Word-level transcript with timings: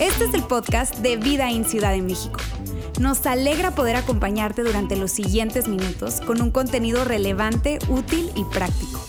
Este 0.00 0.24
es 0.24 0.34
el 0.34 0.42
podcast 0.42 0.96
de 0.98 1.16
Vida 1.16 1.50
en 1.50 1.64
Ciudad 1.64 1.92
de 1.92 2.02
México. 2.02 2.40
Nos 3.00 3.24
alegra 3.26 3.74
poder 3.74 3.96
acompañarte 3.96 4.62
durante 4.62 4.96
los 4.96 5.10
siguientes 5.10 5.68
minutos 5.68 6.20
con 6.20 6.42
un 6.42 6.50
contenido 6.50 7.04
relevante, 7.04 7.78
útil 7.88 8.30
y 8.36 8.44
práctico. 8.44 9.00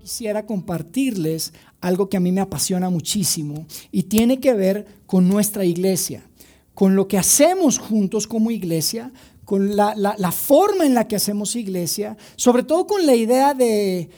Quisiera 0.00 0.46
compartirles 0.46 1.52
algo 1.80 2.08
que 2.08 2.16
a 2.16 2.20
mí 2.20 2.32
me 2.32 2.40
apasiona 2.40 2.90
muchísimo 2.90 3.66
y 3.90 4.04
tiene 4.04 4.40
que 4.40 4.54
ver 4.54 4.86
con 5.06 5.28
nuestra 5.28 5.64
iglesia, 5.64 6.29
con 6.80 6.96
lo 6.96 7.06
que 7.06 7.18
hacemos 7.18 7.78
juntos 7.78 8.26
como 8.26 8.50
iglesia, 8.50 9.12
con 9.44 9.76
la, 9.76 10.32
forma 10.32 10.86
en 10.86 10.94
la 10.94 11.06
que 11.06 11.14
hacemos 11.14 11.54
iglesia, 11.54 12.16
sobre 12.36 12.62
todo 12.62 12.86
con 12.86 13.04
la 13.04 13.14
idea 13.14 13.52
de, 13.52 14.08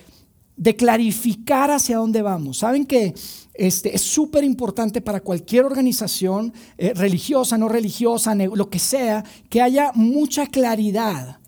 clarificar 0.78 1.72
hacia 1.72 1.96
dónde 1.96 2.22
vamos. 2.22 2.58
Saben 2.58 2.86
que 2.86 3.14
este, 3.52 3.96
es 3.96 4.02
súper 4.02 4.44
importante 4.44 5.00
para 5.00 5.18
cualquier 5.18 5.64
organización, 5.64 6.54
eh, 6.78 6.92
religiosa, 6.94 7.58
no 7.58 7.68
religiosa, 7.68 8.32
lo 8.36 8.70
que 8.70 8.78
sea, 8.78 9.24
que 9.50 9.60
haya 9.60 9.90
mucha 9.96 10.46
claridad. 10.46 11.40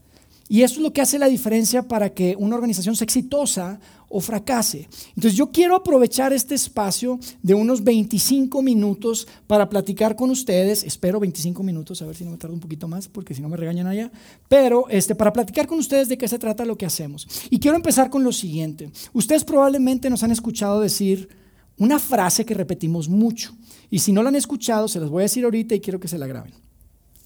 Y 0.48 0.62
eso 0.62 0.74
es 0.74 0.80
lo 0.80 0.92
que 0.92 1.00
hace 1.00 1.20
la 1.20 1.28
diferencia 1.28 1.84
para 1.84 2.12
que 2.12 2.34
una 2.36 2.56
organización 2.56 2.96
sea 2.96 3.04
exitosa 3.04 3.78
o 4.16 4.20
fracase. 4.20 4.88
Entonces 5.08 5.34
yo 5.34 5.50
quiero 5.50 5.74
aprovechar 5.74 6.32
este 6.32 6.54
espacio 6.54 7.18
de 7.42 7.52
unos 7.52 7.82
25 7.82 8.62
minutos 8.62 9.26
para 9.48 9.68
platicar 9.68 10.14
con 10.14 10.30
ustedes, 10.30 10.84
espero 10.84 11.18
25 11.18 11.64
minutos, 11.64 12.00
a 12.00 12.06
ver 12.06 12.14
si 12.14 12.24
no 12.24 12.30
me 12.30 12.36
tardo 12.36 12.54
un 12.54 12.60
poquito 12.60 12.86
más, 12.86 13.08
porque 13.08 13.34
si 13.34 13.42
no 13.42 13.48
me 13.48 13.56
regañan 13.56 13.88
allá, 13.88 14.12
pero 14.48 14.88
este, 14.88 15.16
para 15.16 15.32
platicar 15.32 15.66
con 15.66 15.80
ustedes 15.80 16.06
de 16.06 16.16
qué 16.16 16.28
se 16.28 16.38
trata 16.38 16.64
lo 16.64 16.78
que 16.78 16.86
hacemos. 16.86 17.26
Y 17.50 17.58
quiero 17.58 17.76
empezar 17.76 18.08
con 18.08 18.22
lo 18.22 18.30
siguiente. 18.30 18.88
Ustedes 19.12 19.42
probablemente 19.42 20.08
nos 20.08 20.22
han 20.22 20.30
escuchado 20.30 20.78
decir 20.78 21.28
una 21.76 21.98
frase 21.98 22.44
que 22.44 22.54
repetimos 22.54 23.08
mucho, 23.08 23.56
y 23.90 23.98
si 23.98 24.12
no 24.12 24.22
la 24.22 24.28
han 24.28 24.36
escuchado, 24.36 24.86
se 24.86 25.00
las 25.00 25.10
voy 25.10 25.22
a 25.22 25.24
decir 25.24 25.42
ahorita 25.42 25.74
y 25.74 25.80
quiero 25.80 25.98
que 25.98 26.06
se 26.06 26.18
la 26.18 26.28
graben. 26.28 26.54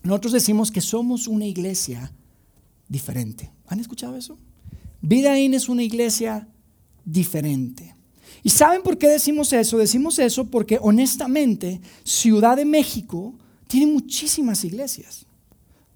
Nosotros 0.05 0.33
decimos 0.33 0.71
que 0.71 0.81
somos 0.81 1.29
una 1.29 1.45
iglesia 1.45 2.15
diferente. 2.89 3.53
¿Han 3.67 3.79
escuchado 3.79 4.17
eso? 4.17 4.39
Vida 5.03 5.39
es 5.39 5.69
una 5.69 5.83
iglesia 5.83 6.49
diferente. 7.09 7.95
¿Y 8.43 8.51
saben 8.51 8.83
por 8.83 8.99
qué 8.99 9.09
decimos 9.09 9.53
eso? 9.53 9.79
Decimos 9.79 10.19
eso 10.19 10.45
porque 10.51 10.79
honestamente 10.81 11.81
Ciudad 12.05 12.57
de 12.57 12.65
México 12.65 13.35
tiene 13.67 13.87
muchísimas 13.87 14.65
iglesias. 14.65 15.27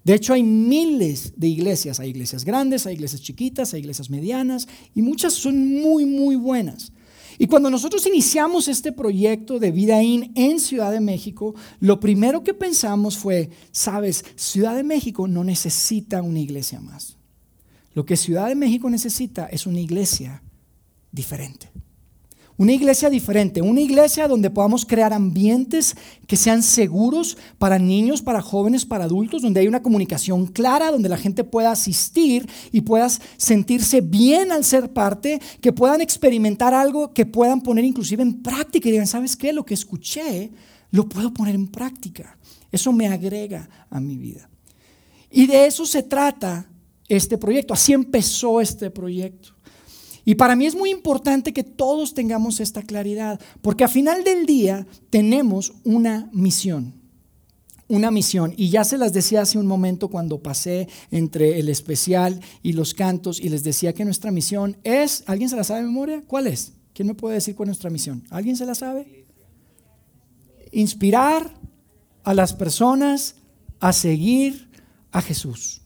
De 0.03 0.13
hecho, 0.13 0.33
hay 0.33 0.43
miles 0.43 1.33
de 1.37 1.47
iglesias. 1.47 1.99
Hay 1.99 2.09
iglesias 2.09 2.43
grandes, 2.43 2.85
hay 2.85 2.95
iglesias 2.95 3.21
chiquitas, 3.21 3.73
hay 3.73 3.81
iglesias 3.81 4.09
medianas 4.09 4.67
y 4.93 5.01
muchas 5.01 5.33
son 5.33 5.81
muy, 5.81 6.05
muy 6.05 6.35
buenas. 6.35 6.91
Y 7.37 7.47
cuando 7.47 7.69
nosotros 7.69 8.05
iniciamos 8.05 8.67
este 8.67 8.91
proyecto 8.91 9.57
de 9.59 9.71
Vida 9.71 10.03
In 10.03 10.31
en 10.35 10.59
Ciudad 10.59 10.91
de 10.91 10.99
México, 10.99 11.55
lo 11.79 11.99
primero 11.99 12.43
que 12.43 12.53
pensamos 12.53 13.17
fue, 13.17 13.49
sabes, 13.71 14.23
Ciudad 14.35 14.75
de 14.75 14.83
México 14.83 15.27
no 15.27 15.43
necesita 15.43 16.21
una 16.21 16.39
iglesia 16.39 16.79
más. 16.79 17.17
Lo 17.95 18.05
que 18.05 18.17
Ciudad 18.17 18.49
de 18.49 18.55
México 18.55 18.89
necesita 18.89 19.45
es 19.47 19.65
una 19.65 19.79
iglesia 19.79 20.43
diferente. 21.13 21.71
Una 22.55 22.73
iglesia 22.73 23.09
diferente, 23.09 23.61
una 23.63 23.81
iglesia 23.81 24.27
donde 24.27 24.51
podamos 24.51 24.85
crear 24.85 25.11
ambientes 25.11 25.95
que 26.27 26.35
sean 26.35 26.61
seguros 26.61 27.35
para 27.57 27.79
niños, 27.79 28.21
para 28.21 28.43
jóvenes, 28.43 28.85
para 28.85 29.05
adultos, 29.05 29.41
donde 29.41 29.61
hay 29.61 29.67
una 29.67 29.81
comunicación 29.81 30.45
clara, 30.45 30.91
donde 30.91 31.09
la 31.09 31.17
gente 31.17 31.43
pueda 31.43 31.71
asistir 31.71 32.47
y 32.71 32.81
pueda 32.81 33.09
sentirse 33.37 34.01
bien 34.01 34.51
al 34.51 34.63
ser 34.63 34.93
parte, 34.93 35.41
que 35.61 35.73
puedan 35.73 36.01
experimentar 36.01 36.75
algo 36.75 37.11
que 37.11 37.25
puedan 37.25 37.61
poner 37.61 37.85
inclusive 37.85 38.21
en 38.21 38.43
práctica 38.43 38.87
y 38.87 38.91
digan, 38.91 39.07
¿sabes 39.07 39.35
qué? 39.35 39.51
Lo 39.51 39.65
que 39.65 39.73
escuché 39.73 40.51
lo 40.91 41.09
puedo 41.09 41.33
poner 41.33 41.55
en 41.55 41.67
práctica. 41.67 42.37
Eso 42.71 42.93
me 42.93 43.07
agrega 43.07 43.67
a 43.89 43.99
mi 43.99 44.15
vida. 44.15 44.47
Y 45.31 45.47
de 45.47 45.65
eso 45.65 45.87
se 45.87 46.03
trata 46.03 46.69
este 47.07 47.39
proyecto. 47.39 47.73
Así 47.73 47.93
empezó 47.93 48.61
este 48.61 48.91
proyecto. 48.91 49.52
Y 50.25 50.35
para 50.35 50.55
mí 50.55 50.65
es 50.65 50.75
muy 50.75 50.89
importante 50.89 51.53
que 51.53 51.63
todos 51.63 52.13
tengamos 52.13 52.59
esta 52.59 52.81
claridad, 52.81 53.39
porque 53.61 53.83
a 53.83 53.89
final 53.89 54.23
del 54.23 54.45
día 54.45 54.87
tenemos 55.09 55.73
una 55.83 56.29
misión. 56.31 56.93
Una 57.89 58.09
misión. 58.09 58.53
Y 58.55 58.69
ya 58.69 58.85
se 58.85 58.97
las 58.97 59.11
decía 59.11 59.41
hace 59.41 59.57
un 59.57 59.67
momento 59.67 60.07
cuando 60.07 60.41
pasé 60.41 60.87
entre 61.11 61.59
el 61.59 61.67
especial 61.67 62.39
y 62.61 62.73
los 62.73 62.93
cantos 62.93 63.39
y 63.39 63.49
les 63.49 63.63
decía 63.63 63.93
que 63.93 64.05
nuestra 64.05 64.31
misión 64.31 64.77
es, 64.83 65.23
¿alguien 65.27 65.49
se 65.49 65.57
la 65.57 65.65
sabe 65.65 65.81
de 65.81 65.87
memoria? 65.87 66.23
¿Cuál 66.25 66.47
es? 66.47 66.73
¿Quién 66.93 67.07
me 67.07 67.15
puede 67.15 67.35
decir 67.35 67.55
cuál 67.55 67.67
es 67.67 67.71
nuestra 67.71 67.89
misión? 67.89 68.23
¿Alguien 68.29 68.55
se 68.55 68.65
la 68.65 68.75
sabe? 68.75 69.25
Inspirar 70.71 71.53
a 72.23 72.33
las 72.33 72.53
personas 72.53 73.35
a 73.79 73.91
seguir 73.91 74.69
a 75.11 75.21
Jesús. 75.21 75.82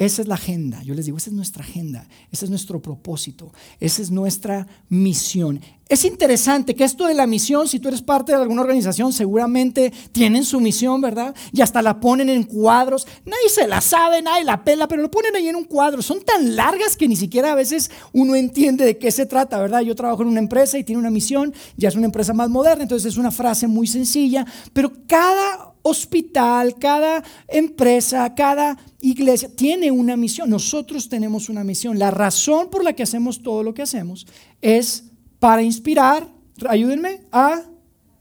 Esa 0.00 0.22
es 0.22 0.28
la 0.28 0.36
agenda. 0.36 0.82
Yo 0.82 0.94
les 0.94 1.04
digo, 1.04 1.18
esa 1.18 1.28
es 1.28 1.36
nuestra 1.36 1.62
agenda, 1.62 2.08
ese 2.32 2.46
es 2.46 2.50
nuestro 2.50 2.80
propósito, 2.80 3.52
esa 3.80 4.00
es 4.00 4.10
nuestra 4.10 4.66
misión. 4.88 5.60
Es 5.90 6.06
interesante 6.06 6.74
que 6.74 6.84
esto 6.84 7.06
de 7.06 7.12
la 7.12 7.26
misión, 7.26 7.68
si 7.68 7.80
tú 7.80 7.88
eres 7.88 8.00
parte 8.00 8.32
de 8.32 8.38
alguna 8.38 8.62
organización, 8.62 9.12
seguramente 9.12 9.92
tienen 10.12 10.46
su 10.46 10.58
misión, 10.58 11.02
¿verdad? 11.02 11.34
Y 11.52 11.60
hasta 11.60 11.82
la 11.82 12.00
ponen 12.00 12.30
en 12.30 12.44
cuadros. 12.44 13.06
Nadie 13.26 13.50
se 13.50 13.68
la 13.68 13.82
sabe, 13.82 14.22
nadie 14.22 14.44
la 14.44 14.64
pela, 14.64 14.88
pero 14.88 15.02
lo 15.02 15.10
ponen 15.10 15.36
ahí 15.36 15.48
en 15.48 15.56
un 15.56 15.64
cuadro. 15.64 16.00
Son 16.00 16.22
tan 16.22 16.56
largas 16.56 16.96
que 16.96 17.06
ni 17.06 17.16
siquiera 17.16 17.52
a 17.52 17.54
veces 17.54 17.90
uno 18.14 18.34
entiende 18.34 18.86
de 18.86 18.96
qué 18.96 19.10
se 19.10 19.26
trata, 19.26 19.58
¿verdad? 19.58 19.82
Yo 19.82 19.94
trabajo 19.94 20.22
en 20.22 20.28
una 20.28 20.40
empresa 20.40 20.78
y 20.78 20.84
tiene 20.84 21.00
una 21.00 21.10
misión, 21.10 21.52
ya 21.76 21.90
es 21.90 21.94
una 21.94 22.06
empresa 22.06 22.32
más 22.32 22.48
moderna, 22.48 22.84
entonces 22.84 23.12
es 23.12 23.18
una 23.18 23.32
frase 23.32 23.66
muy 23.66 23.86
sencilla, 23.86 24.46
pero 24.72 24.92
cada 25.06 25.74
hospital, 25.82 26.76
cada 26.78 27.22
empresa, 27.48 28.34
cada 28.34 28.78
iglesia 29.00 29.48
tiene 29.54 29.90
una 29.90 30.16
misión. 30.16 30.50
Nosotros 30.50 31.08
tenemos 31.08 31.48
una 31.48 31.64
misión. 31.64 31.98
La 31.98 32.10
razón 32.10 32.70
por 32.70 32.84
la 32.84 32.92
que 32.92 33.02
hacemos 33.02 33.42
todo 33.42 33.62
lo 33.62 33.74
que 33.74 33.82
hacemos 33.82 34.26
es 34.60 35.04
para 35.38 35.62
inspirar, 35.62 36.28
ayúdenme, 36.68 37.22
a 37.32 37.64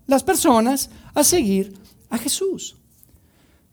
las 0.07 0.23
personas 0.23 0.89
a 1.13 1.23
seguir 1.23 1.73
a 2.09 2.17
Jesús. 2.17 2.77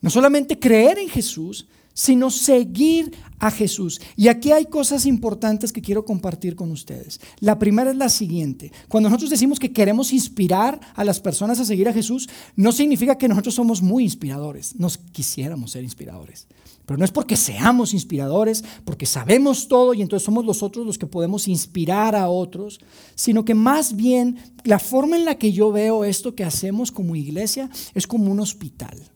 No 0.01 0.11
solamente 0.11 0.59
creer 0.59 0.99
en 0.99 1.09
Jesús, 1.09 1.67
sino 1.97 2.31
seguir 2.31 3.13
a 3.39 3.51
Jesús. 3.51 4.01
Y 4.17 4.29
aquí 4.29 4.53
hay 4.53 4.67
cosas 4.67 5.07
importantes 5.07 5.73
que 5.73 5.81
quiero 5.81 6.05
compartir 6.05 6.55
con 6.55 6.71
ustedes. 6.71 7.21
La 7.41 7.59
primera 7.59 7.91
es 7.91 7.97
la 7.97 8.11
siguiente. 8.11 8.71
Cuando 8.89 9.09
nosotros 9.09 9.31
decimos 9.31 9.59
que 9.59 9.73
queremos 9.73 10.13
inspirar 10.13 10.79
a 10.95 11.05
las 11.05 11.21
personas 11.21 11.59
a 11.59 11.65
seguir 11.65 11.89
a 11.89 11.93
Jesús, 11.93 12.29
no 12.55 12.71
significa 12.71 13.17
que 13.17 13.29
nosotros 13.29 13.55
somos 13.55 13.83
muy 13.83 14.05
inspiradores. 14.05 14.77
Nos 14.77 14.99
quisiéramos 14.99 15.73
ser 15.73 15.85
inspiradores. 15.85 16.47
Pero 16.85 16.99
no 16.99 17.05
es 17.05 17.11
porque 17.11 17.37
seamos 17.37 17.95
inspiradores, 17.95 18.63
porque 18.85 19.07
sabemos 19.07 19.67
todo 19.67 19.93
y 19.93 20.03
entonces 20.03 20.25
somos 20.25 20.45
nosotros 20.45 20.87
los 20.87 20.99
que 20.99 21.07
podemos 21.07 21.49
inspirar 21.49 22.15
a 22.15 22.29
otros, 22.29 22.79
sino 23.15 23.45
que 23.45 23.55
más 23.55 23.97
bien 23.97 24.37
la 24.65 24.79
forma 24.79 25.17
en 25.17 25.25
la 25.25 25.37
que 25.37 25.53
yo 25.53 25.73
veo 25.73 26.05
esto 26.05 26.35
que 26.35 26.45
hacemos 26.45 26.93
como 26.93 27.17
iglesia 27.17 27.71
es 27.95 28.07
como 28.07 28.31
un 28.31 28.39
hospital 28.39 29.16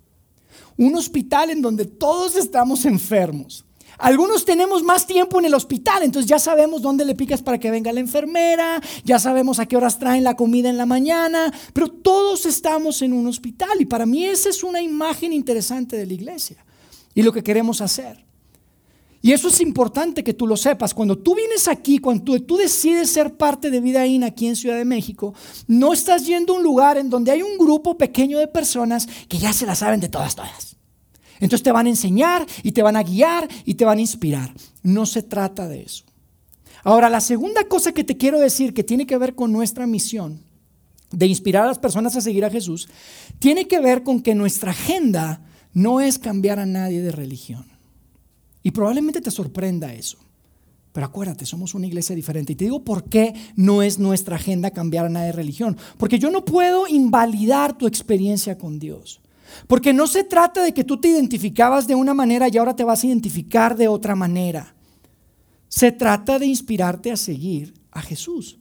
un 0.81 0.95
hospital 0.97 1.51
en 1.51 1.61
donde 1.61 1.85
todos 1.85 2.37
estamos 2.37 2.87
enfermos. 2.87 3.67
Algunos 3.99 4.47
tenemos 4.47 4.83
más 4.83 5.07
tiempo 5.07 5.39
en 5.39 5.45
el 5.45 5.53
hospital, 5.53 6.03
entonces 6.03 6.27
ya 6.27 6.39
sabemos 6.39 6.81
dónde 6.81 7.05
le 7.05 7.15
picas 7.15 7.43
para 7.43 7.59
que 7.59 7.71
venga 7.71 7.93
la 7.93 8.01
enfermera, 8.01 8.81
ya 9.05 9.19
sabemos 9.19 9.59
a 9.59 9.67
qué 9.67 9.77
horas 9.77 9.99
traen 9.99 10.25
la 10.25 10.37
comida 10.37 10.71
en 10.71 10.79
la 10.79 10.87
mañana, 10.87 11.53
pero 11.75 11.89
todos 11.89 12.47
estamos 12.47 13.03
en 13.03 13.13
un 13.13 13.27
hospital 13.27 13.79
y 13.79 13.85
para 13.85 14.07
mí 14.07 14.25
esa 14.25 14.49
es 14.49 14.65
una 14.65 14.81
imagen 14.81 15.35
interesante 15.35 15.99
de 15.99 16.07
la 16.07 16.15
iglesia 16.15 16.65
y 17.15 17.23
lo 17.23 17.31
que 17.31 17.43
queremos 17.43 17.83
hacer. 17.83 18.30
Y 19.23 19.33
eso 19.33 19.49
es 19.49 19.61
importante 19.61 20.25
que 20.25 20.33
tú 20.33 20.47
lo 20.47 20.57
sepas. 20.57 20.95
Cuando 20.95 21.19
tú 21.19 21.35
vienes 21.35 21.69
aquí, 21.69 21.99
cuando 21.99 22.41
tú, 22.41 22.57
decides 22.57 23.11
ser 23.11 23.37
parte 23.37 23.71
de 23.71 23.81
Vida 23.81 24.07
In 24.07 24.25
aquí 24.25 24.47
en 24.47 24.57
Ciudad 24.57 24.77
de 24.77 24.87
México, 24.87 25.35
no 25.67 25.93
estás 25.93 26.27
yendo 26.27 26.55
a 26.55 26.57
un 26.57 26.63
lugar 26.63 26.97
en 26.97 27.11
donde 27.11 27.31
hay 27.31 27.43
un 27.43 27.59
grupo 27.59 27.99
pequeño 27.99 28.39
de 28.39 28.49
personas 28.49 29.07
que 29.29 29.39
ya 29.39 29.53
se 29.53 29.67
la 29.67 29.75
saben 29.75 30.01
de 30.01 30.09
todas, 30.09 30.35
todas. 30.35 30.77
Entonces 31.39 31.63
te 31.63 31.73
van 31.73 31.87
a 31.87 31.91
enseñar 31.91 32.47
y 32.63 32.73
te 32.73 32.83
van 32.83 32.97
a 32.97 33.03
guiar 33.03 33.49
y 33.65 33.75
te 33.75 33.85
van 33.85 33.99
a 33.99 34.03
inspirar. 34.03 34.55
No 34.83 35.05
se 35.05 35.23
trata 35.23 35.69
de 35.69 35.83
eso. 35.83 36.05
Ahora, 36.83 37.11
la 37.11 37.21
segunda 37.21 37.65
cosa 37.65 37.93
que 37.93 38.05
te 38.05 38.17
quiero 38.17 38.41
decir 38.41 38.73
que 38.73 38.85
tiene 38.85 39.07
que 39.07 39.19
ver 39.19 39.35
con 39.35 39.53
nuestra 39.53 39.87
misión 39.87 40.43
de 41.11 41.27
inspirar 41.27 41.65
a 41.65 41.69
las 41.69 41.79
personas 41.79 42.17
a 42.17 42.21
seguir 42.21 42.45
a 42.45 42.51
Jesús, 42.51 42.89
tiene 43.39 43.67
que 43.67 43.81
ver 43.81 44.03
con 44.03 44.23
que 44.23 44.35
nuestra 44.35 44.71
agenda 44.71 45.43
no 45.73 46.01
es 46.01 46.19
cambiar 46.19 46.59
a 46.59 46.67
nadie 46.67 47.03
de 47.03 47.13
religión. 47.13 47.70
Y 48.63 48.71
probablemente 48.73 49.21
te 49.21 49.31
sorprenda 49.31 49.93
eso. 49.93 50.19
Pero 50.93 51.07
acuérdate, 51.07 51.47
somos 51.47 51.75
una 51.75 51.87
iglesia 51.87 52.17
diferente. 52.17 52.53
Y 52.53 52.57
te 52.57 52.65
digo 52.65 52.83
por 52.83 53.05
qué 53.05 53.35
no 53.55 53.83
es 53.83 53.99
nuestra 53.99 54.37
agenda 54.37 54.73
cambiar 54.73 55.07
a 55.07 55.09
nadie 55.09 55.27
de 55.27 55.33
religión. 55.33 55.77
Porque 55.97 56.19
yo 56.19 56.31
no 56.31 56.45
puedo 56.45 56.89
invalidar 56.89 57.79
tu 57.79 57.87
experiencia 57.87 58.59
con 58.59 58.79
Dios. 58.79 59.21
Porque 59.67 59.93
no 59.93 60.07
se 60.07 60.25
trata 60.25 60.63
de 60.63 60.75
que 60.75 60.85
tú 60.85 61.01
te 61.01 61.09
identificabas 61.09 61.87
de 61.87 61.95
una 61.95 62.15
manera 62.15 62.49
y 62.49 62.59
ahora 62.59 62.75
te 62.75 62.85
vas 62.85 63.03
a 63.03 63.07
identificar 63.07 63.77
de 63.77 63.89
otra 63.89 64.15
manera. 64.15 64.75
Se 65.69 65.93
trata 65.93 66.39
de 66.39 66.47
inspirarte 66.47 67.13
a 67.13 67.17
seguir 67.17 67.75
a 67.93 68.03
Jesús. 68.03 68.59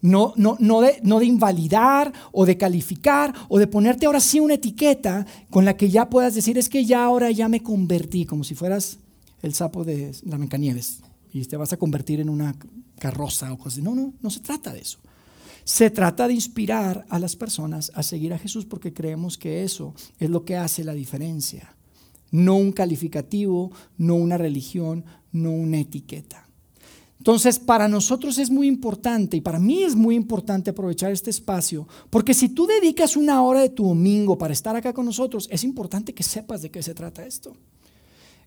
No, 0.00 0.32
no, 0.36 0.56
no, 0.58 0.80
de, 0.80 0.98
no 1.04 1.20
de 1.20 1.26
invalidar 1.26 2.12
o 2.32 2.44
de 2.44 2.58
calificar 2.58 3.32
o 3.48 3.60
de 3.60 3.68
ponerte 3.68 4.06
ahora 4.06 4.18
sí 4.18 4.40
una 4.40 4.54
etiqueta 4.54 5.24
con 5.48 5.64
la 5.64 5.76
que 5.76 5.90
ya 5.90 6.10
puedas 6.10 6.34
decir 6.34 6.58
es 6.58 6.68
que 6.68 6.84
ya 6.84 7.04
ahora 7.04 7.30
ya 7.30 7.48
me 7.48 7.62
convertí, 7.62 8.26
como 8.26 8.42
si 8.42 8.56
fueras 8.56 8.98
el 9.42 9.54
sapo 9.54 9.84
de 9.84 10.14
la 10.24 10.38
Mecanieves 10.38 11.00
y 11.32 11.44
te 11.44 11.56
vas 11.56 11.72
a 11.72 11.76
convertir 11.76 12.20
en 12.20 12.28
una 12.28 12.54
carroza 12.98 13.52
o 13.52 13.58
cosas. 13.58 13.82
No, 13.82 13.94
no, 13.94 14.14
no 14.20 14.30
se 14.30 14.40
trata 14.40 14.72
de 14.72 14.80
eso. 14.80 14.98
Se 15.64 15.90
trata 15.90 16.26
de 16.26 16.34
inspirar 16.34 17.06
a 17.08 17.18
las 17.18 17.36
personas 17.36 17.92
a 17.94 18.02
seguir 18.02 18.32
a 18.32 18.38
Jesús 18.38 18.64
porque 18.64 18.92
creemos 18.92 19.38
que 19.38 19.62
eso 19.62 19.94
es 20.18 20.30
lo 20.30 20.44
que 20.44 20.56
hace 20.56 20.84
la 20.84 20.94
diferencia. 20.94 21.76
No 22.30 22.56
un 22.56 22.72
calificativo, 22.72 23.70
no 23.98 24.14
una 24.14 24.38
religión, 24.38 25.04
no 25.32 25.52
una 25.52 25.78
etiqueta. 25.78 26.48
Entonces, 27.18 27.60
para 27.60 27.86
nosotros 27.86 28.36
es 28.38 28.50
muy 28.50 28.66
importante 28.66 29.36
y 29.36 29.40
para 29.40 29.60
mí 29.60 29.84
es 29.84 29.94
muy 29.94 30.16
importante 30.16 30.70
aprovechar 30.70 31.12
este 31.12 31.30
espacio, 31.30 31.86
porque 32.10 32.34
si 32.34 32.48
tú 32.48 32.66
dedicas 32.66 33.16
una 33.16 33.40
hora 33.42 33.60
de 33.60 33.68
tu 33.68 33.86
domingo 33.86 34.36
para 34.36 34.52
estar 34.52 34.74
acá 34.74 34.92
con 34.92 35.06
nosotros, 35.06 35.46
es 35.52 35.62
importante 35.62 36.14
que 36.14 36.24
sepas 36.24 36.62
de 36.62 36.72
qué 36.72 36.82
se 36.82 36.94
trata 36.94 37.24
esto. 37.24 37.56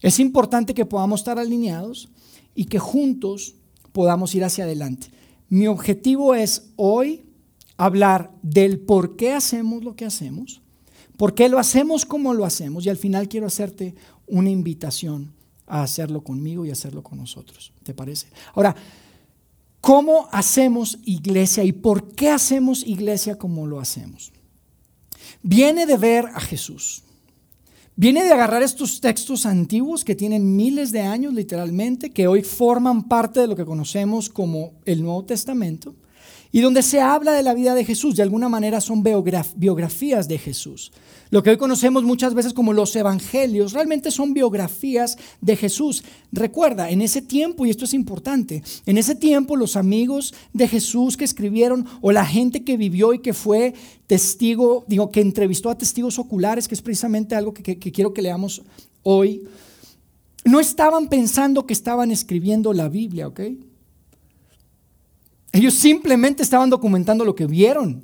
Es 0.06 0.19
importante 0.19 0.75
que 0.75 0.86
podamos 0.86 1.22
estar 1.22 1.40
alineados 1.40 2.10
y 2.54 2.66
que 2.66 2.78
juntos 2.78 3.56
podamos 3.92 4.36
ir 4.36 4.44
hacia 4.44 4.66
adelante. 4.66 5.07
Mi 5.50 5.66
objetivo 5.66 6.36
es 6.36 6.69
hoy 6.75 7.25
hablar 7.75 8.31
del 8.44 8.80
por 8.80 9.16
qué 9.16 9.34
hacemos 9.34 9.84
lo 9.84 9.96
que 9.96 10.06
hacemos, 10.06 10.62
por 11.18 11.34
qué 11.34 11.50
lo 11.50 11.57
hacemos 11.57 12.06
como 12.06 12.36
lo 12.36 12.46
hacemos 12.46 12.86
y 12.86 12.90
al 12.90 12.98
final 12.98 13.28
quiero 13.28 13.48
hacerte 13.48 13.96
una 14.28 14.52
invitación 14.52 15.34
a 15.66 15.81
hacerlo 15.81 16.24
conmigo 16.24 16.68
y 16.68 16.69
hacerlo 16.69 17.02
con 17.02 17.18
nosotros. 17.18 17.74
¿Te 17.81 17.96
parece? 17.96 18.28
Ahora, 18.54 18.75
¿cómo 19.81 20.30
hacemos 20.31 21.00
iglesia 21.06 21.63
y 21.63 21.72
por 21.72 22.10
qué 22.10 22.30
hacemos 22.30 22.84
iglesia 22.86 23.40
como 23.40 23.66
lo 23.66 23.80
hacemos? 23.80 24.31
Viene 25.42 25.88
de 25.88 25.98
ver 25.98 26.28
a 26.28 26.42
Jesús. 26.42 27.02
Viene 27.97 28.25
de 28.25 28.33
agarrar 28.33 28.62
estos 28.62 29.00
textos 29.00 29.45
antiguos 29.45 30.03
que 30.03 30.15
tienen 30.15 30.57
miles 30.57 30.92
de 30.92 31.00
años 31.00 31.33
literalmente, 31.33 32.09
que 32.09 32.27
hoy 32.27 32.44
forman 32.44 33.03
parte 33.03 33.39
de 33.39 33.47
lo 33.47 33.56
que 33.56 33.63
conocemos 33.63 34.27
como 34.27 34.74
el 34.83 35.01
Nuevo 35.01 35.24
Testamento, 35.24 35.95
y 36.51 36.62
donde 36.62 36.81
se 36.81 37.01
habla 37.01 37.33
de 37.33 37.44
la 37.44 37.53
vida 37.53 37.75
de 37.75 37.86
Jesús, 37.86 38.15
de 38.15 38.24
alguna 38.24 38.50
manera 38.50 38.81
son 38.81 39.03
biografías 39.03 40.27
de 40.27 40.38
Jesús. 40.38 40.92
Lo 41.31 41.42
que 41.42 41.50
hoy 41.50 41.57
conocemos 41.57 42.03
muchas 42.03 42.33
veces 42.33 42.53
como 42.53 42.71
los 42.71 42.95
evangelios 42.95 43.74
realmente 43.74 44.12
son 44.12 44.33
biografías 44.33 45.18
de 45.42 45.56
Jesús. 45.56 46.03
Recuerda, 46.31 46.89
en 46.89 47.01
ese 47.01 47.21
tiempo, 47.21 47.65
y 47.65 47.71
esto 47.71 47.86
es 47.86 47.94
importante, 47.94 48.63
en 48.86 48.97
ese 48.97 49.15
tiempo 49.15 49.56
los 49.56 49.75
amigos 49.75 50.33
de 50.53 50.68
Jesús 50.68 51.18
que 51.18 51.25
escribieron 51.25 51.86
o 52.01 52.12
la 52.12 52.25
gente 52.25 52.63
que 52.63 52.77
vivió 52.77 53.13
y 53.13 53.19
que 53.19 53.33
fue 53.33 53.74
testigo, 54.07 54.86
digo, 54.88 55.09
que 55.12 55.21
entrevistó 55.21 55.69
a 55.69 55.77
testigos 55.77 56.19
oculares, 56.19 56.68
que 56.68 56.75
es 56.75 56.81
precisamente 56.81 57.36
algo 57.36 57.53
que, 57.53 57.77
quiero 57.80 58.13
que 58.13 58.21
leamos 58.21 58.62
hoy, 59.01 59.44
no 60.45 60.59
estaban 60.59 61.09
pensando 61.09 61.65
que 61.65 61.74
estaban 61.74 62.12
escribiendo 62.12 62.71
la 62.71 62.88
Biblia, 62.88 63.27
¿ok? 63.27 63.42
Ellos 65.56 65.74
simplemente 65.74 66.44
estaban 66.44 66.69
documentando 66.69 67.24
lo 67.24 67.34
que 67.34 67.48
vieron. 67.48 68.04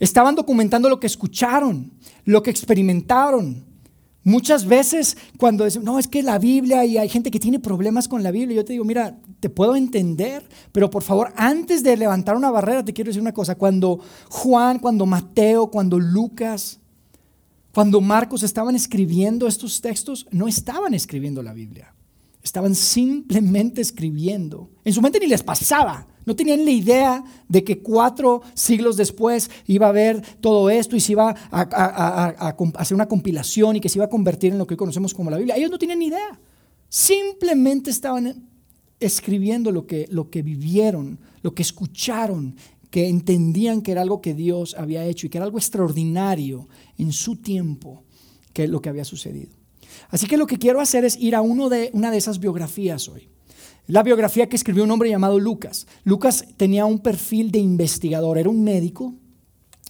Estaban 0.00 0.34
documentando 0.34 0.88
lo 0.88 0.98
que 0.98 1.06
escucharon, 1.06 1.92
lo 2.24 2.42
que 2.42 2.50
experimentaron. 2.50 3.64
Muchas 4.24 4.66
veces 4.66 5.16
cuando 5.38 5.64
dicen, 5.64 5.84
no, 5.84 6.00
es 6.00 6.08
que 6.08 6.24
la 6.24 6.40
Biblia 6.40 6.84
y 6.84 6.98
hay 6.98 7.08
gente 7.08 7.30
que 7.30 7.38
tiene 7.38 7.60
problemas 7.60 8.08
con 8.08 8.24
la 8.24 8.32
Biblia, 8.32 8.56
yo 8.56 8.64
te 8.64 8.72
digo, 8.72 8.84
mira, 8.84 9.16
te 9.38 9.48
puedo 9.48 9.76
entender, 9.76 10.46
pero 10.72 10.90
por 10.90 11.04
favor, 11.04 11.32
antes 11.36 11.84
de 11.84 11.96
levantar 11.96 12.34
una 12.34 12.50
barrera, 12.50 12.84
te 12.84 12.92
quiero 12.92 13.10
decir 13.10 13.22
una 13.22 13.32
cosa. 13.32 13.54
Cuando 13.54 14.00
Juan, 14.28 14.80
cuando 14.80 15.06
Mateo, 15.06 15.68
cuando 15.68 16.00
Lucas, 16.00 16.80
cuando 17.72 18.00
Marcos 18.00 18.42
estaban 18.42 18.74
escribiendo 18.74 19.46
estos 19.46 19.80
textos, 19.80 20.26
no 20.32 20.48
estaban 20.48 20.94
escribiendo 20.94 21.44
la 21.44 21.52
Biblia. 21.52 21.94
Estaban 22.42 22.74
simplemente 22.74 23.80
escribiendo. 23.80 24.70
En 24.84 24.92
su 24.92 25.02
mente 25.02 25.20
ni 25.20 25.26
les 25.26 25.42
pasaba 25.42 26.06
no 26.26 26.36
tenían 26.36 26.64
la 26.64 26.70
idea 26.70 27.24
de 27.48 27.64
que 27.64 27.80
cuatro 27.80 28.42
siglos 28.54 28.96
después 28.96 29.50
iba 29.66 29.86
a 29.86 29.90
haber 29.90 30.20
todo 30.40 30.68
esto 30.70 30.94
y 30.94 31.00
se 31.00 31.12
iba 31.12 31.34
a, 31.50 32.52
hacer 32.76 32.94
una 32.94 33.08
compilación 33.08 33.76
y 33.76 33.80
que 33.80 33.88
se 33.88 33.98
iba 33.98 34.04
a 34.04 34.10
convertir 34.10 34.52
en 34.52 34.58
lo 34.58 34.66
que 34.66 34.74
hoy 34.74 34.78
conocemos 34.78 35.14
como 35.14 35.30
la 35.30 35.38
Biblia. 35.38 35.56
Ellos 35.56 35.70
no 35.70 35.78
tenían 35.78 35.98
ni 35.98 36.06
idea. 36.06 36.38
Simplemente 36.88 37.90
estaban 37.90 38.48
escribiendo 38.98 39.72
lo 39.72 39.86
que, 39.86 40.06
lo 40.10 40.30
que 40.30 40.42
vivieron, 40.42 41.18
lo 41.42 41.54
que 41.54 41.62
escucharon, 41.62 42.54
que 42.90 43.08
entendían 43.08 43.80
que 43.80 43.92
era 43.92 44.02
algo 44.02 44.20
que 44.20 44.34
Dios 44.34 44.76
había 44.78 45.04
hecho 45.04 45.26
y 45.26 45.30
que 45.30 45.38
era 45.38 45.46
algo 45.46 45.58
extraordinario 45.58 46.68
en 46.98 47.12
su 47.12 47.36
tiempo, 47.36 48.04
que 48.52 48.68
lo 48.68 48.80
que 48.80 48.88
había 48.88 49.04
sucedido. 49.04 49.59
Así 50.08 50.26
que 50.26 50.36
lo 50.36 50.46
que 50.46 50.58
quiero 50.58 50.80
hacer 50.80 51.04
es 51.04 51.16
ir 51.16 51.34
a 51.34 51.40
uno 51.40 51.68
de, 51.68 51.90
una 51.92 52.10
de 52.10 52.18
esas 52.18 52.38
biografías 52.40 53.08
hoy. 53.08 53.28
La 53.86 54.02
biografía 54.02 54.48
que 54.48 54.56
escribió 54.56 54.84
un 54.84 54.90
hombre 54.90 55.10
llamado 55.10 55.38
Lucas. 55.40 55.86
Lucas 56.04 56.44
tenía 56.56 56.86
un 56.86 57.00
perfil 57.00 57.50
de 57.50 57.58
investigador, 57.58 58.38
era 58.38 58.48
un 58.48 58.62
médico 58.62 59.14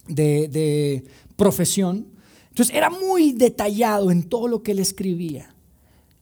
de, 0.07 1.03
profesión. 1.35 2.07
Entonces 2.49 2.75
era 2.75 2.89
muy 2.89 3.31
detallado 3.31 4.11
en 4.11 4.23
todo 4.23 4.47
lo 4.47 4.63
que 4.63 4.71
él 4.71 4.79
escribía. 4.79 5.55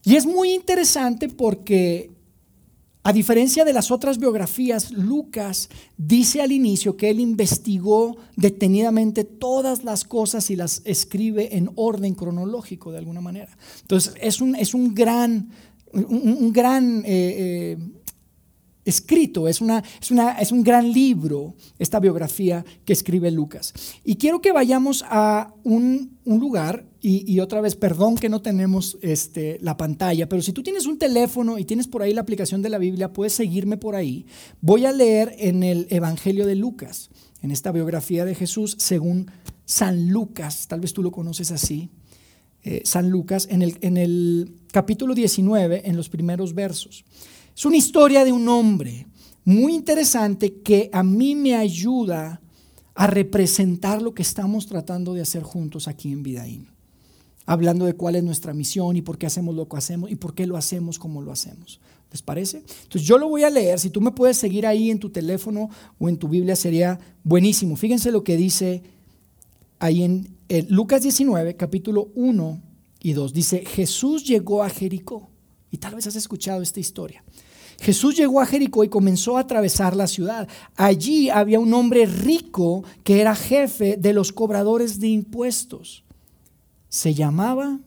Y 0.04 0.16
es 0.16 0.26
muy 0.26 0.54
interesante 0.54 1.28
porque, 1.30 2.12
a 3.02 3.14
diferencia 3.14 3.64
de 3.64 3.72
las 3.72 3.92
otras 3.92 4.18
biografías, 4.18 4.92
Lucas 4.92 5.70
dice 5.98 6.42
al 6.42 6.52
inicio 6.52 6.98
que 6.98 7.10
él 7.10 7.22
investigó 7.22 8.18
detenidamente 8.36 9.24
todas 9.24 9.86
las 9.86 10.04
cosas 10.04 10.50
y 10.50 10.58
las 10.58 10.82
escribe 10.84 11.56
en 11.56 11.72
orden 11.76 12.14
cronológico 12.14 12.92
de 12.92 12.98
alguna 12.98 13.22
manera. 13.22 13.58
Entonces 13.82 14.14
es 14.20 14.42
un, 14.42 14.56
es 14.56 14.74
un 14.74 14.94
gran 14.94 15.50
un, 15.94 16.54
gran 16.54 17.00
eh, 17.00 17.04
eh, 17.08 17.78
escrito, 18.86 19.48
es, 19.48 19.62
una, 19.62 19.84
es, 20.02 20.12
una, 20.12 20.32
es, 20.40 20.52
un 20.52 20.64
gran 20.64 20.92
libro, 20.92 21.56
esta 21.78 22.00
biografía 22.00 22.66
que 22.86 22.94
escribe 22.94 23.32
Lucas. 23.32 23.74
Y 24.04 24.16
quiero 24.16 24.42
que 24.42 24.52
vayamos 24.52 25.04
a 25.08 25.54
un, 25.64 26.18
lugar, 26.26 26.86
y, 27.02 27.40
otra 27.40 27.62
vez, 27.62 27.76
perdón 27.76 28.16
que 28.16 28.30
no 28.30 28.42
tenemos 28.42 28.98
este, 29.02 29.58
la 29.62 29.78
pantalla, 29.78 30.28
pero 30.28 30.42
si 30.42 30.52
tú 30.52 30.64
tienes 30.64 30.86
un 30.86 30.98
teléfono 30.98 31.58
y 31.58 31.66
tienes 31.66 31.88
por 31.88 32.02
ahí 32.02 32.14
la 32.14 32.22
aplicación 32.22 32.62
de 32.62 32.70
la 32.70 32.78
Biblia, 32.78 33.14
puedes 33.14 33.34
seguirme 33.34 33.78
por 33.78 33.96
ahí. 33.96 34.26
Voy 34.62 34.86
a 34.86 34.92
leer 34.92 35.36
en 35.38 35.64
el 35.64 35.88
Evangelio 35.90 36.46
de 36.46 36.56
Lucas, 36.56 37.10
en 37.42 37.52
esta 37.52 37.72
biografía 37.72 38.26
de 38.26 38.36
Jesús, 38.36 38.76
según 38.80 39.32
San 39.66 40.10
Lucas, 40.10 40.68
tal 40.68 40.82
vez 40.82 40.94
tú 40.94 41.04
lo 41.04 41.12
conoces 41.12 41.52
así. 41.52 41.90
Eh, 42.64 42.82
San 42.84 43.10
Lucas 43.10 43.48
en 43.50 43.62
el, 43.62 43.78
en 43.82 43.96
el 43.96 44.52
capítulo 44.72 45.16
19, 45.16 45.88
en 45.88 45.96
los 45.96 46.10
primeros 46.10 46.54
versos. 46.54 47.06
Es 47.60 47.66
una 47.66 47.76
historia 47.76 48.24
de 48.24 48.32
un 48.32 48.48
hombre 48.48 49.06
muy 49.44 49.76
interesante 49.76 50.62
que 50.62 50.90
a 50.94 51.04
mí 51.04 51.36
me 51.36 51.56
ayuda 51.56 52.40
a 52.96 53.06
representar 53.06 54.02
lo 54.02 54.14
que 54.14 54.22
estamos 54.22 54.66
tratando 54.66 55.14
de 55.14 55.20
hacer 55.20 55.44
juntos 55.44 55.90
aquí 55.90 56.14
en 56.14 56.24
Vidaín. 56.24 56.70
Hablando 57.46 57.84
de 57.84 57.96
cuál 57.96 58.16
es 58.16 58.24
nuestra 58.24 58.54
misión 58.54 58.96
y 58.96 59.02
por 59.02 59.18
qué 59.18 59.26
hacemos 59.26 59.56
lo 59.56 59.68
que 59.68 59.76
hacemos 59.76 60.10
y 60.10 60.16
por 60.16 60.36
qué 60.36 60.48
lo 60.48 60.56
hacemos 60.56 60.98
como 60.98 61.22
lo 61.22 61.34
hacemos. 61.34 61.82
¿Les 62.14 62.22
parece? 62.22 62.64
Entonces 62.84 63.02
yo 63.02 63.18
lo 63.18 63.28
voy 63.28 63.44
a 63.44 63.50
leer. 63.50 63.78
Si 63.78 63.90
tú 63.90 64.00
me 64.00 64.12
puedes 64.12 64.38
seguir 64.38 64.66
ahí 64.66 64.90
en 64.90 65.00
tu 65.00 65.10
teléfono 65.10 65.70
o 66.00 66.08
en 66.08 66.16
tu 66.16 66.30
Biblia 66.30 66.56
sería 66.56 66.98
buenísimo. 67.26 67.76
Fíjense 67.76 68.14
lo 68.14 68.24
que 68.24 68.38
dice 68.38 68.84
ahí 69.80 70.04
en 70.04 70.34
Lucas 70.70 71.02
19, 71.02 71.58
capítulo 71.58 72.08
1 72.16 72.62
y 73.02 73.12
2. 73.12 73.34
Dice, 73.34 73.66
Jesús 73.66 74.24
llegó 74.24 74.64
a 74.64 74.70
Jericó. 74.70 75.30
Y 75.72 75.78
tal 75.78 75.96
vez 75.96 76.08
has 76.08 76.16
escuchado 76.16 76.62
esta 76.62 76.80
historia. 76.80 77.22
Jesús 77.82 78.16
llegó 78.16 78.42
a 78.42 78.46
Jericó 78.46 78.84
y 78.84 78.90
comenzó 78.90 79.38
a 79.38 79.42
atravesar 79.42 79.96
la 79.96 80.08
ciudad. 80.08 80.48
Allí 80.76 81.30
había 81.30 81.60
un 81.60 81.74
hombre 81.74 82.06
rico 82.06 82.84
que 83.04 83.22
era 83.22 83.36
jefe 83.36 83.96
de 83.98 84.14
los 84.14 84.34
cobradores 84.34 85.00
de 85.00 85.08
impuestos. 85.08 86.04
Se 86.90 87.14
llamaba, 87.14 87.80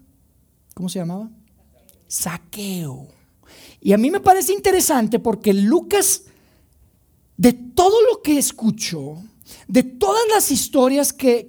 ¿cómo 0.75 0.89
se 0.89 1.01
llamaba? 1.01 1.31
Saqueo. 2.09 3.09
Y 3.81 3.93
a 3.93 3.99
mí 3.99 4.11
me 4.11 4.21
parece 4.21 4.53
interesante 4.53 5.19
porque 5.19 5.53
Lucas, 5.53 6.25
de 7.37 7.53
todo 7.53 8.01
lo 8.11 8.23
que 8.23 8.39
escuchó, 8.39 9.23
de 9.69 9.83
todas 9.83 10.23
las 10.33 10.51
historias 10.51 11.13
que, 11.13 11.47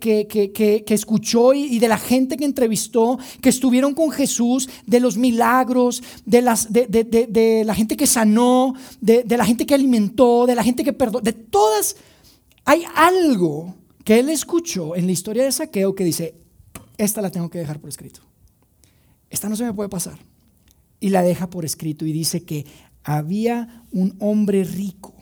escuchó 0.87 1.53
y, 1.53 1.79
de 1.79 1.87
la 1.87 1.97
gente 1.97 2.37
que 2.37 2.45
entrevistó, 2.45 3.17
que 3.41 3.49
estuvieron 3.49 3.93
con 3.93 4.11
Jesús, 4.11 4.69
de 4.85 4.99
los 4.99 5.17
milagros, 5.17 6.03
de, 6.25 6.41
las, 6.41 6.71
de, 6.71 7.63
la 7.65 7.75
gente 7.75 7.97
que 7.97 8.07
sanó, 8.07 8.73
de, 9.01 9.25
la 9.27 9.45
gente 9.45 9.65
que 9.65 9.73
alimentó, 9.73 10.45
de 10.45 10.55
la 10.55 10.63
gente 10.63 10.83
que 10.83 10.93
perdonó, 10.93 11.21
de 11.21 11.33
todas, 11.33 11.95
hay 12.65 12.83
algo 12.95 13.75
que 14.03 14.19
él 14.19 14.29
escuchó 14.29 14.95
en 14.95 15.05
la 15.05 15.11
historia 15.11 15.43
de 15.43 15.51
Saqueo 15.51 15.95
que 15.95 16.03
dice, 16.03 16.35
esta 16.97 17.21
la 17.21 17.31
tengo 17.31 17.49
que 17.49 17.59
dejar 17.59 17.79
por 17.79 17.89
escrito. 17.89 18.21
Esta 19.29 19.49
no 19.49 19.55
se 19.55 19.63
me 19.63 19.73
puede 19.73 19.89
pasar. 19.89 20.19
Y 20.99 21.09
la 21.09 21.23
deja 21.23 21.49
por 21.49 21.65
escrito 21.65 22.05
y 22.05 22.13
dice 22.13 22.43
que 22.43 22.65
había 23.03 23.85
un 23.91 24.15
hombre 24.19 24.63
rico 24.63 25.12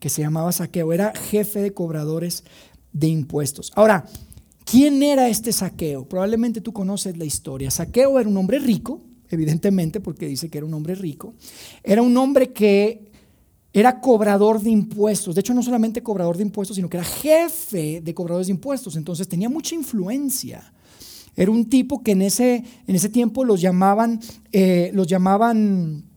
que 0.00 0.08
se 0.08 0.22
llamaba 0.22 0.52
Saqueo, 0.52 0.92
era 0.92 1.12
jefe 1.14 1.60
de 1.60 1.72
cobradores 1.72 2.44
de 2.92 3.08
impuestos. 3.08 3.72
Ahora, 3.74 4.06
¿quién 4.64 5.02
era 5.02 5.28
este 5.28 5.52
Saqueo? 5.52 6.08
Probablemente 6.08 6.60
tú 6.60 6.72
conoces 6.72 7.16
la 7.16 7.24
historia. 7.24 7.70
Saqueo 7.70 8.18
era 8.18 8.28
un 8.28 8.36
hombre 8.36 8.58
rico, 8.58 9.02
evidentemente, 9.30 10.00
porque 10.00 10.26
dice 10.26 10.48
que 10.48 10.58
era 10.58 10.66
un 10.66 10.74
hombre 10.74 10.94
rico. 10.94 11.34
Era 11.82 12.02
un 12.02 12.16
hombre 12.16 12.52
que 12.52 13.08
era 13.72 14.00
cobrador 14.00 14.60
de 14.60 14.70
impuestos. 14.70 15.34
De 15.34 15.40
hecho, 15.40 15.54
no 15.54 15.62
solamente 15.62 16.02
cobrador 16.02 16.36
de 16.36 16.42
impuestos, 16.42 16.76
sino 16.76 16.88
que 16.88 16.96
era 16.96 17.04
jefe 17.04 18.00
de 18.00 18.14
cobradores 18.14 18.46
de 18.46 18.52
impuestos. 18.52 18.96
Entonces 18.96 19.28
tenía 19.28 19.48
mucha 19.48 19.74
influencia. 19.74 20.72
Era 21.36 21.52
un 21.52 21.66
tipo 21.66 22.02
que 22.02 22.12
en 22.12 22.22
ese, 22.22 22.64
en 22.86 22.96
ese 22.96 23.08
tiempo 23.08 23.44
los 23.44 23.60
llamaban, 23.60 24.18
eh, 24.50 24.90
los 24.92 25.06
llamaban 25.06 26.07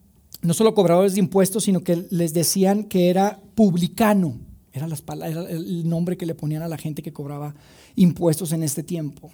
no 0.42 0.54
solo 0.54 0.74
cobradores 0.74 1.14
de 1.14 1.20
impuestos, 1.20 1.66
sino 1.66 1.84
que 1.84 2.06
les 2.10 2.34
decían 2.34 2.84
que 2.86 3.10
era 3.10 3.40
publicano. 3.56 4.40
Era, 4.74 4.88
era 5.28 5.50
el 5.50 5.88
nombre 5.88 6.18
que 6.18 6.26
le 6.26 6.36
ponían 6.36 6.64
a 6.64 6.68
la 6.68 6.78
gente 6.78 7.02
que 7.02 7.14
cobraba 7.14 7.54
impuestos 7.96 8.52
en 8.54 8.64
este 8.64 8.84
tiempo. 8.84 9.32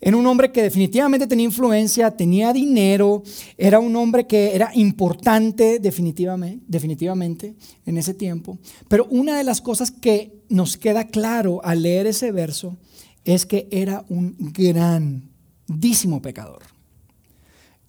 Era 0.00 0.16
un 0.16 0.26
hombre 0.26 0.52
que 0.52 0.62
definitivamente 0.62 1.26
tenía 1.26 1.46
influencia, 1.46 2.10
tenía 2.10 2.52
dinero, 2.52 3.22
era 3.56 3.78
un 3.78 3.96
hombre 3.96 4.26
que 4.26 4.54
era 4.54 4.70
importante 4.74 5.78
definitivamente, 5.78 6.64
definitivamente 6.68 7.54
en 7.86 7.96
ese 7.96 8.12
tiempo. 8.12 8.58
Pero 8.88 9.06
una 9.10 9.38
de 9.38 9.44
las 9.44 9.62
cosas 9.62 9.90
que 9.90 10.42
nos 10.50 10.76
queda 10.76 11.06
claro 11.06 11.60
al 11.64 11.82
leer 11.82 12.06
ese 12.06 12.30
verso 12.30 12.76
es 13.24 13.46
que 13.46 13.68
era 13.70 14.04
un 14.08 14.36
grandísimo 14.38 16.20
pecador. 16.20 16.75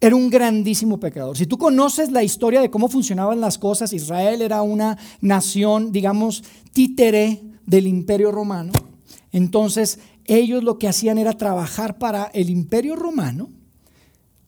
Era 0.00 0.14
un 0.14 0.30
grandísimo 0.30 1.00
pecador. 1.00 1.36
Si 1.36 1.46
tú 1.46 1.58
conoces 1.58 2.12
la 2.12 2.22
historia 2.22 2.60
de 2.60 2.70
cómo 2.70 2.88
funcionaban 2.88 3.40
las 3.40 3.58
cosas, 3.58 3.92
Israel 3.92 4.42
era 4.42 4.62
una 4.62 4.96
nación, 5.20 5.90
digamos, 5.90 6.44
títere 6.72 7.42
del 7.66 7.88
imperio 7.88 8.30
romano. 8.30 8.72
Entonces 9.32 9.98
ellos 10.24 10.62
lo 10.62 10.78
que 10.78 10.86
hacían 10.86 11.18
era 11.18 11.32
trabajar 11.32 11.98
para 11.98 12.26
el 12.26 12.48
imperio 12.48 12.94
romano, 12.94 13.50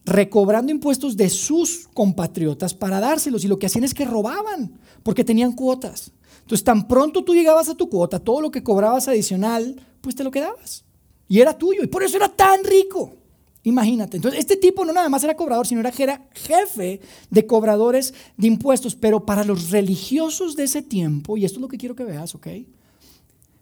recobrando 0.05 0.71
impuestos 0.71 1.17
de 1.17 1.29
sus 1.29 1.89
compatriotas 1.93 2.73
para 2.73 3.01
dárselos. 3.01 3.43
Y 3.43 3.49
lo 3.49 3.59
que 3.59 3.65
hacían 3.65 3.83
es 3.83 3.93
que 3.93 4.05
robaban, 4.05 4.79
porque 5.03 5.25
tenían 5.25 5.51
cuotas. 5.51 6.13
Entonces, 6.41 6.63
tan 6.63 6.87
pronto 6.87 7.23
tú 7.23 7.35
llegabas 7.35 7.67
a 7.67 7.75
tu 7.75 7.89
cuota, 7.89 8.19
todo 8.19 8.41
lo 8.41 8.51
que 8.51 8.63
cobrabas 8.63 9.07
adicional, 9.07 9.85
pues 9.99 10.15
te 10.15 10.23
lo 10.23 10.31
quedabas. 10.31 10.85
Y 11.27 11.39
era 11.39 11.57
tuyo. 11.57 11.83
Y 11.83 11.87
por 11.87 12.03
eso 12.03 12.17
era 12.17 12.29
tan 12.29 12.63
rico. 12.63 13.20
Imagínate. 13.63 14.17
Entonces, 14.17 14.39
este 14.39 14.55
tipo 14.55 14.85
no 14.85 14.93
nada 14.93 15.09
más 15.09 15.23
era 15.23 15.35
cobrador, 15.35 15.67
sino 15.67 15.81
era 15.81 15.91
jefe 15.91 16.99
de 17.29 17.45
cobradores 17.45 18.13
de 18.37 18.47
impuestos. 18.47 18.95
Pero 18.95 19.25
para 19.25 19.43
los 19.43 19.69
religiosos 19.69 20.55
de 20.55 20.63
ese 20.63 20.81
tiempo, 20.81 21.37
y 21.37 21.45
esto 21.45 21.57
es 21.57 21.61
lo 21.61 21.67
que 21.67 21.77
quiero 21.77 21.95
que 21.95 22.03
veas, 22.03 22.33
¿ok? 22.33 22.47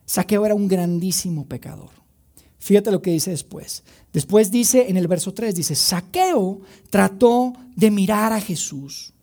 Saqueo 0.06 0.46
era 0.46 0.56
un 0.56 0.68
grandísimo 0.68 1.46
pecador. 1.46 1.92
Fíjate 2.60 2.92
lo 2.92 3.02
que 3.02 3.12
dice 3.12 3.32
después. 3.32 3.84
Después 4.12 4.52
dice 4.52 4.90
en 4.90 4.98
el 4.98 5.08
verso 5.08 5.34
3, 5.34 5.56
dice, 5.56 5.76
Saqueo 5.76 6.62
trató 6.90 7.54
de 7.76 7.92
mirar 7.92 8.34
a 8.34 8.42
Jesús. 8.42 9.14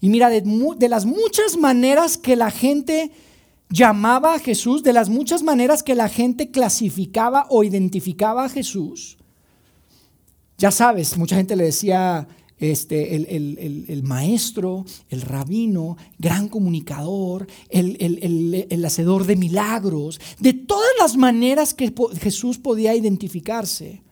Y 0.00 0.08
mira, 0.08 0.28
de, 0.28 0.42
las 0.88 1.04
muchas 1.04 1.56
maneras 1.56 2.18
que 2.18 2.36
la 2.36 2.50
gente 2.50 3.10
llamaba 3.70 4.34
a 4.34 4.38
Jesús, 4.38 4.82
de 4.82 4.92
las 4.92 5.08
muchas 5.08 5.42
maneras 5.42 5.82
que 5.82 5.94
la 5.94 6.08
gente 6.08 6.50
clasificaba 6.50 7.46
o 7.48 7.64
identificaba 7.64 8.44
a 8.44 8.48
Jesús, 8.48 9.18
ya 10.58 10.70
sabes, 10.70 11.16
mucha 11.16 11.36
gente 11.36 11.56
le 11.56 11.64
decía 11.64 12.26
este, 12.58 13.14
el, 13.14 14.02
maestro, 14.02 14.86
el 15.10 15.20
rabino, 15.20 15.96
gran 16.18 16.48
comunicador, 16.48 17.46
el, 17.68 18.84
hacedor 18.84 19.26
de 19.26 19.36
milagros, 19.36 20.20
de 20.38 20.54
todas 20.54 20.90
las 20.98 21.16
maneras 21.16 21.74
que 21.74 21.92
Jesús 22.20 22.58
podía 22.58 22.94
identificarse. 22.94 24.02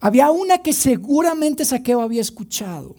Había 0.00 0.30
una 0.30 0.58
que 0.58 0.72
seguramente 0.72 1.64
Saqueo 1.64 2.00
había 2.00 2.22
escuchado 2.22 2.96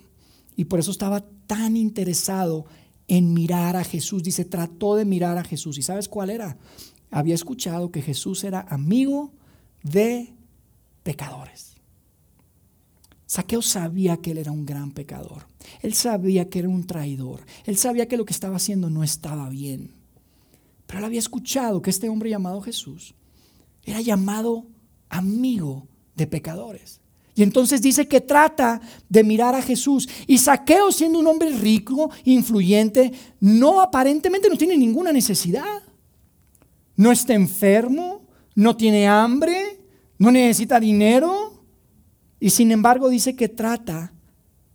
y 0.55 0.65
por 0.65 0.79
eso 0.79 0.91
estaba 0.91 1.25
tan 1.47 1.75
interesado 1.75 2.65
en 3.07 3.33
mirar 3.33 3.75
a 3.75 3.83
Jesús. 3.83 4.23
Dice, 4.23 4.45
trató 4.45 4.95
de 4.95 5.03
mirar 5.03 5.37
a 5.37 5.43
Jesús. 5.43 5.77
¿Y 5.77 5.81
sabes 5.81 6.07
cuál 6.07 6.29
era? 6.29 6.57
Había 7.09 7.35
escuchado 7.35 7.91
que 7.91 8.01
Jesús 8.01 8.43
era 8.43 8.61
amigo 8.69 9.33
de 9.83 10.33
pecadores. 11.03 11.70
Saqueo 13.31 13.61
sabía 13.61 14.17
que 14.17 14.31
él 14.31 14.39
era 14.39 14.51
un 14.51 14.65
gran 14.65 14.91
pecador. 14.91 15.47
Él 15.81 15.93
sabía 15.93 16.49
que 16.49 16.59
era 16.59 16.67
un 16.67 16.85
traidor. 16.85 17.45
Él 17.63 17.77
sabía 17.77 18.05
que 18.05 18.17
lo 18.17 18.25
que 18.25 18.33
estaba 18.33 18.57
haciendo 18.57 18.89
no 18.89 19.05
estaba 19.05 19.47
bien. 19.47 19.91
Pero 20.85 20.99
él 20.99 21.05
había 21.05 21.19
escuchado 21.19 21.81
que 21.81 21.91
este 21.91 22.09
hombre 22.09 22.29
llamado 22.29 22.59
Jesús 22.59 23.15
era 23.85 24.01
llamado 24.01 24.65
amigo 25.07 25.87
de 26.13 26.27
pecadores. 26.27 26.99
Y 27.33 27.43
entonces 27.43 27.81
dice 27.81 28.05
que 28.05 28.19
trata 28.19 28.81
de 29.07 29.23
mirar 29.23 29.55
a 29.55 29.61
Jesús. 29.61 30.09
Y 30.27 30.37
Saqueo, 30.37 30.91
siendo 30.91 31.17
un 31.17 31.27
hombre 31.27 31.57
rico, 31.57 32.11
influyente, 32.25 33.13
no 33.39 33.79
aparentemente 33.79 34.49
no 34.49 34.57
tiene 34.57 34.75
ninguna 34.75 35.13
necesidad. 35.13 35.83
No 36.97 37.13
está 37.13 37.33
enfermo, 37.33 38.27
no 38.55 38.75
tiene 38.75 39.07
hambre, 39.07 39.79
no 40.17 40.33
necesita 40.33 40.81
dinero, 40.81 41.60
y 42.41 42.49
sin 42.49 42.71
embargo 42.71 43.07
dice 43.07 43.35
que 43.35 43.47
trata 43.47 44.11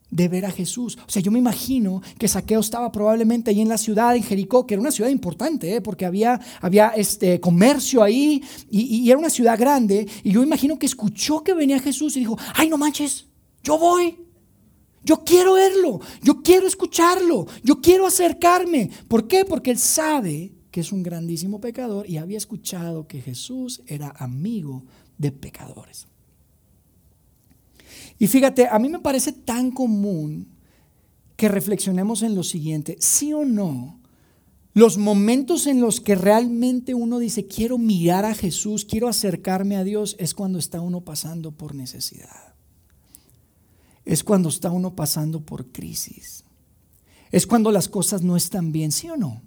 de 0.09 0.29
ver 0.29 0.47
a 0.47 0.51
Jesús. 0.53 0.97
O 1.07 1.11
sea, 1.11 1.21
yo 1.21 1.33
me 1.33 1.41
imagino 1.41 2.01
que 2.17 2.29
Saqueo 2.29 2.61
estaba 2.61 2.93
probablemente 2.93 3.51
ahí 3.51 3.61
en 3.61 3.69
la 3.69 3.77
ciudad, 3.77 4.15
en 4.15 4.23
Jericó, 4.23 4.67
que 4.67 4.75
era 4.75 4.81
una 4.81 4.93
ciudad 4.93 5.11
importante, 5.11 5.75
¿eh? 5.75 5.81
porque 5.81 6.07
había, 6.07 6.41
había 6.61 6.91
este 6.91 7.41
comercio 7.41 8.03
ahí 8.03 8.41
y, 8.71 8.83
y, 8.83 9.11
era 9.11 9.19
una 9.19 9.31
ciudad 9.31 9.59
grande. 9.59 10.07
Y 10.23 10.31
yo 10.31 10.45
imagino 10.45 10.79
que 10.79 10.87
escuchó 10.87 11.43
que 11.43 11.55
venía 11.55 11.81
Jesús 11.81 12.17
y 12.17 12.21
dijo, 12.21 12.39
ay, 12.55 12.71
no 12.71 12.79
manches, 12.79 13.27
yo 13.63 13.79
voy. 13.79 14.17
Yo 15.03 15.23
quiero 15.25 15.55
verlo, 15.55 16.01
yo 16.23 16.43
quiero 16.43 16.67
escucharlo, 16.67 17.47
yo 17.63 17.81
quiero 17.81 18.07
acercarme. 18.07 18.91
¿Por 19.07 19.29
qué? 19.29 19.45
Porque 19.45 19.71
él 19.71 19.79
sabe 19.79 20.53
que 20.71 20.81
es 20.81 20.91
un 20.91 21.03
grandísimo 21.03 21.61
pecador 21.61 22.09
y 22.09 22.17
había 22.17 22.39
escuchado 22.39 23.07
que 23.07 23.21
Jesús 23.21 23.83
era 23.87 24.13
amigo 24.19 24.85
de 25.17 25.31
pecadores. 25.31 26.09
Y 28.19 28.27
fíjate, 28.27 28.69
a 28.69 28.79
mí 28.79 28.89
me 28.89 28.99
parece 28.99 29.33
tan 29.33 29.71
común 29.71 30.49
que 31.37 31.49
reflexionemos 31.49 32.23
en 32.23 32.35
lo 32.35 32.43
siguiente, 32.43 32.97
sí 32.99 33.33
o 33.33 33.45
no, 33.45 34.01
los 34.73 34.99
momentos 34.99 35.67
en 35.67 35.81
los 35.81 36.03
que 36.03 36.15
realmente 36.15 36.93
uno 36.93 37.19
dice, 37.19 37.47
quiero 37.47 37.79
mirar 37.79 38.27
a 38.27 38.35
Jesús, 38.35 38.85
quiero 38.85 39.09
acercarme 39.09 39.77
a 39.77 39.85
Dios, 39.85 40.17
es 40.19 40.35
cuando 40.35 40.59
está 40.59 40.83
uno 40.83 41.01
pasando 41.01 41.51
por 41.51 41.75
necesidad. 41.75 42.55
Es 44.05 44.23
cuando 44.23 44.51
está 44.51 44.71
uno 44.71 44.95
pasando 44.95 45.41
por 45.41 45.73
crisis. 45.73 46.45
Es 47.31 47.47
cuando 47.47 47.73
las 47.73 47.89
cosas 47.89 48.21
no 48.21 48.37
están 48.37 48.71
bien, 48.71 48.93
¿sí 48.93 49.09
o 49.09 49.17
no? 49.17 49.41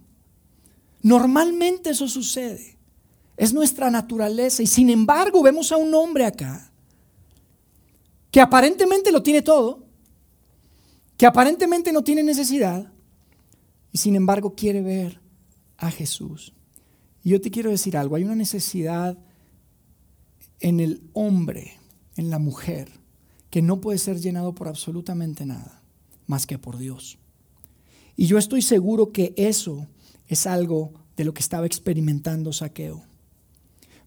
Normalmente 1.04 1.92
eso 1.92 2.08
sucede. 2.08 2.78
Es 3.38 3.54
nuestra 3.54 3.92
naturaleza. 3.92 4.64
Y 4.64 4.68
sin 4.68 4.90
embargo 4.90 5.44
vemos 5.44 5.72
a 5.72 5.78
un 5.78 5.94
hombre 5.94 6.26
acá 6.26 6.69
que 8.32 8.42
aparentemente 8.42 9.12
lo 9.12 9.24
tiene 9.24 9.42
todo, 9.42 9.86
que 11.18 11.26
aparentemente 11.26 11.92
no 11.92 12.04
tiene 12.04 12.24
necesidad, 12.24 12.92
y 13.92 13.98
sin 13.98 14.16
embargo 14.16 14.56
quiere 14.56 14.82
ver 14.82 15.20
a 15.78 15.92
Jesús. 15.92 16.54
Y 17.24 17.32
yo 17.32 17.42
te 17.42 17.52
quiero 17.52 17.72
decir 17.72 17.98
algo, 17.98 18.16
hay 18.16 18.24
una 18.24 18.36
necesidad 18.36 19.18
en 20.60 20.80
el 20.80 21.02
hombre, 21.14 21.78
en 22.16 22.30
la 22.30 22.40
mujer, 22.40 22.92
que 23.50 23.62
no 23.62 23.82
puede 23.82 23.98
ser 23.98 24.20
llenado 24.20 24.54
por 24.54 24.68
absolutamente 24.68 25.46
nada, 25.46 25.82
más 26.28 26.46
que 26.46 26.60
por 26.60 26.78
Dios. 26.78 27.18
Y 28.16 28.28
yo 28.28 28.38
estoy 28.38 28.62
seguro 28.62 29.12
que 29.12 29.34
eso 29.38 29.88
es 30.28 30.46
algo 30.46 30.94
de 31.16 31.24
lo 31.24 31.34
que 31.34 31.42
estaba 31.42 31.66
experimentando 31.66 32.54
Saqueo. 32.54 33.09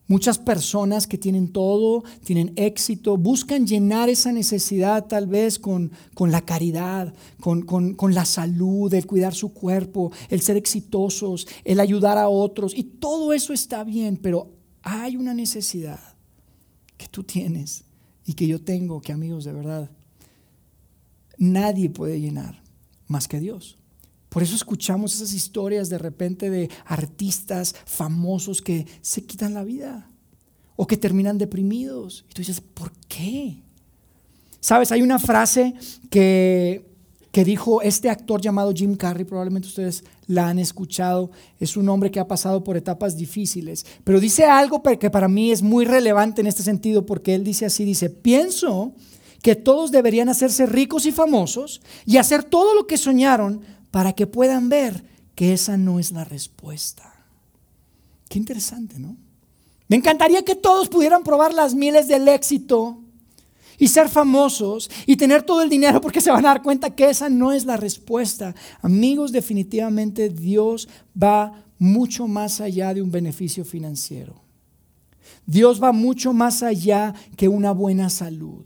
Muchas 0.08 0.38
personas 0.38 1.06
que 1.06 1.16
tienen 1.16 1.48
todo, 1.52 2.02
tienen 2.24 2.52
éxito, 2.56 3.16
buscan 3.16 3.66
llenar 3.66 4.08
esa 4.08 4.32
necesidad 4.32 5.06
tal 5.06 5.26
vez 5.26 5.58
con, 5.58 5.92
con 6.14 6.32
la 6.32 6.44
caridad, 6.44 7.14
con, 7.40 7.62
con, 7.62 8.14
la 8.14 8.24
salud, 8.24 8.92
el 8.92 9.06
cuidar 9.06 9.32
su 9.32 9.52
cuerpo, 9.54 10.12
el 10.28 10.40
ser 10.40 10.56
exitosos, 10.56 11.46
el 11.64 11.78
ayudar 11.78 12.18
a 12.18 12.28
otros. 12.28 12.76
Y 12.76 12.82
todo 12.82 13.32
eso 13.32 13.52
está 13.52 13.84
bien, 13.84 14.16
pero 14.16 14.50
hay 14.82 15.16
una 15.16 15.34
necesidad 15.34 16.00
que 16.96 17.06
tú 17.06 17.22
tienes 17.22 17.84
y 18.26 18.34
que 18.34 18.46
yo 18.46 18.60
tengo, 18.60 19.00
que 19.00 19.12
amigos, 19.12 19.44
de 19.44 19.52
verdad, 19.52 19.90
nadie 21.38 21.90
puede 21.90 22.20
llenar 22.20 22.62
más 23.06 23.28
que 23.28 23.40
Dios. 23.40 23.78
Por 24.32 24.42
eso 24.42 24.56
escuchamos 24.56 25.14
esas 25.14 25.34
historias 25.34 25.90
de 25.90 25.98
repente 25.98 26.48
de 26.48 26.70
artistas 26.86 27.74
famosos 27.84 28.62
que 28.62 28.86
se 29.02 29.24
quitan 29.24 29.52
la 29.52 29.62
vida. 29.62 30.08
o 30.74 30.86
que 30.86 30.96
terminan 30.96 31.36
deprimidos. 31.36 32.24
Y 32.30 32.32
tú 32.32 32.40
dices, 32.40 32.62
¿por 32.62 32.90
qué? 33.06 33.62
Sabes, 34.58 34.90
hay 34.90 35.02
una 35.02 35.18
frase 35.18 35.74
que, 36.08 36.90
que 37.30 37.44
dijo 37.44 37.82
este 37.82 38.08
actor 38.08 38.40
llamado 38.40 38.72
Jim 38.74 38.96
Carrey, 38.96 39.26
probablemente 39.26 39.68
ustedes 39.68 40.02
la 40.26 40.48
han 40.48 40.58
escuchado, 40.58 41.30
es 41.60 41.76
un 41.76 41.88
hombre 41.90 42.10
que 42.10 42.18
ha 42.18 42.26
pasado 42.26 42.64
por 42.64 42.78
etapas 42.78 43.16
difíciles, 43.18 43.84
pero 44.02 44.18
dice 44.18 44.46
algo 44.46 44.82
que 44.82 45.10
para 45.10 45.28
mí 45.28 45.52
es 45.52 45.62
muy 45.62 45.84
relevante 45.84 46.40
en 46.40 46.46
este 46.46 46.62
sentido, 46.62 47.04
porque 47.04 47.34
él 47.34 47.44
dice 47.44 47.66
así, 47.66 47.84
dice, 47.84 48.08
pienso 48.08 48.94
que 49.42 49.54
todos 49.54 49.90
deberían 49.90 50.30
hacerse 50.30 50.64
ricos 50.64 51.04
y 51.04 51.12
famosos 51.12 51.82
y 52.06 52.16
hacer 52.16 52.44
todo 52.44 52.74
lo 52.74 52.86
que 52.86 52.96
soñaron 52.96 53.60
para 53.92 54.14
que 54.14 54.26
puedan 54.26 54.68
ver 54.68 55.04
que 55.36 55.52
esa 55.52 55.76
no 55.76 56.00
es 56.00 56.10
la 56.10 56.24
respuesta. 56.24 57.14
Qué 58.28 58.38
interesante, 58.38 58.98
¿no? 58.98 59.16
Me 59.86 59.96
encantaría 59.96 60.42
que 60.42 60.56
todos 60.56 60.88
pudieran 60.88 61.22
probar 61.22 61.54
las 61.54 61.74
miles 61.74 62.08
del 62.08 62.26
éxito 62.26 62.98
y 63.78 63.88
ser 63.88 64.08
famosos 64.08 64.90
y 65.06 65.16
tener 65.16 65.42
todo 65.42 65.62
el 65.62 65.68
dinero 65.68 66.00
porque 66.00 66.20
se 66.20 66.30
van 66.30 66.44
a 66.46 66.48
dar 66.48 66.62
cuenta 66.62 66.94
que 66.94 67.10
esa 67.10 67.28
no 67.28 67.52
es 67.52 67.66
la 67.66 67.76
respuesta. 67.76 68.54
Amigos, 68.80 69.32
definitivamente 69.32 70.30
Dios 70.30 70.88
va 71.20 71.62
mucho 71.78 72.26
más 72.26 72.60
allá 72.60 72.94
de 72.94 73.02
un 73.02 73.10
beneficio 73.10 73.64
financiero. 73.64 74.40
Dios 75.44 75.82
va 75.82 75.92
mucho 75.92 76.32
más 76.32 76.62
allá 76.62 77.14
que 77.36 77.48
una 77.48 77.72
buena 77.72 78.08
salud. 78.08 78.64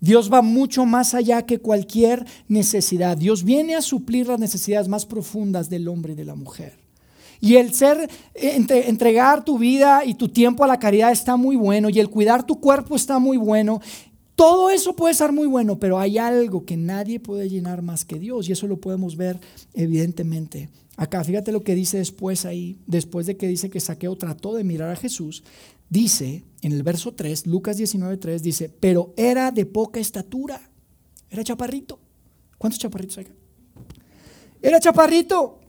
Dios 0.00 0.32
va 0.32 0.40
mucho 0.40 0.86
más 0.86 1.14
allá 1.14 1.42
que 1.42 1.58
cualquier 1.58 2.24
necesidad. 2.48 3.16
Dios 3.16 3.44
viene 3.44 3.76
a 3.76 3.82
suplir 3.82 4.28
las 4.28 4.40
necesidades 4.40 4.88
más 4.88 5.06
profundas 5.06 5.68
del 5.68 5.88
hombre 5.88 6.14
y 6.14 6.16
de 6.16 6.24
la 6.24 6.34
mujer. 6.34 6.78
Y 7.40 7.56
el 7.56 7.72
ser, 7.72 8.10
entregar 8.34 9.44
tu 9.44 9.58
vida 9.58 10.04
y 10.04 10.14
tu 10.14 10.28
tiempo 10.28 10.64
a 10.64 10.66
la 10.66 10.78
caridad 10.78 11.10
está 11.10 11.36
muy 11.36 11.56
bueno. 11.56 11.88
Y 11.88 11.98
el 11.98 12.10
cuidar 12.10 12.44
tu 12.44 12.60
cuerpo 12.60 12.96
está 12.96 13.18
muy 13.18 13.36
bueno. 13.36 13.80
Todo 14.34 14.70
eso 14.70 14.94
puede 14.94 15.14
ser 15.14 15.32
muy 15.32 15.46
bueno, 15.46 15.78
pero 15.78 15.98
hay 15.98 16.16
algo 16.18 16.64
que 16.64 16.76
nadie 16.76 17.20
puede 17.20 17.48
llenar 17.48 17.82
más 17.82 18.04
que 18.04 18.18
Dios. 18.18 18.48
Y 18.48 18.52
eso 18.52 18.66
lo 18.66 18.78
podemos 18.78 19.16
ver 19.16 19.38
evidentemente 19.74 20.68
acá. 20.96 21.24
Fíjate 21.24 21.52
lo 21.52 21.62
que 21.62 21.74
dice 21.74 21.98
después 21.98 22.44
ahí, 22.44 22.78
después 22.86 23.26
de 23.26 23.36
que 23.36 23.48
dice 23.48 23.70
que 23.70 23.80
Saqueo 23.80 24.16
trató 24.16 24.54
de 24.54 24.64
mirar 24.64 24.90
a 24.90 24.96
Jesús 24.96 25.42
dice 25.90 26.44
en 26.62 26.72
el 26.72 26.82
verso 26.82 27.12
3, 27.12 27.46
Lucas 27.46 27.76
19, 27.76 28.16
3, 28.16 28.42
dice, 28.42 28.68
pero 28.68 29.12
era 29.16 29.50
de 29.50 29.66
poca 29.66 30.00
estatura, 30.00 30.70
era 31.28 31.44
chaparrito. 31.44 31.98
¿Cuántos 32.56 32.78
chaparritos 32.78 33.18
hay 33.18 33.24
acá? 33.24 33.34
Era 34.62 34.80
chaparrito 34.80 35.60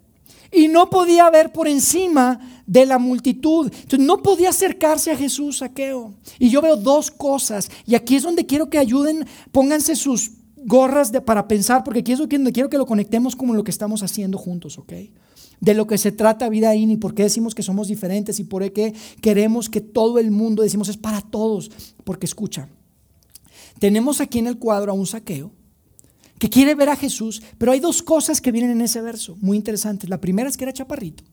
y 0.51 0.67
no 0.67 0.89
podía 0.89 1.29
ver 1.29 1.51
por 1.51 1.67
encima 1.67 2.63
de 2.65 2.85
la 2.85 2.99
multitud. 2.99 3.71
No 3.97 4.21
podía 4.21 4.49
acercarse 4.49 5.11
a 5.11 5.17
Jesús, 5.17 5.59
saqueo. 5.59 6.13
Y 6.39 6.49
yo 6.49 6.61
veo 6.61 6.75
dos 6.75 7.09
cosas, 7.09 7.69
y 7.85 7.95
aquí 7.95 8.15
es 8.15 8.23
donde 8.23 8.45
quiero 8.45 8.69
que 8.69 8.77
ayuden, 8.77 9.25
pónganse 9.51 9.95
sus 9.95 10.31
gorras 10.57 11.11
para 11.25 11.47
pensar, 11.47 11.83
porque 11.83 12.01
aquí 12.01 12.11
es 12.11 12.19
donde 12.19 12.51
quiero 12.51 12.69
que 12.69 12.77
lo 12.77 12.85
conectemos 12.85 13.35
como 13.35 13.53
lo 13.53 13.63
que 13.63 13.71
estamos 13.71 14.03
haciendo 14.03 14.37
juntos, 14.37 14.77
¿ok? 14.77 14.93
De 15.61 15.75
lo 15.75 15.87
que 15.87 15.97
se 15.97 16.11
trata 16.11 16.49
vida 16.49 16.75
y 16.75 16.97
por 16.97 17.13
qué 17.13 17.23
decimos 17.23 17.55
que 17.55 17.63
somos 17.63 17.87
diferentes 17.87 18.39
y 18.39 18.43
por 18.43 18.69
qué 18.73 18.93
queremos 19.21 19.69
que 19.69 19.79
todo 19.79 20.19
el 20.19 20.31
mundo 20.31 20.63
decimos 20.63 20.89
es 20.89 20.97
para 20.97 21.21
todos. 21.21 21.71
Porque 22.03 22.25
escucha, 22.25 22.67
tenemos 23.79 24.19
aquí 24.19 24.39
en 24.39 24.47
el 24.47 24.57
cuadro 24.57 24.91
a 24.91 24.95
un 24.95 25.07
saqueo 25.07 25.51
que 26.39 26.49
quiere 26.49 26.73
ver 26.73 26.89
a 26.89 26.95
Jesús, 26.95 27.43
pero 27.59 27.71
hay 27.71 27.79
dos 27.79 28.01
cosas 28.01 28.41
que 28.41 28.51
vienen 28.51 28.71
en 28.71 28.81
ese 28.81 28.99
verso 28.99 29.37
muy 29.39 29.55
interesantes. 29.55 30.09
La 30.09 30.19
primera 30.19 30.49
es 30.49 30.57
que 30.57 30.63
era 30.63 30.73
chaparrito, 30.73 31.23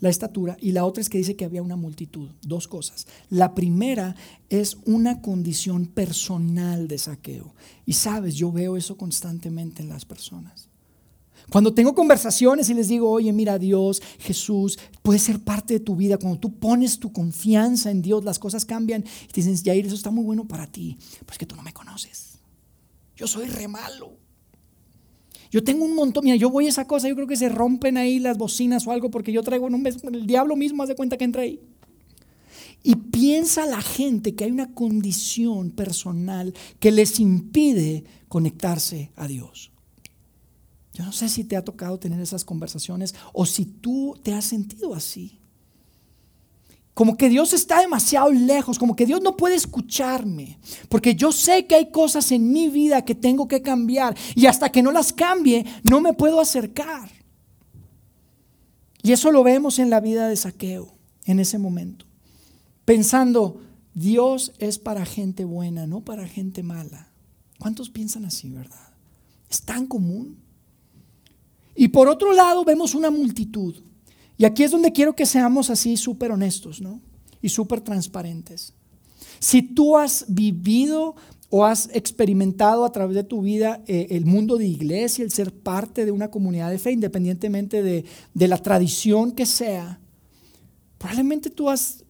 la 0.00 0.08
estatura, 0.08 0.56
y 0.60 0.72
la 0.72 0.86
otra 0.86 1.02
es 1.02 1.10
que 1.10 1.18
dice 1.18 1.36
que 1.36 1.44
había 1.44 1.62
una 1.62 1.76
multitud. 1.76 2.30
Dos 2.40 2.68
cosas. 2.68 3.06
La 3.28 3.54
primera 3.54 4.16
es 4.48 4.78
una 4.86 5.20
condición 5.20 5.86
personal 5.86 6.88
de 6.88 6.96
saqueo. 6.96 7.54
Y 7.84 7.92
sabes, 7.92 8.36
yo 8.36 8.50
veo 8.50 8.78
eso 8.78 8.96
constantemente 8.96 9.82
en 9.82 9.90
las 9.90 10.06
personas. 10.06 10.67
Cuando 11.50 11.72
tengo 11.72 11.94
conversaciones 11.94 12.68
y 12.68 12.74
les 12.74 12.88
digo, 12.88 13.10
oye, 13.10 13.32
mira, 13.32 13.58
Dios, 13.58 14.02
Jesús, 14.18 14.78
puede 15.02 15.18
ser 15.18 15.40
parte 15.40 15.74
de 15.74 15.80
tu 15.80 15.96
vida. 15.96 16.18
Cuando 16.18 16.38
tú 16.38 16.58
pones 16.58 16.98
tu 16.98 17.12
confianza 17.12 17.90
en 17.90 18.02
Dios, 18.02 18.24
las 18.24 18.38
cosas 18.38 18.64
cambian. 18.64 19.04
Y 19.24 19.32
te 19.32 19.40
dicen, 19.40 19.56
Jair, 19.62 19.86
eso 19.86 19.94
está 19.94 20.10
muy 20.10 20.24
bueno 20.24 20.46
para 20.46 20.66
ti. 20.66 20.98
Pues 21.24 21.38
que 21.38 21.46
tú 21.46 21.56
no 21.56 21.62
me 21.62 21.72
conoces. 21.72 22.38
Yo 23.16 23.26
soy 23.26 23.46
re 23.46 23.66
malo. 23.66 24.12
Yo 25.50 25.64
tengo 25.64 25.84
un 25.84 25.94
montón, 25.94 26.24
mira, 26.24 26.36
yo 26.36 26.50
voy 26.50 26.66
a 26.66 26.68
esa 26.68 26.86
cosa, 26.86 27.08
yo 27.08 27.14
creo 27.14 27.26
que 27.26 27.36
se 27.36 27.48
rompen 27.48 27.96
ahí 27.96 28.18
las 28.18 28.36
bocinas 28.36 28.86
o 28.86 28.92
algo 28.92 29.10
porque 29.10 29.32
yo 29.32 29.42
traigo 29.42 29.66
un 29.66 29.86
el 29.86 30.26
diablo 30.26 30.56
mismo 30.56 30.82
hace 30.82 30.94
cuenta 30.94 31.16
que 31.16 31.24
entra 31.24 31.42
ahí. 31.42 31.60
Y 32.82 32.94
piensa 32.94 33.66
la 33.66 33.80
gente 33.80 34.34
que 34.34 34.44
hay 34.44 34.50
una 34.50 34.72
condición 34.74 35.70
personal 35.70 36.54
que 36.78 36.92
les 36.92 37.18
impide 37.18 38.04
conectarse 38.28 39.10
a 39.16 39.26
Dios. 39.26 39.72
Yo 40.98 41.04
no 41.04 41.12
sé 41.12 41.28
si 41.28 41.44
te 41.44 41.56
ha 41.56 41.64
tocado 41.64 41.96
tener 42.00 42.18
esas 42.18 42.44
conversaciones 42.44 43.14
o 43.32 43.46
si 43.46 43.64
tú 43.64 44.18
te 44.24 44.34
has 44.34 44.44
sentido 44.44 44.94
así. 44.94 45.38
Como 46.92 47.16
que 47.16 47.28
Dios 47.28 47.52
está 47.52 47.80
demasiado 47.80 48.32
lejos, 48.32 48.80
como 48.80 48.96
que 48.96 49.06
Dios 49.06 49.22
no 49.22 49.36
puede 49.36 49.54
escucharme, 49.54 50.58
porque 50.88 51.14
yo 51.14 51.30
sé 51.30 51.68
que 51.68 51.76
hay 51.76 51.92
cosas 51.92 52.32
en 52.32 52.50
mi 52.50 52.68
vida 52.68 53.04
que 53.04 53.14
tengo 53.14 53.46
que 53.46 53.62
cambiar 53.62 54.16
y 54.34 54.46
hasta 54.46 54.72
que 54.72 54.82
no 54.82 54.90
las 54.90 55.12
cambie 55.12 55.64
no 55.84 56.00
me 56.00 56.14
puedo 56.14 56.40
acercar. 56.40 57.08
Y 59.00 59.12
eso 59.12 59.30
lo 59.30 59.44
vemos 59.44 59.78
en 59.78 59.90
la 59.90 60.00
vida 60.00 60.26
de 60.26 60.34
Saqueo 60.34 60.98
en 61.26 61.38
ese 61.38 61.58
momento, 61.58 62.06
pensando, 62.84 63.60
Dios 63.94 64.52
es 64.58 64.80
para 64.80 65.06
gente 65.06 65.44
buena, 65.44 65.86
no 65.86 66.00
para 66.00 66.26
gente 66.26 66.64
mala. 66.64 67.12
¿Cuántos 67.60 67.88
piensan 67.88 68.24
así, 68.24 68.50
verdad? 68.50 68.94
Es 69.48 69.62
tan 69.62 69.86
común. 69.86 70.47
Y 71.80 71.88
por 71.88 72.08
otro 72.08 72.32
lado 72.32 72.64
vemos 72.64 72.96
una 72.96 73.08
multitud. 73.08 73.76
Y 74.36 74.44
aquí 74.44 74.64
es 74.64 74.72
donde 74.72 74.90
quiero 74.90 75.14
que 75.14 75.24
seamos 75.24 75.70
así 75.70 75.96
súper 75.96 76.32
honestos, 76.32 76.80
¿no? 76.80 77.00
Y 77.40 77.50
súper 77.50 77.80
transparentes. 77.82 78.74
Si 79.38 79.62
tú 79.62 79.96
has 79.96 80.24
vivido 80.26 81.14
o 81.50 81.64
has 81.64 81.88
experimentado 81.94 82.84
a 82.84 82.90
través 82.90 83.14
de 83.14 83.22
tu 83.22 83.42
vida 83.42 83.84
eh, 83.86 84.08
el 84.10 84.26
mundo 84.26 84.56
de 84.56 84.66
iglesia, 84.66 85.22
el 85.22 85.30
ser 85.30 85.54
parte 85.54 86.04
de 86.04 86.10
una 86.10 86.32
comunidad 86.32 86.68
de 86.72 86.80
fe, 86.80 86.90
independientemente 86.90 87.80
de, 87.80 88.04
de 88.34 88.48
la 88.48 88.58
tradición 88.58 89.30
que 89.30 89.46
sea, 89.46 90.00
probablemente 90.98 91.48
tú 91.48 91.70
has 91.70 92.04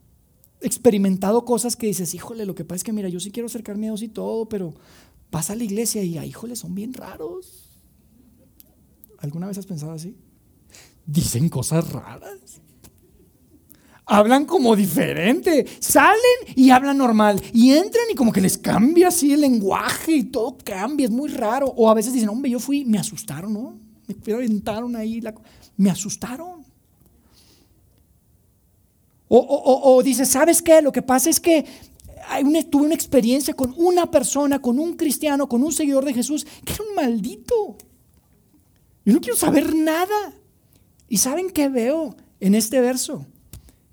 experimentado 0.62 1.44
cosas 1.44 1.76
que 1.76 1.88
dices, 1.88 2.14
híjole, 2.14 2.46
lo 2.46 2.54
que 2.54 2.64
pasa 2.64 2.76
es 2.76 2.84
que 2.84 2.92
mira, 2.94 3.10
yo 3.10 3.20
sí 3.20 3.30
quiero 3.30 3.48
acercarme 3.48 3.88
a 3.88 3.90
Dios 3.90 4.02
y 4.02 4.08
todo, 4.08 4.48
pero 4.48 4.72
vas 5.30 5.50
a 5.50 5.56
la 5.56 5.64
iglesia 5.64 6.02
y, 6.02 6.16
híjole, 6.18 6.56
son 6.56 6.74
bien 6.74 6.94
raros. 6.94 7.67
¿Alguna 9.18 9.46
vez 9.46 9.58
has 9.58 9.66
pensado 9.66 9.92
así? 9.92 10.16
Dicen 11.06 11.48
cosas 11.48 11.90
raras. 11.92 12.60
Hablan 14.06 14.46
como 14.46 14.74
diferente. 14.74 15.66
Salen 15.80 16.54
y 16.54 16.70
hablan 16.70 16.96
normal. 16.96 17.42
Y 17.52 17.72
entran 17.72 18.04
y 18.10 18.14
como 18.14 18.32
que 18.32 18.40
les 18.40 18.56
cambia 18.56 19.08
así 19.08 19.32
el 19.32 19.42
lenguaje 19.42 20.12
y 20.12 20.24
todo 20.24 20.56
cambia. 20.64 21.06
Es 21.06 21.10
muy 21.10 21.28
raro. 21.28 21.66
O 21.76 21.90
a 21.90 21.94
veces 21.94 22.12
dicen, 22.12 22.28
hombre, 22.28 22.50
yo 22.50 22.58
fui, 22.58 22.84
me 22.84 22.98
asustaron, 22.98 23.52
¿no? 23.52 23.78
Me 24.24 24.32
aventaron 24.32 24.96
ahí. 24.96 25.20
Me 25.76 25.90
asustaron. 25.90 26.64
O, 29.30 29.38
o, 29.38 29.94
o, 29.94 30.02
dice, 30.02 30.24
¿sabes 30.24 30.62
qué? 30.62 30.80
Lo 30.80 30.90
que 30.90 31.02
pasa 31.02 31.28
es 31.28 31.38
que 31.38 31.66
tuve 32.70 32.86
una 32.86 32.94
experiencia 32.94 33.52
con 33.54 33.74
una 33.76 34.10
persona, 34.10 34.60
con 34.60 34.78
un 34.78 34.94
cristiano, 34.94 35.48
con 35.48 35.62
un 35.62 35.72
seguidor 35.72 36.04
de 36.04 36.14
Jesús, 36.14 36.46
que 36.64 36.72
era 36.72 36.84
un 36.88 36.94
maldito. 36.94 37.76
Yo 39.08 39.14
no 39.14 39.22
quiero 39.22 39.38
saber 39.38 39.74
nada. 39.74 40.34
¿Y 41.08 41.16
saben 41.16 41.48
qué 41.48 41.70
veo 41.70 42.14
en 42.40 42.54
este 42.54 42.78
verso? 42.82 43.24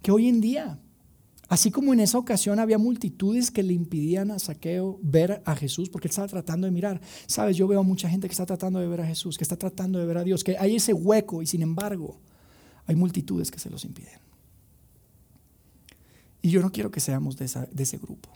Que 0.01 0.11
hoy 0.11 0.27
en 0.27 0.41
día, 0.41 0.77
así 1.47 1.71
como 1.71 1.93
en 1.93 2.01
esa 2.01 2.17
ocasión 2.17 2.59
había 2.59 2.77
multitudes 2.77 3.49
que 3.49 3.63
le 3.63 3.71
impidían 3.71 4.29
a 4.29 4.39
Saqueo 4.39 4.99
ver 5.01 5.41
a 5.45 5.55
Jesús 5.55 5.89
porque 5.89 6.09
él 6.09 6.09
estaba 6.09 6.27
tratando 6.27 6.67
de 6.67 6.71
mirar. 6.71 6.99
Sabes, 7.27 7.55
yo 7.55 7.65
veo 7.65 7.79
a 7.79 7.83
mucha 7.83 8.09
gente 8.09 8.27
que 8.27 8.33
está 8.33 8.45
tratando 8.45 8.77
de 8.79 8.89
ver 8.89 8.99
a 8.99 9.07
Jesús, 9.07 9.37
que 9.37 9.45
está 9.45 9.55
tratando 9.55 9.99
de 9.99 10.05
ver 10.05 10.17
a 10.17 10.25
Dios, 10.25 10.43
que 10.43 10.57
hay 10.57 10.75
ese 10.75 10.91
hueco 10.91 11.41
y 11.41 11.47
sin 11.47 11.61
embargo 11.61 12.19
hay 12.85 12.97
multitudes 12.97 13.51
que 13.51 13.59
se 13.59 13.69
los 13.69 13.85
impiden. 13.85 14.19
Y 16.41 16.49
yo 16.49 16.61
no 16.61 16.73
quiero 16.73 16.91
que 16.91 16.99
seamos 16.99 17.37
de, 17.37 17.49
de 17.71 17.83
ese 17.83 17.99
grupo. 17.99 18.27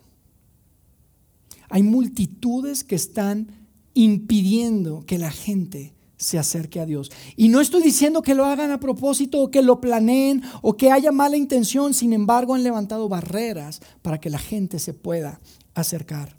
Hay 1.69 1.83
multitudes 1.83 2.85
que 2.85 2.95
están 2.95 3.51
impidiendo 3.93 5.03
que 5.05 5.17
la 5.17 5.29
gente 5.29 5.98
se 6.19 6.37
acerque 6.37 6.81
a 6.81 6.85
Dios. 6.85 7.11
Y 7.37 7.47
no 7.47 7.61
estoy 7.61 7.81
diciendo 7.81 8.21
que 8.21 8.35
lo 8.35 8.45
hagan 8.45 8.71
a 8.71 8.79
propósito 8.79 9.41
o 9.41 9.49
que 9.49 9.63
lo 9.63 9.79
planeen 9.79 10.43
o 10.61 10.75
que 10.75 10.91
haya 10.91 11.11
mala 11.11 11.37
intención, 11.37 11.93
sin 11.93 12.13
embargo 12.13 12.53
han 12.53 12.63
levantado 12.63 13.07
barreras 13.07 13.81
para 14.01 14.19
que 14.19 14.29
la 14.29 14.37
gente 14.37 14.79
se 14.79 14.93
pueda 14.93 15.39
acercar 15.73 16.35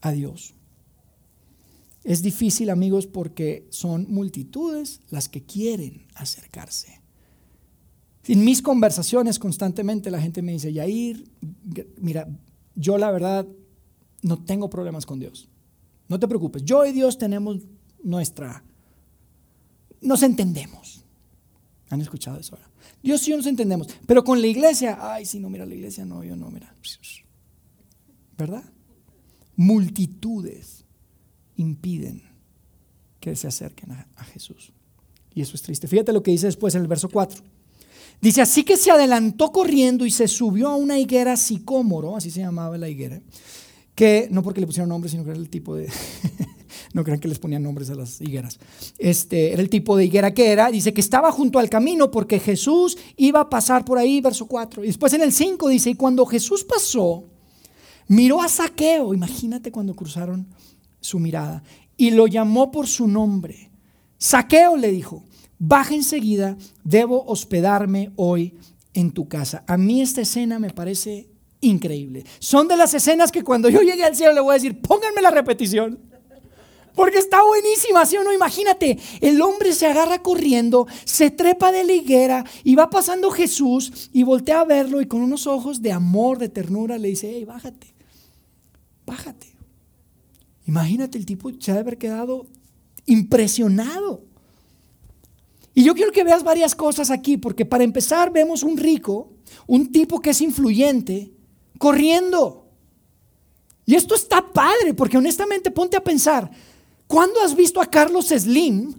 a 0.00 0.10
Dios. 0.10 0.54
Es 2.02 2.22
difícil 2.22 2.70
amigos 2.70 3.06
porque 3.06 3.68
son 3.70 4.06
multitudes 4.08 5.00
las 5.10 5.28
que 5.28 5.44
quieren 5.44 6.06
acercarse 6.14 7.00
En 8.24 8.44
mis 8.44 8.62
conversaciones 8.62 9.38
constantemente 9.38 10.10
la 10.10 10.20
gente 10.20 10.42
me 10.42 10.52
dice, 10.52 10.72
Yair, 10.72 11.30
mira, 12.00 12.28
yo 12.74 12.98
la 12.98 13.12
verdad 13.12 13.46
no 14.22 14.42
tengo 14.42 14.68
problemas 14.70 15.06
con 15.06 15.20
Dios. 15.20 15.48
No 16.08 16.18
te 16.18 16.26
preocupes, 16.26 16.64
yo 16.64 16.84
y 16.84 16.90
Dios 16.90 17.16
tenemos 17.16 17.58
nuestra... 18.02 18.64
Nos 20.00 20.22
entendemos. 20.22 21.04
¿Han 21.90 22.00
escuchado 22.00 22.38
eso 22.38 22.56
ahora? 22.56 22.68
Dios 23.02 23.24
yo 23.24 23.36
nos 23.36 23.46
entendemos. 23.46 23.88
Pero 24.06 24.24
con 24.24 24.40
la 24.40 24.46
iglesia, 24.46 24.98
ay, 25.00 25.24
si 25.24 25.38
no, 25.38 25.48
mira, 25.48 25.64
la 25.64 25.74
iglesia 25.74 26.04
no, 26.04 26.22
yo 26.22 26.36
no, 26.36 26.50
mira. 26.50 26.74
¿Verdad? 28.36 28.64
Multitudes 29.56 30.84
impiden 31.56 32.22
que 33.20 33.34
se 33.34 33.48
acerquen 33.48 33.92
a, 33.92 34.06
a 34.16 34.24
Jesús. 34.24 34.72
Y 35.34 35.40
eso 35.40 35.54
es 35.54 35.62
triste. 35.62 35.88
Fíjate 35.88 36.12
lo 36.12 36.22
que 36.22 36.30
dice 36.30 36.46
después 36.46 36.74
en 36.74 36.82
el 36.82 36.88
verso 36.88 37.08
4. 37.08 37.42
Dice, 38.20 38.42
así 38.42 38.64
que 38.64 38.76
se 38.76 38.90
adelantó 38.90 39.52
corriendo 39.52 40.04
y 40.04 40.10
se 40.10 40.26
subió 40.26 40.68
a 40.68 40.76
una 40.76 40.98
higuera 40.98 41.36
sicómoro, 41.36 42.16
así 42.16 42.30
se 42.30 42.40
llamaba 42.40 42.76
la 42.76 42.88
higuera, 42.88 43.20
que 43.94 44.28
no 44.30 44.42
porque 44.42 44.60
le 44.60 44.66
pusieron 44.66 44.88
nombre, 44.88 45.08
sino 45.08 45.24
que 45.24 45.30
era 45.30 45.38
el 45.38 45.48
tipo 45.48 45.76
de... 45.76 45.88
no 46.98 47.04
crean 47.04 47.20
que 47.20 47.28
les 47.28 47.38
ponían 47.38 47.62
nombres 47.62 47.88
a 47.90 47.94
las 47.94 48.20
higueras. 48.20 48.58
Este, 48.98 49.52
era 49.52 49.62
el 49.62 49.70
tipo 49.70 49.96
de 49.96 50.04
higuera 50.04 50.34
que 50.34 50.50
era. 50.50 50.68
Dice 50.70 50.92
que 50.92 51.00
estaba 51.00 51.30
junto 51.30 51.60
al 51.60 51.70
camino 51.70 52.10
porque 52.10 52.40
Jesús 52.40 52.98
iba 53.16 53.40
a 53.40 53.48
pasar 53.48 53.84
por 53.84 53.98
ahí, 53.98 54.20
verso 54.20 54.46
4. 54.46 54.82
Y 54.82 54.88
después 54.88 55.12
en 55.12 55.22
el 55.22 55.32
5 55.32 55.68
dice, 55.68 55.90
y 55.90 55.94
cuando 55.94 56.26
Jesús 56.26 56.64
pasó, 56.64 57.24
miró 58.08 58.42
a 58.42 58.48
Saqueo, 58.48 59.14
imagínate 59.14 59.70
cuando 59.70 59.94
cruzaron 59.94 60.48
su 61.00 61.20
mirada, 61.20 61.62
y 61.96 62.10
lo 62.10 62.26
llamó 62.26 62.72
por 62.72 62.88
su 62.88 63.06
nombre. 63.06 63.70
Saqueo 64.18 64.76
le 64.76 64.90
dijo, 64.90 65.22
baja 65.60 65.94
enseguida, 65.94 66.56
debo 66.82 67.24
hospedarme 67.26 68.10
hoy 68.16 68.56
en 68.92 69.12
tu 69.12 69.28
casa. 69.28 69.62
A 69.68 69.76
mí 69.76 70.00
esta 70.02 70.22
escena 70.22 70.58
me 70.58 70.70
parece 70.70 71.28
increíble. 71.60 72.24
Son 72.40 72.66
de 72.66 72.76
las 72.76 72.92
escenas 72.92 73.30
que 73.30 73.44
cuando 73.44 73.68
yo 73.68 73.82
llegue 73.82 74.02
al 74.04 74.16
cielo 74.16 74.32
le 74.32 74.40
voy 74.40 74.50
a 74.50 74.54
decir, 74.54 74.80
pónganme 74.80 75.22
la 75.22 75.30
repetición. 75.30 76.07
Porque 76.98 77.18
está 77.18 77.44
buenísima, 77.44 78.04
¿sí 78.06 78.16
o 78.16 78.24
no? 78.24 78.32
Imagínate, 78.32 78.98
el 79.20 79.40
hombre 79.40 79.72
se 79.72 79.86
agarra 79.86 80.20
corriendo, 80.20 80.88
se 81.04 81.30
trepa 81.30 81.70
de 81.70 81.84
la 81.84 81.92
higuera 81.92 82.44
y 82.64 82.74
va 82.74 82.90
pasando 82.90 83.30
Jesús 83.30 84.10
y 84.12 84.24
voltea 84.24 84.62
a 84.62 84.64
verlo 84.64 85.00
y 85.00 85.06
con 85.06 85.22
unos 85.22 85.46
ojos 85.46 85.80
de 85.80 85.92
amor, 85.92 86.38
de 86.38 86.48
ternura, 86.48 86.98
le 86.98 87.10
dice, 87.10 87.30
hey, 87.32 87.44
bájate, 87.44 87.94
bájate. 89.06 89.46
Imagínate, 90.66 91.18
el 91.18 91.24
tipo 91.24 91.52
se 91.60 91.70
ha 91.70 91.74
de 91.74 91.80
haber 91.82 91.98
quedado 91.98 92.46
impresionado. 93.06 94.24
Y 95.74 95.84
yo 95.84 95.94
quiero 95.94 96.10
que 96.10 96.24
veas 96.24 96.42
varias 96.42 96.74
cosas 96.74 97.12
aquí, 97.12 97.36
porque 97.36 97.64
para 97.64 97.84
empezar 97.84 98.32
vemos 98.32 98.64
un 98.64 98.76
rico, 98.76 99.30
un 99.68 99.92
tipo 99.92 100.18
que 100.18 100.30
es 100.30 100.40
influyente, 100.40 101.30
corriendo. 101.78 102.66
Y 103.86 103.94
esto 103.94 104.16
está 104.16 104.52
padre, 104.52 104.94
porque 104.94 105.16
honestamente 105.16 105.70
ponte 105.70 105.96
a 105.96 106.02
pensar, 106.02 106.50
¿cuándo 107.08 107.40
has 107.40 107.56
visto 107.56 107.80
a 107.80 107.86
Carlos 107.86 108.28
Slim 108.28 108.94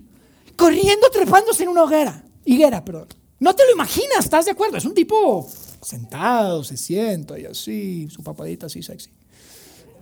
corriendo, 0.58 1.10
trepándose 1.10 1.64
en 1.64 1.70
una 1.70 1.84
hoguera? 1.84 2.26
Higuera, 2.44 2.84
perdón. 2.84 3.08
No 3.40 3.56
te 3.56 3.64
lo 3.66 3.72
imaginas, 3.72 4.26
¿estás 4.26 4.46
de 4.46 4.52
acuerdo? 4.52 4.76
Es 4.76 4.84
un 4.84 4.94
tipo 4.94 5.48
sentado, 5.82 6.64
se 6.66 6.76
sienta 6.76 7.40
y 7.40 7.46
así, 7.46 8.10
su 8.10 8.22
papadita 8.22 8.66
así 8.66 8.84
sexy. 8.84 9.12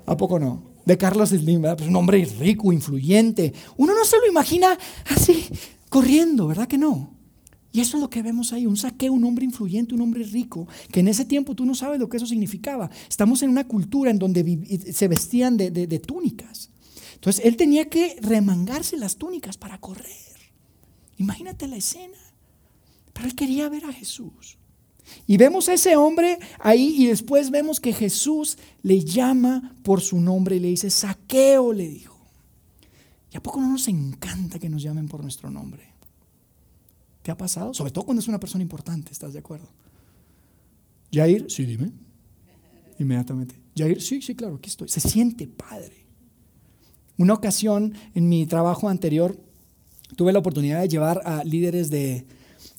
¿A 0.08 0.18
poco 0.18 0.40
no? 0.40 0.64
De 0.86 0.98
Carlos 0.98 1.30
Slim, 1.30 1.62
¿verdad? 1.62 1.78
Pues 1.78 1.90
un 1.90 1.96
hombre 1.96 2.26
rico, 2.40 2.72
influyente. 2.74 3.54
Uno 3.76 3.94
no 3.94 4.06
se 4.06 4.18
lo 4.18 4.26
imagina 4.26 4.78
así, 5.06 5.46
corriendo, 5.90 6.48
¿verdad 6.48 6.68
que 6.68 6.78
no? 6.78 7.12
Y 7.74 7.82
eso 7.82 7.98
es 7.98 8.02
lo 8.02 8.10
que 8.10 8.24
vemos 8.24 8.54
ahí, 8.54 8.66
un 8.66 8.78
saqueo, 8.78 9.14
un 9.14 9.24
hombre 9.26 9.46
influyente, 9.46 9.94
un 9.94 10.02
hombre 10.02 10.24
rico, 10.24 10.68
que 10.92 11.02
en 11.02 11.10
ese 11.10 11.26
tiempo 11.26 11.54
tú 11.54 11.66
no 11.66 11.76
sabes 11.76 12.00
lo 12.00 12.10
que 12.10 12.18
eso 12.18 12.26
significaba. 12.26 12.90
Estamos 13.08 13.44
en 13.44 13.52
una 13.52 13.68
cultura 13.68 14.10
en 14.10 14.18
donde 14.18 14.82
se 14.92 15.08
vestían 15.08 15.58
de, 15.58 15.70
de 15.70 16.00
túnicas. 16.00 16.72
Entonces 17.18 17.44
él 17.46 17.58
tenía 17.58 17.90
que 17.90 18.16
remangarse 18.22 18.96
las 18.96 19.18
túnicas 19.18 19.58
para 19.58 19.80
correr. 19.80 20.06
Imagínate 21.18 21.68
la 21.68 21.78
escena. 21.78 22.18
Pero 23.12 23.28
él 23.28 23.36
quería 23.36 23.68
ver 23.70 23.86
a 23.86 23.92
Jesús. 23.92 24.60
Y 25.26 25.38
vemos 25.38 25.68
a 25.68 25.74
ese 25.74 25.96
hombre 25.96 26.38
ahí 26.60 26.96
y 26.96 27.08
después 27.08 27.50
vemos 27.50 27.80
que 27.80 27.92
Jesús 27.92 28.60
le 28.84 29.04
llama 29.04 29.76
por 29.82 30.02
su 30.02 30.22
nombre 30.22 30.58
y 30.58 30.60
le 30.60 30.68
dice, 30.68 30.92
saqueo, 30.92 31.74
le 31.74 31.88
dijo. 31.88 32.16
¿Y 33.32 33.38
a 33.38 33.42
poco 33.42 33.60
no 33.60 33.70
nos 33.70 33.88
encanta 33.88 34.60
que 34.60 34.70
nos 34.70 34.84
llamen 34.84 35.08
por 35.08 35.22
nuestro 35.24 35.50
nombre? 35.50 35.88
¿Qué 37.24 37.32
ha 37.32 37.38
pasado? 37.38 37.74
Sobre 37.74 37.92
todo 37.92 38.06
cuando 38.06 38.22
es 38.22 38.28
una 38.28 38.40
persona 38.40 38.62
importante, 38.62 39.12
¿estás 39.12 39.34
de 39.34 39.40
acuerdo? 39.40 39.68
Jair, 41.12 41.50
sí, 41.50 41.66
dime. 41.66 41.92
Inmediatamente. 43.00 43.56
Jair, 43.76 44.02
sí, 44.02 44.22
sí, 44.22 44.36
claro, 44.36 44.58
aquí 44.58 44.70
estoy. 44.70 44.90
Se 44.90 45.00
siente 45.00 45.48
padre. 45.48 46.07
Una 47.18 47.34
ocasión 47.34 47.94
en 48.14 48.30
mi 48.30 48.46
trabajo 48.46 48.90
anterior 48.90 49.38
tuve 50.16 50.34
la 50.34 50.40
oportunidad 50.40 50.82
de 50.82 50.88
llevar 50.88 51.22
a 51.26 51.44
líderes 51.44 51.90
de, 51.90 52.26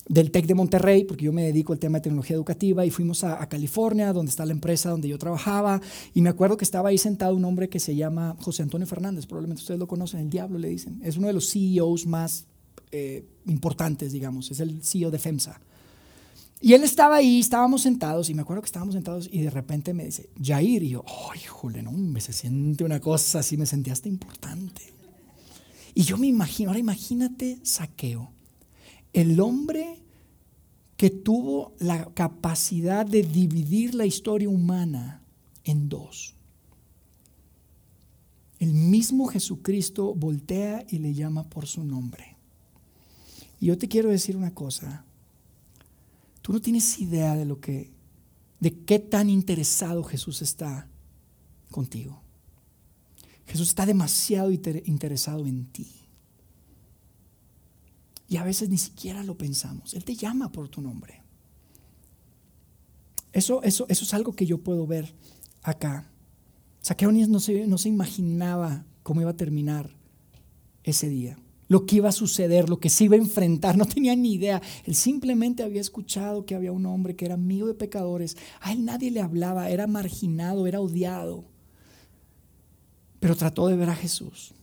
del 0.07 0.31
TEC 0.31 0.47
de 0.47 0.55
Monterrey, 0.55 1.03
porque 1.03 1.25
yo 1.25 1.31
me 1.31 1.43
dedico 1.43 1.73
al 1.73 1.79
tema 1.79 1.99
de 1.99 2.03
tecnología 2.03 2.35
educativa, 2.35 2.85
y 2.85 2.89
fuimos 2.89 3.23
a, 3.23 3.47
California, 3.47 4.11
donde 4.11 4.31
está 4.31 4.45
la 4.45 4.51
empresa 4.51 4.89
donde 4.89 5.07
yo 5.07 5.17
trabajaba, 5.17 5.81
y 6.13 6.21
me 6.21 6.29
acuerdo 6.29 6.57
que 6.57 6.65
estaba 6.65 6.89
ahí 6.89 6.97
sentado 6.97 7.35
un 7.35 7.45
hombre 7.45 7.69
que 7.69 7.79
se 7.79 7.95
llama 7.95 8.35
José 8.39 8.63
Antonio 8.63 8.87
Fernández, 8.87 9.27
probablemente 9.27 9.61
ustedes 9.61 9.79
lo 9.79 9.87
conocen, 9.87 10.21
el 10.21 10.29
diablo 10.29 10.57
le 10.57 10.69
dicen, 10.69 10.99
es 11.03 11.17
uno 11.17 11.27
de 11.27 11.33
los 11.33 11.51
CEOs 11.51 12.07
más 12.07 12.47
eh, 12.91 13.23
importantes, 13.45 14.11
digamos, 14.11 14.49
es 14.51 14.59
el 14.59 14.81
CEO 14.83 15.11
de 15.11 15.19
FEMSA. 15.19 15.61
Y 16.61 16.73
él 16.73 16.83
estaba 16.83 17.17
ahí, 17.17 17.39
estábamos 17.39 17.83
sentados, 17.83 18.29
y 18.29 18.33
me 18.33 18.41
acuerdo 18.41 18.61
que 18.61 18.67
estábamos 18.67 18.93
sentados, 18.93 19.29
y 19.31 19.41
de 19.41 19.49
repente 19.49 19.93
me 19.93 20.05
dice, 20.05 20.29
Jair, 20.41 20.83
y 20.83 20.89
yo, 20.89 21.05
ay, 21.31 21.39
jole, 21.41 21.81
no, 21.81 21.91
me 21.91 22.19
se 22.19 22.33
siente 22.33 22.83
una 22.83 22.99
cosa 22.99 23.39
así, 23.39 23.55
me 23.55 23.65
sentía 23.65 23.93
hasta 23.93 24.09
importante. 24.09 24.93
Y 25.95 26.03
yo 26.03 26.17
me 26.17 26.27
imagino, 26.27 26.69
ahora 26.69 26.79
imagínate 26.79 27.59
saqueo, 27.63 28.31
el 29.13 29.39
hombre 29.39 30.01
que 30.97 31.09
tuvo 31.09 31.73
la 31.79 32.05
capacidad 32.13 33.05
de 33.05 33.23
dividir 33.23 33.95
la 33.95 34.05
historia 34.05 34.49
humana 34.49 35.23
en 35.63 35.87
dos. 35.87 36.35
El 38.59 38.73
mismo 38.73 39.27
Jesucristo 39.27 40.13
voltea 40.13 40.85
y 40.89 40.99
le 40.99 41.13
llama 41.13 41.47
por 41.47 41.67
su 41.67 41.85
nombre. 41.85 42.35
Y 43.61 43.67
yo 43.67 43.77
te 43.77 43.87
quiero 43.87 44.09
decir 44.09 44.35
una 44.35 44.53
cosa. 44.53 45.05
Tú 46.49 46.53
no 46.53 46.61
tienes 46.61 46.97
idea 46.97 47.35
de 47.35 47.45
lo 47.45 47.59
que, 47.61 47.91
de 48.59 48.83
qué 48.83 48.97
tan 48.97 49.29
interesado 49.29 50.03
Jesús 50.03 50.41
está 50.41 50.89
contigo. 51.69 52.23
Jesús 53.45 53.67
está 53.67 53.85
demasiado 53.85 54.49
interesado 54.49 55.45
en 55.45 55.67
ti. 55.67 55.91
Y 58.27 58.37
a 58.37 58.43
veces 58.43 58.67
ni 58.67 58.79
siquiera 58.79 59.21
lo 59.21 59.37
pensamos. 59.37 59.93
Él 59.93 60.03
te 60.03 60.15
llama 60.15 60.51
por 60.51 60.69
tu 60.69 60.81
nombre. 60.81 61.21
Eso, 63.31 63.61
eso, 63.61 63.85
eso 63.87 64.03
es 64.03 64.13
algo 64.15 64.33
que 64.33 64.47
yo 64.47 64.57
puedo 64.57 64.87
ver 64.87 65.13
acá. 65.61 66.09
Saqueo 66.81 67.11
no 67.11 67.39
se, 67.39 67.67
no 67.67 67.77
se 67.77 67.89
imaginaba 67.89 68.87
cómo 69.03 69.21
iba 69.21 69.29
a 69.29 69.37
terminar 69.37 69.95
ese 70.83 71.09
día 71.09 71.37
lo 71.69 71.85
que 71.85 71.97
iba 71.97 72.09
a 72.09 72.11
suceder, 72.11 72.67
lo 72.67 72.79
que 72.79 72.89
se 72.89 73.05
iba 73.05 73.15
a 73.15 73.19
enfrentar, 73.19 73.77
no 73.77 73.85
tenía 73.85 74.15
ni 74.15 74.33
idea. 74.33 74.61
Él 74.83 74.95
simplemente 74.95 75.63
había 75.63 75.79
escuchado 75.79 76.45
que 76.45 76.55
había 76.55 76.71
un 76.71 76.85
hombre 76.87 77.15
que 77.15 77.25
era 77.25 77.35
amigo 77.35 77.67
de 77.67 77.75
pecadores. 77.75 78.35
A 78.59 78.73
él 78.73 78.83
nadie 78.83 79.11
le 79.11 79.21
hablaba, 79.21 79.69
era 79.69 79.85
marginado, 79.85 80.65
era 80.65 80.81
odiado. 80.81 81.45
Pero 83.19 83.35
trató 83.35 83.67
de 83.67 83.75
ver 83.75 83.89
a 83.89 83.95
Jesús. 83.95 84.53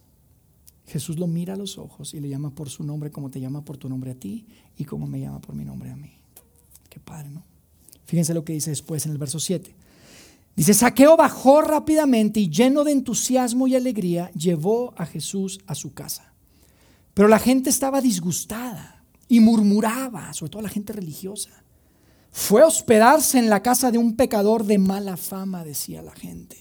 Jesús 0.87 1.19
lo 1.19 1.29
mira 1.29 1.55
a 1.55 1.57
los 1.57 1.79
ojos 1.79 2.13
y 2.13 2.21
le 2.21 2.29
llama 2.29 2.51
por 2.51 2.69
su 2.69 2.83
nombre 2.83 3.11
como 3.11 3.31
te 3.31 3.41
llama 3.41 3.65
por 3.65 3.77
tu 3.77 3.89
nombre 3.89 4.11
a 4.11 4.15
ti 4.15 4.47
y 4.77 4.85
como 4.85 5.07
me 5.07 5.21
llama 5.21 5.41
por 5.41 5.55
mi 5.55 5.65
nombre 5.65 5.91
a 5.91 5.97
mí. 5.97 6.13
Qué 6.89 6.99
padre, 6.99 7.31
¿no? 7.31 7.45
Fíjense 8.05 8.35
lo 8.35 8.45
que 8.45 8.53
dice 8.53 8.71
después 8.71 9.07
en 9.07 9.13
el 9.13 9.19
verso 9.19 9.39
7. 9.39 9.75
Dice, 10.57 10.75
Saqueo 10.75 11.17
bajó 11.17 11.61
rápidamente 11.61 12.41
y 12.41 12.49
lleno 12.49 12.83
de 12.83 12.93
entusiasmo 12.93 13.69
y 13.69 13.77
alegría 13.77 14.31
llevó 14.33 14.95
a 14.97 15.07
Jesús 15.07 15.61
a 15.67 15.75
su 15.75 15.93
casa. 15.93 16.33
Pero 17.17 17.29
la 17.29 17.39
gente 17.39 17.71
estaba 17.71 18.03
disgustada 18.03 19.03
y 19.27 19.41
murmuraba, 19.41 20.35
sobre 20.35 20.51
todo 20.51 20.61
la 20.61 20.69
gente 20.69 20.93
religiosa. 20.93 21.49
Fue 22.31 22.61
a 22.61 22.67
hospedarse 22.67 23.39
en 23.39 23.49
la 23.49 23.63
casa 23.63 23.91
de 23.91 23.97
un 23.97 24.17
pecador 24.17 24.65
de 24.65 24.77
mala 24.77 25.17
fama, 25.17 25.65
decía 25.65 26.03
la 26.03 26.15
gente. 26.15 26.59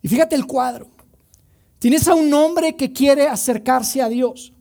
Y 0.00 0.08
fíjate 0.08 0.36
el 0.36 0.46
cuadro. 0.46 0.88
Tienes 1.78 2.08
a 2.08 2.14
un 2.14 2.32
hombre 2.32 2.76
que 2.76 2.94
quiere 2.94 3.28
acercarse 3.28 4.00
a 4.00 4.08
Dios. 4.08 4.54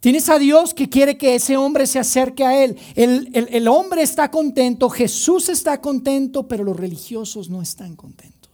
Tienes 0.00 0.28
a 0.28 0.38
Dios 0.38 0.74
que 0.74 0.90
quiere 0.90 1.16
que 1.16 1.34
ese 1.34 1.56
hombre 1.56 1.86
se 1.86 1.98
acerque 1.98 2.44
a 2.44 2.62
Él. 2.62 2.76
El, 2.94 3.30
el, 3.32 3.68
hombre 3.68 4.02
está 4.02 4.30
contento, 4.30 4.90
Jesús 4.90 5.48
está 5.48 5.80
contento, 5.80 6.46
pero 6.46 6.62
los 6.62 6.76
religiosos 6.76 7.48
no 7.48 7.62
están 7.62 7.96
contentos. 7.96 8.52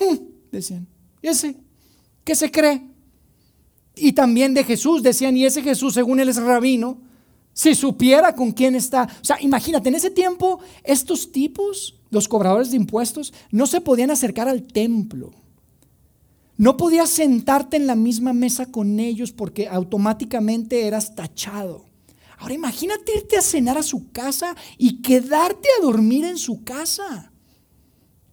Decían, 0.50 0.88
¿y 1.22 1.28
ese 1.28 1.56
qué 2.24 2.34
se 2.34 2.50
cree? 2.50 2.95
Y 3.96 4.12
también 4.12 4.54
de 4.54 4.62
Jesús. 4.62 5.02
Decían, 5.02 5.36
y 5.36 5.46
ese 5.46 5.62
Jesús, 5.62 5.94
según 5.94 6.20
él 6.20 6.28
es 6.28 6.36
rabino, 6.36 6.98
Si 7.52 7.74
supiera 7.74 8.34
con 8.34 8.52
quién 8.52 8.74
está. 8.74 9.08
O 9.22 9.24
sea, 9.24 9.40
imagínate, 9.40 9.88
en 9.88 9.94
ese 9.94 10.10
tiempo 10.10 10.60
estos 10.84 11.32
tipos, 11.32 11.98
los 12.10 12.28
cobradores 12.28 12.70
de 12.70 12.76
impuestos, 12.76 13.32
no 13.50 13.66
se 13.66 13.80
podían 13.80 14.10
acercar 14.10 14.46
al 14.46 14.62
templo. 14.62 15.32
No 16.58 16.76
podías 16.76 17.08
sentarte 17.08 17.78
en 17.78 17.86
la 17.86 17.94
misma 17.94 18.34
mesa 18.34 18.66
con 18.66 19.00
ellos 19.00 19.32
porque 19.32 19.68
automáticamente 19.68 20.86
eras 20.86 21.14
tachado. 21.14 21.86
Ahora 22.38 22.54
imagínate 22.54 23.16
irte 23.16 23.38
a 23.38 23.42
cenar 23.42 23.78
a 23.78 23.82
su 23.82 24.10
casa 24.10 24.54
y 24.76 25.00
quedarte 25.00 25.68
a 25.78 25.82
dormir 25.82 26.24
en 26.24 26.36
su 26.36 26.62
casa. 26.62 27.32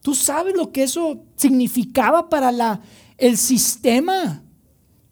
Tú 0.02 0.14
sabes 0.16 0.54
lo 0.56 0.72
que 0.74 0.84
eso 0.84 1.24
significaba 1.38 2.30
para 2.30 2.52
la, 2.52 2.82
el 3.18 3.38
sistema. 3.38 4.43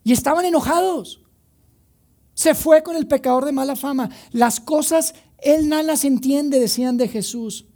Y 0.04 0.12
estaban 0.12 0.44
enojados. 0.44 1.22
Se 2.34 2.54
fue 2.54 2.82
con 2.82 2.96
el 2.96 3.06
pecador 3.06 3.44
de 3.44 3.52
mala 3.52 3.76
fama. 3.76 4.10
Las 4.30 4.60
cosas, 4.60 5.14
él 5.38 5.68
no 5.68 5.82
las 5.82 6.04
entiende, 6.04 6.58
decían 6.58 6.96
de 6.96 7.08
Jesús. 7.08 7.66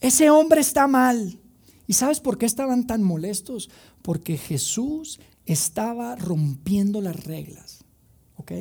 Ese 0.00 0.30
hombre 0.30 0.60
está 0.60 0.86
mal. 0.86 1.38
¿Y 1.86 1.94
sabes 1.94 2.20
por 2.20 2.38
qué 2.38 2.46
estaban 2.46 2.86
tan 2.86 3.02
molestos? 3.02 3.70
Porque 4.02 4.36
Jesús 4.36 5.20
estaba 5.46 6.14
rompiendo 6.16 7.00
las 7.00 7.24
reglas. 7.24 7.84
¿Ok? 8.36 8.52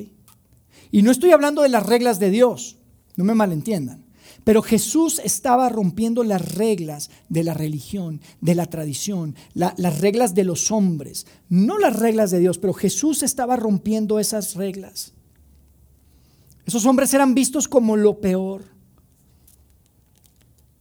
Y 0.91 1.03
no 1.03 1.11
estoy 1.11 1.31
hablando 1.31 1.61
de 1.61 1.69
las 1.69 1.85
reglas 1.85 2.19
de 2.19 2.31
Dios, 2.31 2.77
no 3.15 3.23
me 3.23 3.35
malentiendan. 3.35 4.08
Pero 4.49 4.63
Jesús 4.63 5.21
estaba 5.23 5.69
rompiendo 5.69 6.23
las 6.23 6.55
reglas 6.55 7.11
de 7.29 7.43
la 7.43 7.53
religión, 7.53 8.19
de 8.41 8.55
la 8.55 8.65
tradición, 8.65 9.35
las 9.53 9.99
reglas 9.99 10.33
de 10.33 10.43
los 10.43 10.71
hombres, 10.71 11.27
no 11.49 11.77
las 11.77 11.99
reglas 11.99 12.31
de 12.31 12.39
Dios, 12.39 12.57
pero 12.57 12.73
Jesús 12.73 13.21
estaba 13.21 13.57
rompiendo 13.57 14.17
esas 14.17 14.55
reglas. 14.55 15.13
Esos 16.65 16.87
hombres 16.87 17.13
eran 17.13 17.35
vistos 17.35 17.67
como 17.67 17.95
lo 17.95 18.19
peor. 18.21 18.63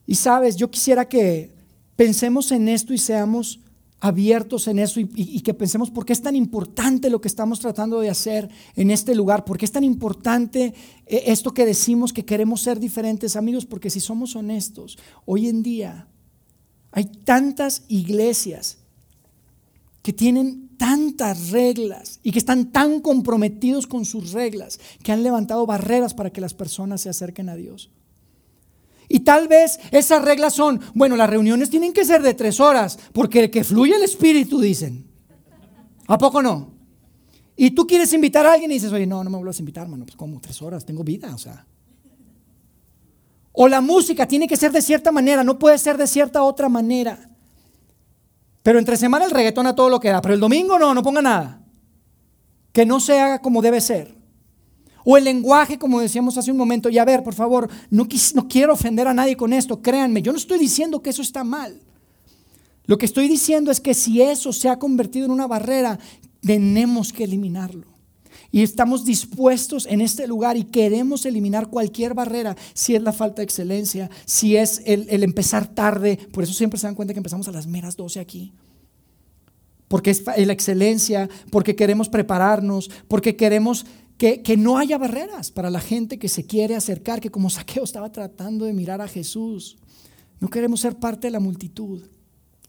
Y 0.07 0.15
sabes, 0.15 0.57
yo 0.57 0.71
quisiera 0.71 1.07
que 1.07 1.55
pensemos 1.95 2.51
en 2.53 2.71
esto 2.71 2.95
y 2.95 2.99
seamos 2.99 3.61
abiertos 4.01 4.69
en 4.69 4.79
eso 4.79 5.01
y, 5.01 5.41
que 5.41 5.55
pensemos 5.55 5.91
por 5.91 6.05
qué 6.05 6.13
es 6.13 6.23
tan 6.23 6.37
importante 6.37 7.11
lo 7.11 7.21
que 7.21 7.29
estamos 7.29 7.59
tratando 7.59 8.01
de 8.01 8.11
hacer 8.11 8.49
en 8.77 8.91
este 8.91 9.15
lugar, 9.15 9.45
por 9.45 9.59
qué 9.59 9.65
es 9.65 9.73
tan 9.73 9.85
importante 9.85 10.75
eh, 11.07 11.25
esto 11.27 11.53
que 11.53 11.67
decimos 11.67 12.13
que 12.13 12.25
queremos 12.25 12.63
ser 12.63 12.79
diferentes 12.79 13.35
amigos, 13.35 13.67
porque 13.67 13.91
si 13.91 14.01
somos 14.01 14.37
honestos, 14.37 14.99
hoy 15.25 15.49
en 15.49 15.63
día 15.63 16.07
hay 16.93 17.07
tantas 17.07 17.83
iglesias 17.89 18.79
que 20.03 20.13
tienen 20.13 20.69
tantas 20.79 21.51
reglas 21.51 22.21
y 22.23 22.31
que 22.31 22.39
están 22.39 22.71
tan 22.71 23.01
comprometidos 23.01 23.89
con 23.89 24.05
sus 24.05 24.33
reglas 24.33 24.79
que 25.03 25.11
han 25.11 25.25
levantado 25.25 25.67
barreras 25.67 26.15
para 26.15 26.31
que 26.31 26.41
las 26.41 26.55
personas 26.55 27.01
se 27.01 27.09
acerquen 27.09 27.49
a 27.49 27.57
Dios. 27.57 27.91
Y 29.09 29.21
tal 29.21 29.49
vez 29.49 29.81
esas 29.91 30.23
reglas 30.23 30.53
son, 30.53 30.81
bueno, 30.95 31.17
las 31.17 31.31
reuniones 31.31 31.71
tienen 31.71 31.93
que 31.93 32.05
ser 32.05 32.23
de 32.23 32.35
tres 32.35 32.61
horas, 32.61 32.99
porque 33.13 33.51
que 33.51 33.65
fluye 33.65 33.97
el 33.97 34.03
espíritu, 34.03 34.61
dicen. 34.61 35.07
¿A 36.07 36.19
poco 36.19 36.43
no? 36.43 36.73
Y 37.57 37.71
tú 37.71 37.87
quieres 37.87 38.13
invitar 38.13 38.47
a 38.47 38.53
alguien 38.53 38.71
y 38.71 38.75
dices, 38.75 38.93
oye, 38.93 39.07
no, 39.07 39.25
no 39.25 39.31
me 39.31 39.37
vuelvas 39.37 39.57
a 39.57 39.63
invitar, 39.63 39.85
hermano, 39.85 40.05
pues 40.05 40.17
como 40.17 40.41
tres 40.41 40.61
horas, 40.63 40.85
tengo 40.85 41.03
vida, 41.03 41.35
o 41.35 41.39
sea. 41.39 41.67
O 43.53 43.67
la 43.67 43.81
música 43.81 44.29
tiene 44.29 44.47
que 44.47 44.57
ser 44.57 44.71
de 44.71 44.83
cierta 44.83 45.11
manera, 45.11 45.43
no 45.43 45.59
puede 45.59 45.79
ser 45.79 45.97
de 45.97 46.07
cierta 46.07 46.43
otra 46.43 46.69
manera. 46.69 47.31
Pero 48.63 48.79
entre 48.79 48.97
semana 48.97 49.25
el 49.25 49.31
reggaetón 49.31 49.67
a 49.67 49.75
todo 49.75 49.89
lo 49.89 49.99
que 49.99 50.11
da, 50.11 50.21
pero 50.21 50.35
el 50.35 50.41
domingo 50.41 50.79
no, 50.79 50.93
no 50.93 51.03
ponga 51.03 51.23
nada. 51.23 51.63
Que 52.73 52.85
no 52.85 53.01
se 53.01 53.19
haga 53.19 53.41
como 53.41 53.63
debe 53.63 53.81
ser. 53.81 54.18
O 55.05 55.17
el 55.17 55.25
lenguaje, 55.25 55.79
como 55.79 56.01
decíamos 56.01 56.37
hace 56.37 56.51
un 56.51 56.57
momento. 56.57 56.91
Y 56.91 56.99
a 56.99 57.05
ver, 57.05 57.23
por 57.23 57.35
favor, 57.35 57.69
no, 57.91 58.07
no 58.35 58.49
quiero 58.49 58.73
ofender 58.73 59.09
a 59.09 59.15
nadie 59.15 59.37
con 59.37 59.53
esto, 59.53 59.81
créanme, 59.81 60.23
yo 60.23 60.33
no 60.33 60.39
estoy 60.39 60.59
diciendo 60.59 61.01
que 61.03 61.11
eso 61.11 61.23
está 61.23 61.45
mal. 61.45 61.81
Lo 62.89 62.97
que 62.97 63.07
estoy 63.07 63.29
diciendo 63.29 63.71
es 63.71 63.81
que 63.81 63.93
si 63.93 64.23
eso 64.23 64.53
se 64.53 64.69
ha 64.69 64.79
convertido 64.79 65.27
en 65.27 65.33
una 65.33 65.47
barrera, 65.47 65.99
tenemos 66.41 67.13
que 67.13 67.25
eliminarlo. 67.25 67.87
Y 68.51 68.63
estamos 68.63 69.05
dispuestos 69.05 69.87
en 69.87 70.01
este 70.01 70.27
lugar 70.27 70.57
y 70.57 70.65
queremos 70.65 71.27
eliminar 71.27 71.69
cualquier 71.69 72.15
barrera, 72.15 72.57
si 72.73 72.95
es 72.95 73.03
la 73.03 73.13
falta 73.13 73.37
de 73.37 73.45
excelencia, 73.45 74.11
si 74.25 74.57
es 74.57 74.81
el, 74.87 75.07
el, 75.11 75.23
empezar 75.23 75.67
tarde. 75.67 76.19
Por 76.33 76.45
eso 76.45 76.55
siempre 76.55 76.81
se 76.81 76.87
dan 76.87 76.95
cuenta 76.95 77.13
que 77.13 77.21
empezamos 77.21 77.47
a 77.49 77.53
las 77.53 77.67
meras 77.67 77.95
12 77.95 78.21
aquí. 78.21 78.55
Porque 79.87 80.11
es 80.11 80.25
la 80.25 80.53
excelencia, 80.53 81.29
porque 81.51 81.77
queremos 81.77 82.09
prepararnos, 82.09 82.91
porque 83.07 83.37
queremos 83.37 83.85
que, 84.19 84.57
no 84.57 84.79
haya 84.79 84.99
barreras 84.99 85.53
para 85.53 85.71
la 85.71 85.81
gente 85.81 86.19
que 86.19 86.29
se 86.29 86.45
quiere 86.45 86.75
acercar, 86.75 87.21
que 87.21 87.31
como 87.31 87.51
Saqueo 87.51 87.85
estaba 87.85 88.11
tratando 88.11 88.65
de 88.65 88.73
mirar 88.73 89.01
a 89.01 89.07
Jesús. 89.07 89.79
No 90.41 90.49
queremos 90.49 90.81
ser 90.81 90.97
parte 90.97 91.29
de 91.29 91.31
la 91.31 91.41
multitud. 91.41 92.03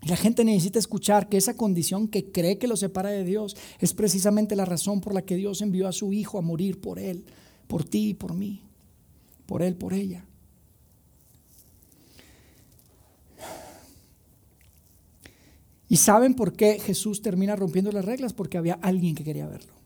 Y 0.02 0.08
la 0.08 0.16
gente 0.16 0.46
necesita 0.46 0.78
escuchar 0.78 1.28
que 1.28 1.38
esa 1.38 1.58
condición 1.58 2.08
que 2.08 2.32
cree 2.32 2.60
que 2.60 2.68
lo 2.68 2.78
separa 2.78 3.10
de 3.10 3.24
Dios 3.24 3.58
es 3.80 3.94
precisamente 3.94 4.56
la 4.56 4.64
razón 4.64 5.02
por 5.02 5.16
la 5.16 5.24
que 5.24 5.36
Dios 5.36 5.62
envió 5.62 5.88
a 5.88 5.92
su 5.92 6.14
Hijo 6.14 6.38
a 6.38 6.42
morir 6.42 6.80
por 6.80 7.00
Él, 7.00 7.26
por 7.68 7.84
ti 7.84 8.10
y 8.10 8.14
por 8.14 8.36
mí, 8.36 8.62
por 9.48 9.64
Él, 9.64 9.76
por 9.76 9.94
ella. 9.94 10.26
¿Y 15.90 15.98
saben 15.98 16.36
por 16.36 16.54
qué 16.54 16.80
Jesús 16.80 17.24
termina 17.24 17.56
rompiendo 17.56 17.92
las 17.92 18.06
reglas? 18.06 18.34
Porque 18.34 18.60
había 18.60 18.76
alguien 18.76 19.16
que 19.16 19.24
quería 19.24 19.48
verlo. 19.48 19.79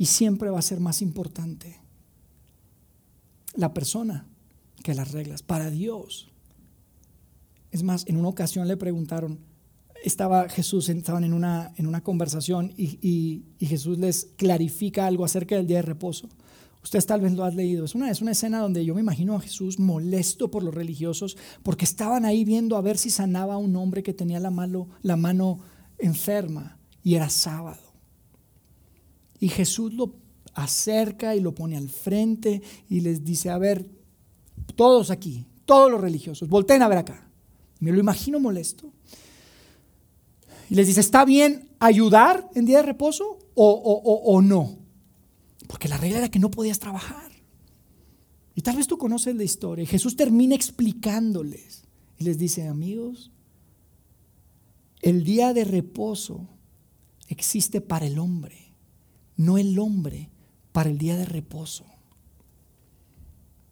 Y 0.00 0.06
siempre 0.06 0.48
va 0.48 0.58
a 0.58 0.62
ser 0.62 0.80
más 0.80 1.02
importante 1.02 1.76
la 3.54 3.74
persona 3.74 4.26
que 4.82 4.94
las 4.94 5.12
reglas. 5.12 5.42
Para 5.42 5.68
Dios. 5.68 6.30
Es 7.70 7.82
más, 7.82 8.06
en 8.06 8.16
una 8.16 8.28
ocasión 8.28 8.66
le 8.66 8.78
preguntaron, 8.78 9.40
estaba 10.02 10.48
Jesús, 10.48 10.88
estaban 10.88 11.24
en 11.24 11.34
una, 11.34 11.74
en 11.76 11.86
una 11.86 12.02
conversación 12.02 12.72
y, 12.78 13.44
Jesús 13.60 13.98
les 13.98 14.30
clarifica 14.38 15.06
algo 15.06 15.26
acerca 15.26 15.56
del 15.56 15.66
día 15.66 15.76
de 15.76 15.82
reposo. 15.82 16.30
Ustedes 16.82 17.04
tal 17.04 17.20
vez 17.20 17.32
lo 17.32 17.44
han 17.44 17.54
leído. 17.54 17.84
Es 17.84 17.94
una, 17.94 18.10
es 18.10 18.22
una 18.22 18.30
escena 18.30 18.60
donde 18.60 18.86
yo 18.86 18.94
me 18.94 19.02
imagino 19.02 19.36
a 19.36 19.40
Jesús 19.40 19.78
molesto 19.78 20.50
por 20.50 20.62
los 20.62 20.74
religiosos 20.74 21.36
porque 21.62 21.84
estaban 21.84 22.24
ahí 22.24 22.46
viendo 22.46 22.78
a 22.78 22.80
ver 22.80 22.96
si 22.96 23.10
sanaba 23.10 23.52
a 23.52 23.58
un 23.58 23.76
hombre 23.76 24.02
que 24.02 24.14
tenía 24.14 24.40
la, 24.40 24.50
la 25.02 25.16
mano 25.16 25.58
enferma 25.98 26.78
y 27.04 27.16
era 27.16 27.28
sábado. 27.28 27.89
Y 29.40 29.48
Jesús 29.48 29.94
lo 29.94 30.14
acerca 30.54 31.34
y 31.34 31.40
lo 31.40 31.54
pone 31.54 31.76
al 31.76 31.88
frente 31.88 32.62
y 32.88 33.00
les 33.00 33.24
dice, 33.24 33.50
a 33.50 33.58
ver, 33.58 33.88
todos 34.76 35.10
aquí, 35.10 35.46
todos 35.64 35.90
los 35.90 36.00
religiosos, 36.00 36.48
volteen 36.48 36.82
a 36.82 36.88
ver 36.88 36.98
acá. 36.98 37.26
Me 37.80 37.90
lo 37.90 37.98
imagino 37.98 38.38
molesto. 38.38 38.92
Y 40.68 40.74
les 40.74 40.86
dice, 40.86 41.00
¿está 41.00 41.24
bien 41.24 41.70
ayudar 41.78 42.48
en 42.54 42.66
día 42.66 42.78
de 42.78 42.84
reposo 42.84 43.38
o, 43.54 44.22
o 44.24 44.42
no? 44.42 44.78
Porque 45.66 45.88
la 45.88 45.96
regla 45.96 46.18
era 46.18 46.30
que 46.30 46.38
no 46.38 46.50
podías 46.50 46.78
trabajar. 46.78 47.30
Y 48.54 48.62
tal 48.62 48.76
vez 48.76 48.86
tú 48.86 48.98
conoces 48.98 49.34
la 49.34 49.44
historia. 49.44 49.82
Y 49.82 49.86
Jesús 49.86 50.16
termina 50.16 50.54
explicándoles. 50.54 51.84
Y 52.18 52.24
les 52.24 52.36
dice, 52.38 52.68
amigos, 52.68 53.32
el 55.00 55.24
día 55.24 55.54
de 55.54 55.64
reposo 55.64 56.46
existe 57.28 57.80
para 57.80 58.06
el 58.06 58.18
hombre 58.18 58.69
no 59.40 59.56
el 59.56 59.78
hombre 59.78 60.28
para 60.70 60.90
el 60.90 60.98
día 60.98 61.16
de 61.16 61.24
reposo. 61.24 61.86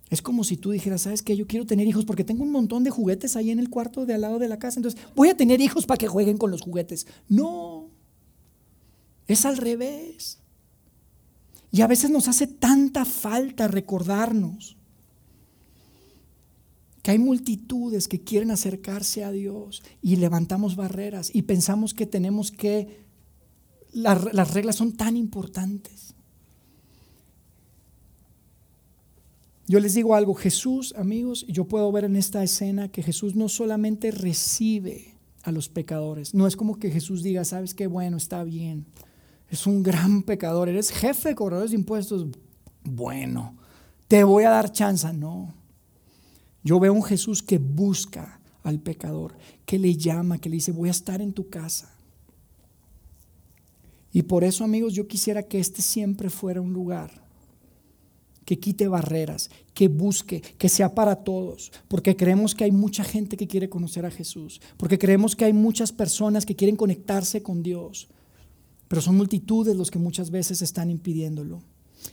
Es 0.08 0.22
como 0.22 0.42
si 0.42 0.56
tú 0.56 0.70
dijeras, 0.70 1.02
¿sabes 1.02 1.22
qué? 1.22 1.36
Yo 1.36 1.46
quiero 1.46 1.66
tener 1.66 1.86
hijos 1.86 2.06
porque 2.06 2.24
tengo 2.24 2.42
un 2.42 2.50
montón 2.50 2.84
de 2.84 2.90
juguetes 2.90 3.36
ahí 3.36 3.50
en 3.50 3.58
el 3.58 3.68
cuarto 3.68 4.06
de 4.06 4.14
al 4.14 4.22
lado 4.22 4.38
de 4.38 4.48
la 4.48 4.58
casa, 4.58 4.78
entonces 4.78 4.98
voy 5.14 5.28
a 5.28 5.36
tener 5.36 5.60
hijos 5.60 5.84
para 5.84 5.98
que 5.98 6.08
jueguen 6.08 6.38
con 6.38 6.50
los 6.50 6.62
juguetes. 6.62 7.06
No, 7.28 7.90
es 9.26 9.44
al 9.44 9.58
revés. 9.58 10.38
Y 11.70 11.82
a 11.82 11.86
veces 11.86 12.10
nos 12.10 12.28
hace 12.28 12.46
tanta 12.46 13.04
falta 13.04 13.68
recordarnos 13.68 14.78
que 17.02 17.10
hay 17.10 17.18
multitudes 17.18 18.08
que 18.08 18.24
quieren 18.24 18.50
acercarse 18.50 19.22
a 19.22 19.32
Dios 19.32 19.82
y 20.00 20.16
levantamos 20.16 20.76
barreras 20.76 21.30
y 21.34 21.42
pensamos 21.42 21.92
que 21.92 22.06
tenemos 22.06 22.50
que 22.52 23.07
las, 23.92 24.54
reglas 24.54 24.76
son 24.76 24.92
tan 24.92 25.16
importantes. 25.16 26.14
Yo 29.66 29.80
les 29.80 29.94
digo 29.94 30.14
algo, 30.14 30.34
Jesús, 30.34 30.94
amigos, 30.96 31.44
yo 31.46 31.66
puedo 31.66 31.92
ver 31.92 32.04
en 32.04 32.16
esta 32.16 32.42
escena 32.42 32.88
que 32.88 33.02
Jesús 33.02 33.34
no 33.34 33.48
solamente 33.48 34.10
recibe 34.10 35.14
a 35.42 35.52
los 35.52 35.68
pecadores, 35.68 36.34
no 36.34 36.46
es 36.46 36.56
como 36.56 36.78
que 36.78 36.90
Jesús 36.90 37.22
diga, 37.22 37.44
sabes 37.44 37.74
qué 37.74 37.86
bueno, 37.86 38.16
está 38.16 38.44
bien, 38.44 38.86
es 39.50 39.66
un 39.66 39.82
gran 39.82 40.22
pecador, 40.22 40.68
eres 40.68 40.90
jefe 40.90 41.30
de 41.30 41.34
cobradores 41.34 41.70
de 41.70 41.76
impuestos, 41.76 42.26
bueno, 42.82 43.56
te 44.08 44.24
voy 44.24 44.44
a 44.44 44.50
dar 44.50 44.72
chance, 44.72 45.12
no. 45.12 45.54
Yo 46.64 46.80
veo 46.80 46.92
un 46.92 47.02
Jesús 47.02 47.42
que 47.42 47.58
busca 47.58 48.40
al 48.62 48.80
pecador, 48.80 49.36
que 49.66 49.78
le 49.78 49.94
llama, 49.94 50.38
que 50.38 50.48
le 50.48 50.56
dice, 50.56 50.72
voy 50.72 50.88
a 50.88 50.92
estar 50.92 51.20
en 51.20 51.32
tu 51.32 51.48
casa. 51.48 51.97
Y 54.12 54.22
por 54.22 54.44
eso, 54.44 54.64
amigos, 54.64 54.94
yo 54.94 55.06
quisiera 55.06 55.42
que 55.42 55.60
este 55.60 55.82
siempre 55.82 56.30
fuera 56.30 56.60
un 56.60 56.72
lugar 56.72 57.28
que 58.48 58.58
quite 58.58 58.88
barreras, 58.88 59.50
que 59.74 59.88
busque, 59.88 60.40
que 60.40 60.70
sea 60.70 60.94
para 60.94 61.16
todos, 61.16 61.70
porque 61.86 62.16
creemos 62.16 62.54
que 62.54 62.64
hay 62.64 62.72
mucha 62.72 63.04
gente 63.04 63.36
que 63.36 63.46
quiere 63.46 63.68
conocer 63.68 64.06
a 64.06 64.10
Jesús, 64.10 64.62
porque 64.78 64.98
creemos 64.98 65.36
que 65.36 65.44
hay 65.44 65.52
muchas 65.52 65.92
personas 65.92 66.46
que 66.46 66.56
quieren 66.56 66.74
conectarse 66.74 67.42
con 67.42 67.62
Dios, 67.62 68.08
pero 68.88 69.02
son 69.02 69.18
multitudes 69.18 69.76
los 69.76 69.90
que 69.90 69.98
muchas 69.98 70.30
veces 70.30 70.62
están 70.62 70.88
impidiéndolo. 70.88 71.62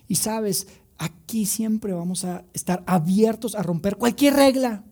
Y 0.09 0.15
sabes, 0.15 0.67
aquí 0.97 1.45
siempre 1.45 1.93
vamos 1.93 2.25
a 2.25 2.43
estar 2.53 2.83
abiertos 2.85 3.55
a 3.55 3.63
romper 3.63 3.95
cualquier 3.95 4.33
regla. 4.33 4.83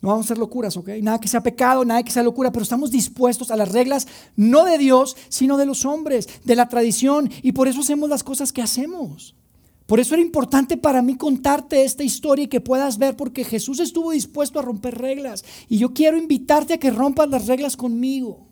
No 0.00 0.10
vamos 0.10 0.24
a 0.24 0.28
hacer 0.28 0.38
locuras, 0.38 0.76
¿ok? 0.76 0.90
Nada 1.02 1.20
que 1.20 1.26
sea 1.26 1.42
pecado, 1.42 1.84
nada 1.84 2.02
que 2.02 2.12
sea 2.12 2.22
locura, 2.22 2.52
pero 2.52 2.62
estamos 2.62 2.90
dispuestos 2.90 3.50
a 3.50 3.56
las 3.56 3.72
reglas 3.72 4.06
no 4.36 4.64
de 4.64 4.78
Dios, 4.78 5.16
sino 5.28 5.56
de 5.56 5.66
los 5.66 5.84
hombres, 5.84 6.28
de 6.44 6.54
la 6.54 6.68
tradición, 6.68 7.30
y 7.42 7.52
por 7.52 7.66
eso 7.66 7.80
hacemos 7.80 8.08
las 8.08 8.22
cosas 8.22 8.52
que 8.52 8.62
hacemos. 8.62 9.34
Por 9.86 9.98
eso 9.98 10.14
era 10.14 10.22
importante 10.22 10.76
para 10.76 11.02
mí 11.02 11.16
contarte 11.16 11.82
esta 11.82 12.04
historia 12.04 12.44
y 12.44 12.48
que 12.48 12.60
puedas 12.60 12.98
ver, 12.98 13.16
porque 13.16 13.42
Jesús 13.42 13.80
estuvo 13.80 14.12
dispuesto 14.12 14.58
a 14.58 14.62
romper 14.62 14.98
reglas, 14.98 15.44
y 15.68 15.78
yo 15.78 15.92
quiero 15.92 16.16
invitarte 16.16 16.74
a 16.74 16.78
que 16.78 16.90
rompas 16.90 17.28
las 17.28 17.46
reglas 17.46 17.76
conmigo. 17.76 18.46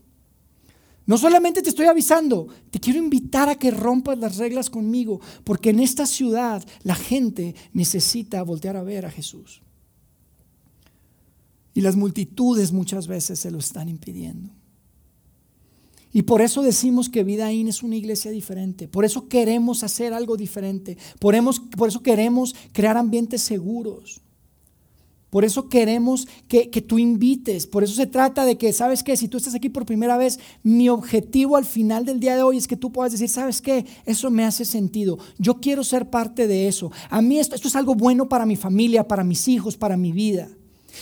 No 1.07 1.17
solamente 1.17 1.63
te 1.63 1.69
estoy 1.69 1.87
avisando, 1.87 2.49
te 2.71 2.81
quiero 2.81 2.99
invitar 2.99 3.49
a 3.49 3.55
que 3.55 3.71
rompas 3.71 4.19
las 4.19 4.39
reglas 4.39 4.69
conmigo, 4.69 5.21
porque 5.45 5.71
en 5.71 5.79
esta 5.79 6.07
ciudad 6.07 6.67
la 6.83 6.97
gente 6.97 7.55
necesita 7.73 8.43
voltear 8.43 8.77
a 8.77 8.83
ver 8.83 9.07
a 9.07 9.11
Jesús. 9.11 9.63
Y 11.77 11.83
las 11.83 11.95
multitudes 11.95 12.73
muchas 12.73 13.07
veces 13.07 13.39
se 13.39 13.51
lo 13.51 13.59
están 13.59 13.91
impidiendo. 13.91 14.49
Y 16.11 16.23
por 16.23 16.41
eso 16.41 16.63
decimos 16.63 17.11
que 17.11 17.23
Vidaín 17.23 17.69
es 17.69 17.83
una 17.83 17.97
iglesia 17.97 18.31
diferente. 18.31 18.89
Por 18.89 19.05
eso 19.05 19.29
queremos 19.29 19.85
hacer 19.85 20.15
algo 20.15 20.39
diferente. 20.39 20.97
Por, 21.21 21.37
por 21.77 21.89
eso 21.91 22.03
queremos 22.03 22.55
crear 22.73 22.97
ambientes 22.97 23.43
seguros. 23.43 24.23
Por 25.29 25.45
eso 25.45 25.69
queremos 25.69 26.27
que, 26.49 26.71
que, 26.71 26.81
tú 26.81 26.99
invites. 26.99 27.67
Por 27.67 27.85
eso 27.85 27.93
se 27.93 28.07
trata 28.07 28.47
de 28.47 28.57
que, 28.57 28.73
¿sabes 28.73 29.03
qué? 29.03 29.15
Si 29.15 29.29
tú 29.29 29.37
estás 29.37 29.55
aquí 29.55 29.69
por 29.69 29.85
primera 29.85 30.17
vez, 30.17 30.41
mi 30.63 30.89
objetivo 30.89 31.59
al 31.59 31.67
final 31.67 32.07
del 32.07 32.21
día 32.21 32.37
de 32.37 32.43
hoy 32.43 32.57
es 32.57 32.67
que 32.67 32.79
tú 32.79 32.91
puedas 32.91 33.13
decir, 33.13 33.29
¿sabes 33.29 33.61
qué? 33.61 33.85
Eso 34.07 34.31
me 34.31 34.47
hace 34.47 34.65
sentido. 34.65 35.19
Yo 35.37 35.61
quiero 35.61 35.85
ser 35.85 36.09
parte 36.09 36.47
de 36.47 36.69
eso. 36.69 36.91
A 37.11 37.21
mí 37.21 37.39
esto, 37.39 37.55
esto 37.55 37.69
es 37.69 37.77
algo 37.77 37.95
bueno 37.95 38.31
para 38.31 38.47
mi 38.47 38.57
familia, 38.57 39.07
para 39.07 39.25
mis 39.25 39.47
hijos, 39.47 39.77
para 39.77 39.99
mi 39.99 40.13
vida. 40.13 40.56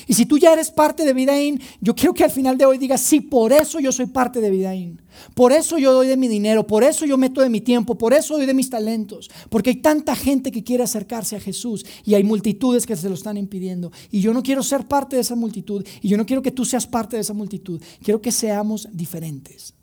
Y 0.06 0.14
si 0.14 0.26
tú 0.26 0.38
ya 0.38 0.52
eres 0.52 0.70
parte 0.70 1.04
de 1.04 1.12
Vidaín, 1.12 1.60
yo 1.80 1.94
quiero 1.94 2.14
que 2.14 2.24
al 2.24 2.30
final 2.30 2.58
de 2.58 2.66
hoy 2.66 2.78
digas, 2.78 3.00
sí, 3.00 3.20
por 3.20 3.52
eso 3.52 3.80
yo 3.80 3.92
soy 3.92 4.06
parte 4.06 4.40
de 4.40 4.50
Vidaín. 4.50 5.00
Por 5.34 5.52
eso 5.52 5.78
yo 5.78 5.92
doy 5.92 6.08
de 6.08 6.16
mi 6.16 6.28
dinero, 6.28 6.66
por 6.66 6.82
eso 6.82 7.06
yo 7.06 7.16
meto 7.16 7.40
de 7.40 7.48
mi 7.48 7.60
tiempo, 7.60 7.96
por 7.96 8.12
eso 8.12 8.36
doy 8.36 8.46
de 8.46 8.54
mis 8.54 8.70
talentos. 8.70 9.30
Porque 9.48 9.70
hay 9.70 9.76
tanta 9.76 10.16
gente 10.16 10.50
que 10.50 10.64
quiere 10.64 10.82
acercarse 10.82 11.36
a 11.36 11.40
Jesús 11.40 11.84
y 12.04 12.14
hay 12.14 12.24
multitudes 12.24 12.86
que 12.86 12.96
se 12.96 13.08
lo 13.08 13.14
están 13.14 13.36
impidiendo. 13.36 13.92
Y 14.10 14.20
yo 14.20 14.34
no 14.34 14.42
quiero 14.42 14.62
ser 14.62 14.86
parte 14.86 15.16
de 15.16 15.22
esa 15.22 15.36
multitud 15.36 15.86
y 16.02 16.08
yo 16.08 16.16
no 16.16 16.26
quiero 16.26 16.42
que 16.42 16.50
tú 16.50 16.64
seas 16.64 16.86
parte 16.86 17.16
de 17.16 17.22
esa 17.22 17.34
multitud. 17.34 17.80
Quiero 18.02 18.20
que 18.20 18.32
seamos 18.32 18.88
diferentes. 18.92 19.74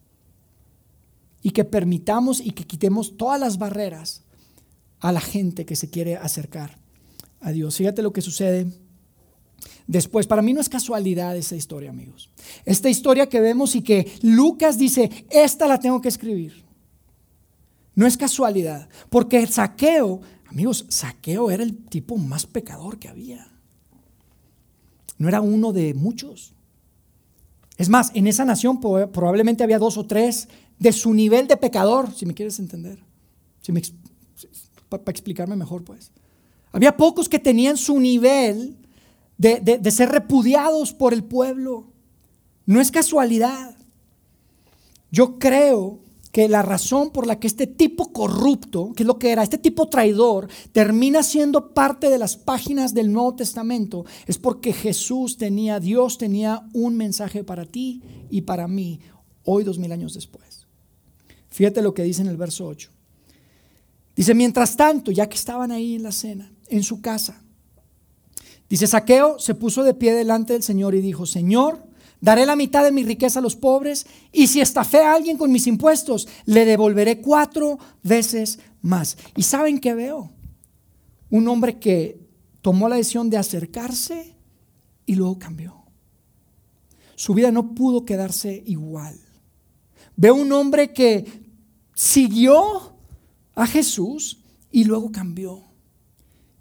Y 1.44 1.52
que 1.52 1.66
permitamos 1.66 2.40
y 2.40 2.52
que 2.52 2.66
quitemos 2.66 3.18
todas 3.18 3.40
las 3.40 3.58
barreras 3.58 4.24
a 5.00 5.12
la 5.12 5.22
gente 5.22 5.66
que 5.66 5.76
se 5.76 5.90
quiere 5.90 6.16
acercar 6.18 6.78
a 7.40 7.52
Dios. 7.52 7.76
Fíjate 7.78 8.04
lo 8.04 8.14
que 8.14 8.22
sucede 8.22 8.68
después. 9.88 10.28
Para 10.28 10.42
mí 10.42 10.54
no 10.54 10.62
es 10.62 10.70
casualidad 10.70 11.36
esa 11.38 11.56
historia, 11.56 11.90
amigos. 11.90 12.30
Esta 12.66 12.90
historia 12.90 13.28
que 13.28 13.42
vemos 13.42 13.76
y 13.76 13.82
que 13.82 14.12
Lucas 14.22 14.78
dice, 14.78 15.26
esta 15.30 15.68
la 15.68 15.80
tengo 15.80 16.02
que 16.02 16.10
escribir. 16.10 16.64
No 17.96 18.08
es 18.08 18.18
casualidad, 18.18 18.88
porque 19.10 19.38
el 19.40 19.50
saqueo, 19.50 20.22
amigos, 20.48 20.86
saqueo 20.90 21.52
era 21.52 21.64
el 21.64 21.78
tipo 21.78 22.18
más 22.18 22.46
pecador 22.46 22.98
que 22.98 23.10
había. 23.10 23.48
No 25.18 25.28
era 25.28 25.42
uno 25.42 25.74
de 25.74 25.94
muchos. 25.94 26.54
Es 27.78 27.90
más, 27.90 28.12
en 28.14 28.28
esa 28.28 28.46
nación 28.46 28.80
probablemente 28.80 29.64
había 29.64 29.80
dos 29.80 29.98
o 29.98 30.06
tres 30.06 30.48
de 30.80 30.92
su 30.92 31.14
nivel 31.14 31.48
de 31.48 31.58
pecador, 31.58 32.14
si 32.14 32.26
me 32.26 32.34
quieres 32.34 32.60
entender. 32.60 33.00
para 34.90 35.04
explicarme 35.08 35.56
mejor, 35.56 35.84
pues. 35.84 36.12
Había 36.72 36.96
pocos 36.96 37.28
que 37.28 37.40
tenían 37.40 37.78
su 37.78 38.00
nivel 38.00 38.78
de, 39.42 39.92
ser 39.92 40.10
repudiados 40.10 40.94
por 40.94 41.14
el 41.14 41.24
pueblo. 41.24 41.88
No 42.66 42.80
es 42.80 42.92
casualidad. 42.92 43.76
Yo 45.12 45.40
creo 45.40 46.00
que 46.32 46.48
la 46.48 46.62
razón 46.62 47.10
por 47.10 47.28
la 47.28 47.40
que 47.40 47.48
este 47.48 47.68
tipo 47.68 48.14
corrupto, 48.14 48.94
que 48.96 49.04
es 49.04 49.08
lo 49.08 49.20
que 49.20 49.32
era, 49.32 49.44
este 49.44 49.58
tipo 49.58 49.90
traidor, 49.90 50.48
termina 50.72 51.24
siendo 51.24 51.74
parte 51.74 52.10
de 52.10 52.18
las 52.18 52.38
páginas 52.38 52.94
del 52.94 53.12
Nuevo 53.12 53.36
Testamento, 53.36 54.06
es 54.28 54.38
porque 54.38 54.72
Jesús 54.72 55.38
tenía, 55.38 55.80
Dios 55.80 56.18
tenía 56.18 56.66
un 56.74 56.96
mensaje 56.96 57.44
para 57.44 57.66
ti 57.66 58.02
y 58.30 58.42
para 58.42 58.68
mí, 58.68 59.02
hoy 59.44 59.64
dos 59.64 59.78
mil 59.78 59.92
años 59.92 60.14
después. 60.14 60.68
Fíjate 61.50 61.82
lo 61.82 61.94
que 61.94 62.04
dice 62.04 62.22
en 62.22 62.28
el 62.28 62.38
verso 62.38 62.66
8. 62.68 62.90
Dice, 64.16 64.34
mientras 64.36 64.78
tanto, 64.78 65.12
ya 65.12 65.28
que 65.28 65.36
estaban 65.36 65.72
ahí 65.72 65.96
en 65.96 66.04
la 66.04 66.12
cena, 66.12 66.54
en 66.70 66.84
su 66.84 67.02
casa, 67.02 67.42
Dice, 68.72 68.88
Saqueo 68.88 69.38
se 69.38 69.54
puso 69.54 69.84
de 69.84 69.94
pie 69.94 70.14
delante 70.14 70.54
del 70.54 70.64
Señor 70.64 70.96
y 70.96 71.02
dijo, 71.02 71.26
Señor, 71.26 71.84
daré 72.22 72.46
la 72.46 72.56
mitad 72.56 72.86
de 72.86 72.94
mi 72.94 73.04
riqueza 73.04 73.40
a 73.40 73.42
los 73.42 73.58
pobres 73.58 74.06
y 74.32 74.48
si 74.48 74.62
estafé 74.62 75.00
a 75.00 75.14
alguien 75.14 75.36
con 75.36 75.52
mis 75.52 75.68
impuestos, 75.68 76.30
le 76.46 76.64
devolveré 76.64 77.20
cuatro 77.20 77.80
veces 78.02 78.60
más. 78.82 79.18
¿Y 79.36 79.44
saben 79.44 79.78
qué 79.78 79.94
veo? 79.94 80.32
Un 81.30 81.50
hombre 81.50 81.80
que 81.80 82.26
tomó 82.62 82.88
la 82.88 82.96
decisión 82.96 83.30
de 83.30 83.36
acercarse 83.36 84.38
y 85.06 85.16
luego 85.16 85.38
cambió. 85.38 85.76
Su 87.16 87.34
vida 87.34 87.52
no 87.52 87.76
pudo 87.76 88.06
quedarse 88.06 88.64
igual. 88.66 89.20
Veo 90.16 90.36
un 90.36 90.50
hombre 90.54 90.94
que 90.94 91.26
siguió 91.94 92.96
a 93.54 93.68
Jesús 93.68 94.40
y 94.72 94.86
luego 94.86 95.12
cambió. 95.12 95.71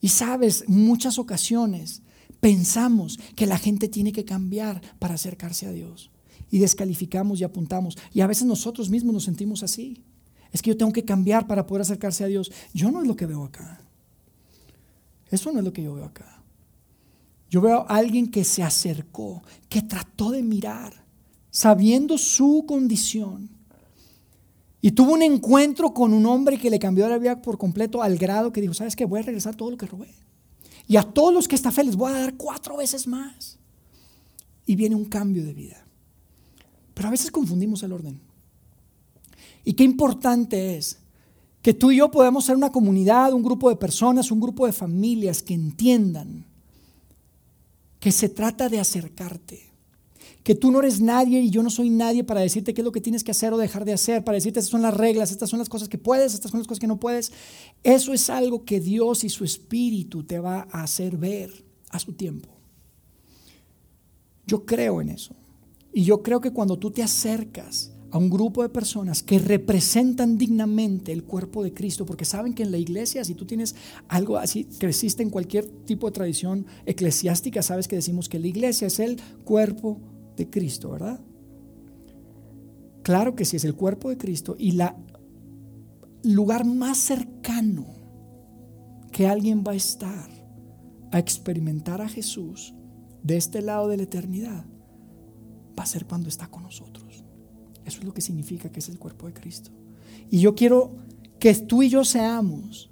Y 0.01 0.09
sabes, 0.09 0.65
muchas 0.67 1.19
ocasiones 1.19 2.03
pensamos 2.41 3.19
que 3.37 3.47
la 3.47 3.59
gente 3.59 3.89
tiene 3.89 4.13
que 4.13 4.25
cambiar 4.25 4.81
para 4.99 5.15
acercarse 5.15 5.67
a 5.67 5.73
Dios. 5.73 6.11
Y 6.51 6.59
descalificamos 6.59 7.41
y 7.41 7.45
apuntamos. 7.45 7.97
Y 8.13 8.23
a 8.23 8.27
veces 8.27 8.45
nosotros 8.45 8.91
mismos 8.91 9.15
nos 9.15 9.25
sentimos 9.25 9.63
así. 9.63 10.03
Es 10.53 10.63
que 10.63 10.71
yo 10.71 10.77
tengo 10.77 10.93
que 10.93 11.05
cambiar 11.05 11.47
para 11.47 11.67
poder 11.67 11.83
acercarse 11.83 12.25
a 12.25 12.29
Dios. 12.29 12.51
Yo 12.75 12.91
no 12.91 13.03
es 13.03 13.09
lo 13.09 13.15
que 13.15 13.27
veo 13.27 13.45
acá. 13.45 13.83
Eso 15.31 15.53
no 15.53 15.59
es 15.59 15.65
lo 15.65 15.73
que 15.73 15.83
yo 15.83 15.95
veo 15.95 16.05
acá. 16.05 16.43
Yo 17.49 17.61
veo 17.61 17.81
a 17.89 17.97
alguien 17.97 18.31
que 18.31 18.45
se 18.45 18.63
acercó, 18.63 19.43
que 19.69 19.83
trató 19.83 20.31
de 20.31 20.43
mirar, 20.43 21.05
sabiendo 21.51 22.17
su 22.17 22.65
condición 22.67 23.51
y 24.83 24.93
tuvo 24.93 25.13
un 25.13 25.23
encuentro 25.23 25.93
con 25.93 26.15
un 26.15 26.25
hombre 26.27 26.59
que 26.59 26.71
le 26.71 26.79
cambió 26.79 27.09
la 27.09 27.19
vida 27.19 27.43
por 27.43 27.59
completo 27.59 28.03
al 28.03 28.17
grado 28.17 28.53
que 28.53 28.61
dijo, 28.61 28.73
¿sabes 28.73 28.97
qué? 28.97 29.05
Voy 29.05 29.21
a 29.21 29.25
regresar 29.25 29.55
todo 29.55 29.71
lo 29.71 29.77
que 29.77 29.87
robé. 29.87 30.15
Y 30.87 30.97
a 30.97 31.03
todos 31.03 31.35
los 31.35 31.47
que 31.47 31.55
esta 31.55 31.71
fe 31.71 31.85
les 31.85 31.97
voy 31.97 32.13
a 32.13 32.19
dar 32.19 32.37
cuatro 32.37 32.79
veces 32.79 33.07
más. 33.07 33.59
Y 34.65 34.77
viene 34.77 34.97
un 34.97 35.05
cambio 35.05 35.45
de 35.45 35.53
vida. 35.53 35.85
Pero 36.95 37.09
a 37.09 37.11
veces 37.11 37.31
confundimos 37.31 37.83
el 37.83 37.93
orden. 37.93 38.21
Y 39.65 39.75
qué 39.75 39.85
importante 39.85 40.77
es 40.77 40.99
que 41.61 41.75
tú 41.75 41.91
y 41.91 41.99
yo 41.99 42.11
podamos 42.11 42.47
ser 42.47 42.57
una 42.57 42.73
comunidad, 42.73 43.35
un 43.35 43.43
grupo 43.43 43.69
de 43.69 43.77
personas, 43.77 44.31
un 44.31 44.41
grupo 44.41 44.65
de 44.65 44.73
familias 44.73 45.43
que 45.43 45.53
entiendan 45.53 46.47
que 47.99 48.13
se 48.13 48.31
trata 48.31 48.71
de 48.71 48.81
acercarte 48.81 49.70
que 50.43 50.55
tú 50.55 50.71
no 50.71 50.81
eres 50.81 51.01
nadie 51.01 51.41
y 51.41 51.51
yo 51.51 51.63
no 51.63 51.71
soy 51.71 51.91
nadie 51.91 52.25
para 52.25 52.41
decirte 52.41 52.73
qué 52.73 52.81
es 52.81 52.85
lo 52.85 52.93
que 52.93 53.01
tienes 53.01 53.25
que 53.25 53.31
hacer 53.31 53.53
o 53.53 53.59
dejar 53.59 53.85
de 53.85 53.93
hacer, 53.93 54.25
para 54.25 54.37
decirte 54.37 54.61
estas 54.61 54.71
son 54.71 54.83
las 54.83 54.95
reglas, 54.95 55.31
estas 55.31 55.51
son 55.51 55.59
las 55.59 55.69
cosas 55.69 55.89
que 55.89 55.99
puedes, 55.99 56.35
estas 56.35 56.51
son 56.51 56.61
las 56.61 56.67
cosas 56.67 56.81
que 56.81 56.87
no 56.87 56.99
puedes. 56.99 57.33
Eso 57.83 58.13
es 58.13 58.31
algo 58.31 58.65
que 58.65 58.81
Dios 58.81 59.25
y 59.25 59.29
su 59.29 59.45
Espíritu 59.45 60.25
te 60.25 60.39
va 60.39 60.67
a 60.71 60.83
hacer 60.83 61.17
ver 61.17 61.65
a 61.91 61.99
su 61.99 62.15
tiempo. 62.15 62.49
Yo 64.47 64.65
creo 64.65 65.01
en 65.01 65.11
eso. 65.11 65.35
Y 65.93 66.05
yo 66.05 66.23
creo 66.23 66.41
que 66.41 66.53
cuando 66.53 66.79
tú 66.79 66.91
te 66.91 67.03
acercas 67.03 67.93
a 68.11 68.19
un 68.19 68.31
grupo 68.31 68.63
de 68.63 68.69
personas 68.69 69.23
que 69.23 69.39
representan 69.39 70.37
dignamente 70.37 71.13
el 71.13 71.25
cuerpo 71.25 71.63
de 71.63 71.73
Cristo, 71.73 72.07
porque 72.07 72.25
saben 72.25 72.55
que 72.55 72.63
en 72.63 72.73
la 72.73 72.79
iglesia, 72.79 73.25
si 73.25 73.35
tú 73.35 73.45
tienes 73.45 73.77
algo 74.09 74.37
así, 74.37 74.65
creciste 74.65 75.23
en 75.23 75.31
cualquier 75.31 75.67
tipo 75.67 76.09
de 76.09 76.13
tradición 76.13 76.67
eclesiástica, 76.87 77.63
sabes 77.63 77.87
que 77.87 77.97
decimos 77.97 78.29
que 78.29 78.39
la 78.39 78.49
iglesia 78.49 78.89
es 78.89 78.99
el 78.99 79.21
cuerpo 79.45 80.01
de 80.41 80.51
Cristo, 80.51 80.91
¿verdad? 80.91 81.21
Claro 83.03 83.37
que 83.37 83.45
sí, 83.45 83.57
es 83.57 83.65
el 83.65 83.75
cuerpo 83.75 84.09
de 84.09 84.17
Cristo 84.17 84.57
y 84.59 84.73
la 84.73 84.97
lugar 86.23 86.65
más 86.65 86.99
cercano 86.99 87.87
que 89.13 89.27
alguien 89.27 89.65
va 89.67 89.73
a 89.73 89.77
estar 89.77 90.29
a 91.13 91.19
experimentar 91.19 92.01
a 92.01 92.09
Jesús 92.09 92.75
de 93.23 93.37
este 93.37 93.63
lado 93.63 93.89
de 93.89 93.97
la 93.97 94.05
eternidad 94.05 94.65
va 95.79 95.83
a 95.83 95.87
ser 95.87 96.07
cuando 96.07 96.29
está 96.29 96.47
con 96.49 96.63
nosotros. 96.63 97.25
Eso 97.85 97.99
es 97.99 98.05
lo 98.05 98.15
que 98.15 98.21
significa 98.21 98.71
que 98.71 98.81
es 98.81 98.89
el 98.89 98.99
cuerpo 98.99 99.27
de 99.27 99.35
Cristo. 99.35 99.71
Y 100.31 100.41
yo 100.41 100.55
quiero 100.55 100.97
que 101.39 101.55
tú 101.55 101.83
y 101.83 101.89
yo 101.89 102.05
seamos 102.05 102.91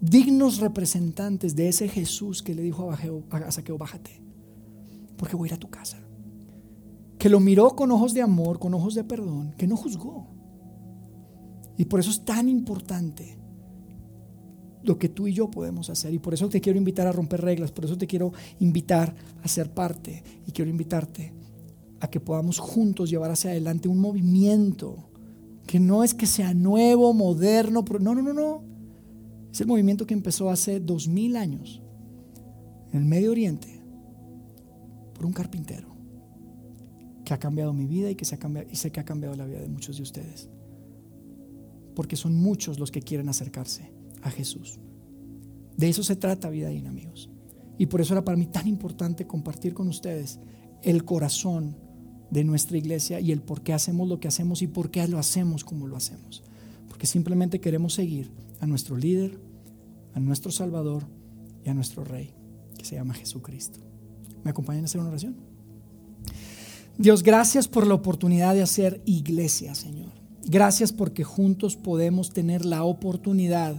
dignos 0.00 0.58
representantes 0.58 1.54
de 1.56 1.68
ese 1.68 1.88
Jesús 1.88 2.42
que 2.42 2.54
le 2.54 2.62
dijo 2.62 2.90
a 2.90 3.50
Saqueo, 3.50 3.78
bájate, 3.78 4.22
porque 5.16 5.36
voy 5.36 5.48
a 5.48 5.52
ir 5.52 5.54
a 5.54 5.60
tu 5.60 5.70
casa. 5.70 6.03
Que 7.24 7.30
lo 7.30 7.40
miró 7.40 7.74
con 7.74 7.90
ojos 7.90 8.12
de 8.12 8.20
amor, 8.20 8.58
con 8.58 8.74
ojos 8.74 8.94
de 8.94 9.02
perdón, 9.02 9.54
que 9.56 9.66
no 9.66 9.78
juzgó. 9.78 10.26
Y 11.78 11.86
por 11.86 11.98
eso 11.98 12.10
es 12.10 12.22
tan 12.22 12.50
importante 12.50 13.38
lo 14.82 14.98
que 14.98 15.08
tú 15.08 15.26
y 15.26 15.32
yo 15.32 15.50
podemos 15.50 15.88
hacer. 15.88 16.12
Y 16.12 16.18
por 16.18 16.34
eso 16.34 16.50
te 16.50 16.60
quiero 16.60 16.78
invitar 16.78 17.06
a 17.06 17.12
romper 17.12 17.40
reglas, 17.40 17.72
por 17.72 17.86
eso 17.86 17.96
te 17.96 18.06
quiero 18.06 18.34
invitar 18.58 19.14
a 19.42 19.48
ser 19.48 19.72
parte 19.72 20.22
y 20.46 20.52
quiero 20.52 20.70
invitarte 20.70 21.32
a 21.98 22.08
que 22.08 22.20
podamos 22.20 22.58
juntos 22.58 23.08
llevar 23.08 23.30
hacia 23.30 23.52
adelante 23.52 23.88
un 23.88 24.00
movimiento 24.00 25.08
que 25.66 25.80
no 25.80 26.04
es 26.04 26.12
que 26.12 26.26
sea 26.26 26.52
nuevo, 26.52 27.14
moderno, 27.14 27.86
no, 28.00 28.14
no, 28.14 28.20
no, 28.20 28.34
no. 28.34 28.62
Es 29.50 29.62
el 29.62 29.66
movimiento 29.66 30.06
que 30.06 30.12
empezó 30.12 30.50
hace 30.50 30.78
dos 30.78 31.08
mil 31.08 31.36
años 31.36 31.80
en 32.92 32.98
el 32.98 33.06
Medio 33.06 33.30
Oriente 33.30 33.82
por 35.14 35.24
un 35.24 35.32
carpintero 35.32 35.93
que 37.24 37.34
ha 37.34 37.38
cambiado 37.38 37.72
mi 37.72 37.86
vida 37.86 38.10
y 38.10 38.14
que 38.14 38.24
se 38.24 38.34
ha 38.34 38.38
cambiado, 38.38 38.68
y 38.70 38.76
sé 38.76 38.92
que 38.92 39.00
ha 39.00 39.04
cambiado 39.04 39.34
la 39.34 39.46
vida 39.46 39.60
de 39.60 39.68
muchos 39.68 39.96
de 39.96 40.02
ustedes. 40.02 40.48
Porque 41.94 42.16
son 42.16 42.34
muchos 42.34 42.78
los 42.78 42.90
que 42.90 43.02
quieren 43.02 43.28
acercarse 43.28 43.90
a 44.22 44.30
Jesús. 44.30 44.78
De 45.76 45.88
eso 45.88 46.02
se 46.02 46.16
trata 46.16 46.50
vida 46.50 46.68
ahí, 46.68 46.84
amigos. 46.86 47.30
Y 47.78 47.86
por 47.86 48.00
eso 48.00 48.14
era 48.14 48.24
para 48.24 48.36
mí 48.36 48.46
tan 48.46 48.68
importante 48.68 49.26
compartir 49.26 49.74
con 49.74 49.88
ustedes 49.88 50.38
el 50.82 51.04
corazón 51.04 51.76
de 52.30 52.44
nuestra 52.44 52.76
iglesia 52.78 53.20
y 53.20 53.32
el 53.32 53.40
por 53.40 53.62
qué 53.62 53.72
hacemos 53.72 54.08
lo 54.08 54.20
que 54.20 54.28
hacemos 54.28 54.62
y 54.62 54.66
por 54.66 54.90
qué 54.90 55.06
lo 55.08 55.18
hacemos 55.18 55.64
como 55.64 55.86
lo 55.86 55.96
hacemos. 55.96 56.44
Porque 56.88 57.06
simplemente 57.06 57.60
queremos 57.60 57.94
seguir 57.94 58.30
a 58.60 58.66
nuestro 58.66 58.96
líder, 58.96 59.40
a 60.14 60.20
nuestro 60.20 60.50
Salvador 60.50 61.06
y 61.64 61.70
a 61.70 61.74
nuestro 61.74 62.04
Rey, 62.04 62.34
que 62.76 62.84
se 62.84 62.96
llama 62.96 63.14
Jesucristo. 63.14 63.80
¿Me 64.44 64.50
acompañan 64.50 64.82
a 64.82 64.86
hacer 64.86 65.00
una 65.00 65.10
oración? 65.10 65.53
Dios, 66.96 67.24
gracias 67.24 67.66
por 67.66 67.88
la 67.88 67.94
oportunidad 67.94 68.54
de 68.54 68.62
hacer 68.62 69.02
iglesia, 69.04 69.74
Señor. 69.74 70.12
Gracias 70.46 70.92
porque 70.92 71.24
juntos 71.24 71.74
podemos 71.74 72.30
tener 72.30 72.64
la 72.64 72.84
oportunidad 72.84 73.74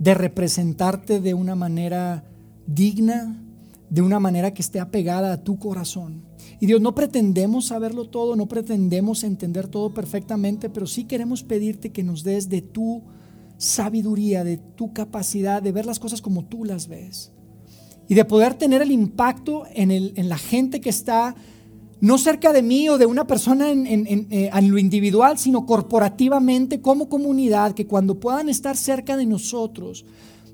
de 0.00 0.14
representarte 0.14 1.20
de 1.20 1.32
una 1.32 1.54
manera 1.54 2.24
digna, 2.66 3.40
de 3.88 4.02
una 4.02 4.18
manera 4.18 4.52
que 4.52 4.62
esté 4.62 4.80
apegada 4.80 5.32
a 5.32 5.44
tu 5.44 5.60
corazón. 5.60 6.24
Y 6.58 6.66
Dios, 6.66 6.80
no 6.80 6.96
pretendemos 6.96 7.66
saberlo 7.66 8.08
todo, 8.08 8.34
no 8.34 8.48
pretendemos 8.48 9.22
entender 9.22 9.68
todo 9.68 9.94
perfectamente, 9.94 10.68
pero 10.68 10.88
sí 10.88 11.04
queremos 11.04 11.44
pedirte 11.44 11.92
que 11.92 12.02
nos 12.02 12.24
des 12.24 12.48
de 12.48 12.62
tu 12.62 13.04
sabiduría, 13.58 14.42
de 14.42 14.56
tu 14.56 14.92
capacidad 14.92 15.62
de 15.62 15.70
ver 15.70 15.86
las 15.86 16.00
cosas 16.00 16.20
como 16.20 16.44
tú 16.44 16.64
las 16.64 16.88
ves. 16.88 17.30
Y 18.08 18.16
de 18.16 18.24
poder 18.24 18.54
tener 18.54 18.82
el 18.82 18.90
impacto 18.90 19.64
en, 19.72 19.92
el, 19.92 20.14
en 20.16 20.28
la 20.28 20.36
gente 20.36 20.80
que 20.80 20.90
está 20.90 21.36
no 22.04 22.18
cerca 22.18 22.52
de 22.52 22.60
mí 22.60 22.86
o 22.90 22.98
de 22.98 23.06
una 23.06 23.26
persona 23.26 23.70
en, 23.70 23.86
eh, 23.86 24.50
en, 24.52 24.70
lo 24.70 24.76
individual, 24.76 25.38
sino 25.38 25.64
corporativamente 25.64 26.82
como 26.82 27.08
comunidad, 27.08 27.72
que 27.72 27.86
cuando 27.86 28.20
puedan 28.20 28.50
estar 28.50 28.76
cerca 28.76 29.16
de 29.16 29.24
nosotros, 29.24 30.04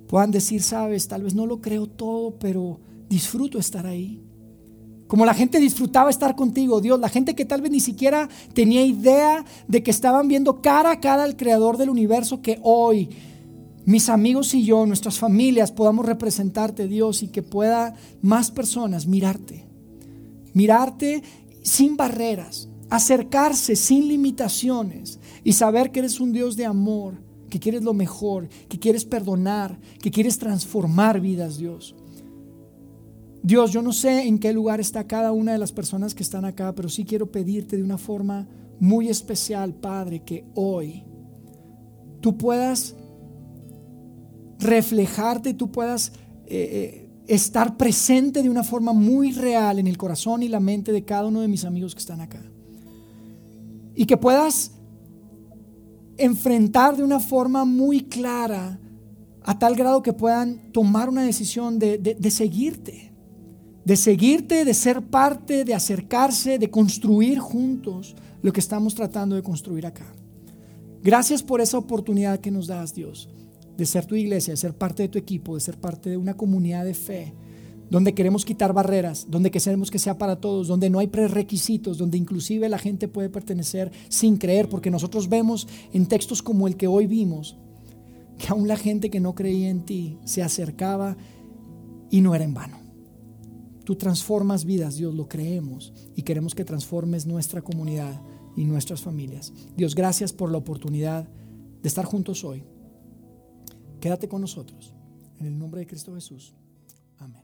puedan 0.07 0.31
decir, 0.31 0.63
sabes, 0.63 1.09
tal 1.09 1.25
vez 1.25 1.35
no 1.35 1.47
lo 1.47 1.61
creo 1.61 1.89
todo, 1.89 2.39
pero 2.39 2.79
disfruto 3.09 3.59
estar 3.59 3.85
ahí. 3.85 4.23
Como 5.09 5.27
la 5.27 5.35
gente 5.35 5.59
disfrutaba 5.59 6.09
estar 6.09 6.37
contigo, 6.37 6.81
Dios, 6.81 7.01
la 7.01 7.09
gente 7.09 7.35
que 7.35 7.45
tal 7.45 7.63
vez 7.63 7.73
ni 7.73 7.81
siquiera 7.81 8.29
tenía 8.55 8.85
idea 8.85 9.45
de 9.67 9.83
que 9.83 9.91
estaban 9.91 10.29
viendo 10.29 10.63
cara 10.63 10.93
a 10.93 11.01
cara 11.01 11.25
al 11.25 11.37
creador 11.37 11.79
del 11.79 11.91
universo, 11.91 12.43
que 12.43 12.61
hoy 12.63 13.09
mis 13.87 14.09
amigos 14.09 14.55
y 14.55 14.63
yo, 14.63 14.87
nuestras 14.87 15.19
familias, 15.19 15.73
podamos 15.73 16.07
representarte, 16.07 16.87
Dios, 16.87 17.25
y 17.25 17.27
que 17.27 17.43
pueda 17.43 17.97
más 18.23 18.53
personas 18.53 19.09
mirarte 19.09 19.69
mirarte 20.55 21.23
sin 21.63 21.97
barreras, 21.97 22.69
acercarse 22.89 23.77
sin 23.77 24.09
limitaciones 24.09 25.19
y 25.45 25.53
saber 25.53 25.91
que 25.93 26.01
eres 26.01 26.21
un 26.21 26.33
Dios 26.33 26.57
de 26.57 26.67
amor, 26.67 27.23
que 27.49 27.61
quieres 27.61 27.83
lo 27.83 27.95
mejor, 27.95 28.49
que 28.69 28.79
quieres 28.79 29.05
perdonar, 29.05 29.79
que 30.01 30.11
quieres 30.11 30.39
transformar 30.39 31.21
vidas, 31.21 31.59
Dios. 31.59 31.95
Dios, 33.43 33.73
yo 33.73 33.81
no 33.81 33.93
sé 33.93 34.27
en 34.27 34.39
qué 34.39 34.53
lugar 34.53 34.81
está 34.81 35.07
cada 35.07 35.33
una 35.33 35.53
de 35.53 35.59
las 35.59 35.73
personas 35.73 36.15
que 36.15 36.23
están 36.23 36.45
acá, 36.45 36.75
pero 36.75 36.89
sí 36.89 37.05
quiero 37.05 37.31
pedirte 37.31 37.77
de 37.77 37.83
una 37.83 37.97
forma 37.99 38.47
muy 38.79 39.09
especial, 39.09 39.75
Padre, 39.75 40.23
que 40.25 40.45
hoy 40.55 41.05
tú 42.21 42.37
puedas 42.37 42.97
reflejarte, 44.59 45.55
tú 45.55 45.71
puedas 45.73 46.13
eh, 46.47 47.05
eh, 47.05 47.10
estar 47.31 47.77
presente 47.77 48.43
de 48.43 48.51
una 48.51 48.65
forma 48.65 48.93
muy 48.93 49.31
real 49.31 49.79
en 49.79 49.87
el 49.87 49.97
corazón 49.97 50.43
y 50.43 50.49
la 50.49 50.59
mente 50.59 50.91
de 50.91 51.05
cada 51.05 51.27
uno 51.27 51.41
de 51.41 51.47
mis 51.47 51.65
amigos 51.65 51.95
que 51.95 52.01
están 52.01 52.21
acá. 52.21 52.43
Y 53.95 54.05
que 54.07 54.17
puedas 54.17 54.73
enfrentar 56.17 56.97
de 56.97 57.05
una 57.05 57.21
forma 57.21 57.65
muy 57.65 58.01
clara 58.01 58.81
a 59.43 59.59
tal 59.61 59.77
grado 59.77 60.03
que 60.03 60.13
puedan 60.13 60.73
tomar 60.73 61.09
una 61.09 61.23
decisión 61.23 61.79
de, 61.79 61.99
de, 61.99 62.31
seguirte, 62.33 63.13
de 63.85 63.97
seguirte, 63.97 64.65
de 64.65 64.75
ser 64.75 65.01
parte, 65.01 65.65
de 65.65 65.75
acercarse, 65.75 66.59
de 66.59 66.69
construir 66.69 67.39
juntos 67.39 68.17
lo 68.43 68.53
que 68.53 68.61
estamos 68.61 68.97
tratando 68.97 69.37
de 69.37 69.43
construir 69.45 69.87
acá. 69.87 70.07
Gracias 71.01 71.45
por 71.45 71.61
esa 71.61 71.79
oportunidad 71.79 72.41
que 72.41 72.51
nos 72.51 72.67
das, 72.67 72.93
Dios 72.93 73.29
de 73.81 73.87
ser 73.87 74.05
tu 74.05 74.15
iglesia, 74.15 74.53
de 74.53 74.59
ser 74.59 74.75
parte 74.75 75.05
de 75.05 75.09
tu 75.09 75.17
equipo, 75.17 75.55
de 75.55 75.61
ser 75.63 75.79
parte 75.79 76.11
de 76.11 76.19
una 76.19 76.37
comunidad 76.37 76.85
de 76.85 76.93
fe, 76.93 77.33
donde 77.89 78.13
queremos 78.13 78.45
quitar 78.45 78.75
barreras, 78.75 79.27
donde 79.31 79.51
queremos 79.51 79.91
que 79.91 79.99
sea 79.99 80.19
para 80.19 80.37
todos, 80.37 80.69
donde 80.69 80.91
no 80.91 80.99
hay 80.99 81.07
prerequisitos, 81.07 81.97
donde 81.97 82.19
inclusive 82.19 82.69
la 82.69 82.77
gente 82.77 83.09
puede 83.09 83.31
pertenecer 83.31 83.91
sin 84.11 84.37
creer, 84.37 84.69
porque 84.69 84.91
nosotros 84.91 85.31
vemos 85.31 85.67
en 85.95 86.05
textos 86.05 86.43
como 86.43 86.69
el 86.69 86.77
que 86.77 86.89
hoy 86.89 87.07
vimos, 87.07 87.57
que 88.37 88.49
aún 88.49 88.69
la 88.69 88.77
gente 88.77 89.09
que 89.09 89.19
no 89.19 89.35
creía 89.35 89.71
en 89.71 89.87
ti 89.87 90.19
se 90.25 90.43
acercaba 90.43 91.17
y 92.11 92.21
no 92.21 92.35
era 92.35 92.45
en 92.45 92.53
vano. 92.53 92.81
Tú 93.85 93.97
transformas 93.97 94.67
vidas, 94.67 94.97
Dios, 94.97 95.15
lo 95.15 95.27
creemos 95.27 95.95
y 96.15 96.21
queremos 96.21 96.55
que 96.55 96.67
transformes 96.67 97.25
nuestra 97.25 97.63
comunidad 97.63 98.21
y 98.59 98.67
nuestras 98.67 99.01
familias. 99.01 99.55
Dios, 99.75 99.95
gracias 99.95 100.35
por 100.35 100.53
la 100.53 100.59
oportunidad 100.59 101.27
de 101.83 101.89
estar 101.89 102.05
juntos 102.05 102.45
hoy. 102.45 102.63
Quédate 104.01 104.29
con 104.29 104.41
nosotros. 104.41 104.95
En 105.39 105.47
el 105.47 105.59
nombre 105.59 105.81
de 105.81 105.87
Cristo 105.87 106.15
Jesús. 106.15 106.55
Amén. 107.19 107.43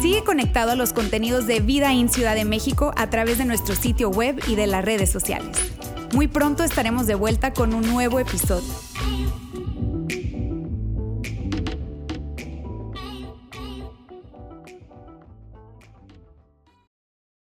Sigue 0.00 0.24
conectado 0.24 0.72
a 0.72 0.76
los 0.76 0.92
contenidos 0.92 1.46
de 1.46 1.60
Vida 1.60 1.92
en 1.92 2.08
Ciudad 2.08 2.34
de 2.34 2.44
México 2.44 2.92
a 2.96 3.10
través 3.10 3.38
de 3.38 3.44
nuestro 3.44 3.74
sitio 3.74 4.08
web 4.08 4.40
y 4.48 4.54
de 4.54 4.66
las 4.66 4.84
redes 4.84 5.10
sociales. 5.10 5.58
Muy 6.14 6.28
pronto 6.28 6.64
estaremos 6.64 7.06
de 7.06 7.14
vuelta 7.14 7.52
con 7.52 7.74
un 7.74 7.86
nuevo 7.86 8.18
episodio. 8.18 8.85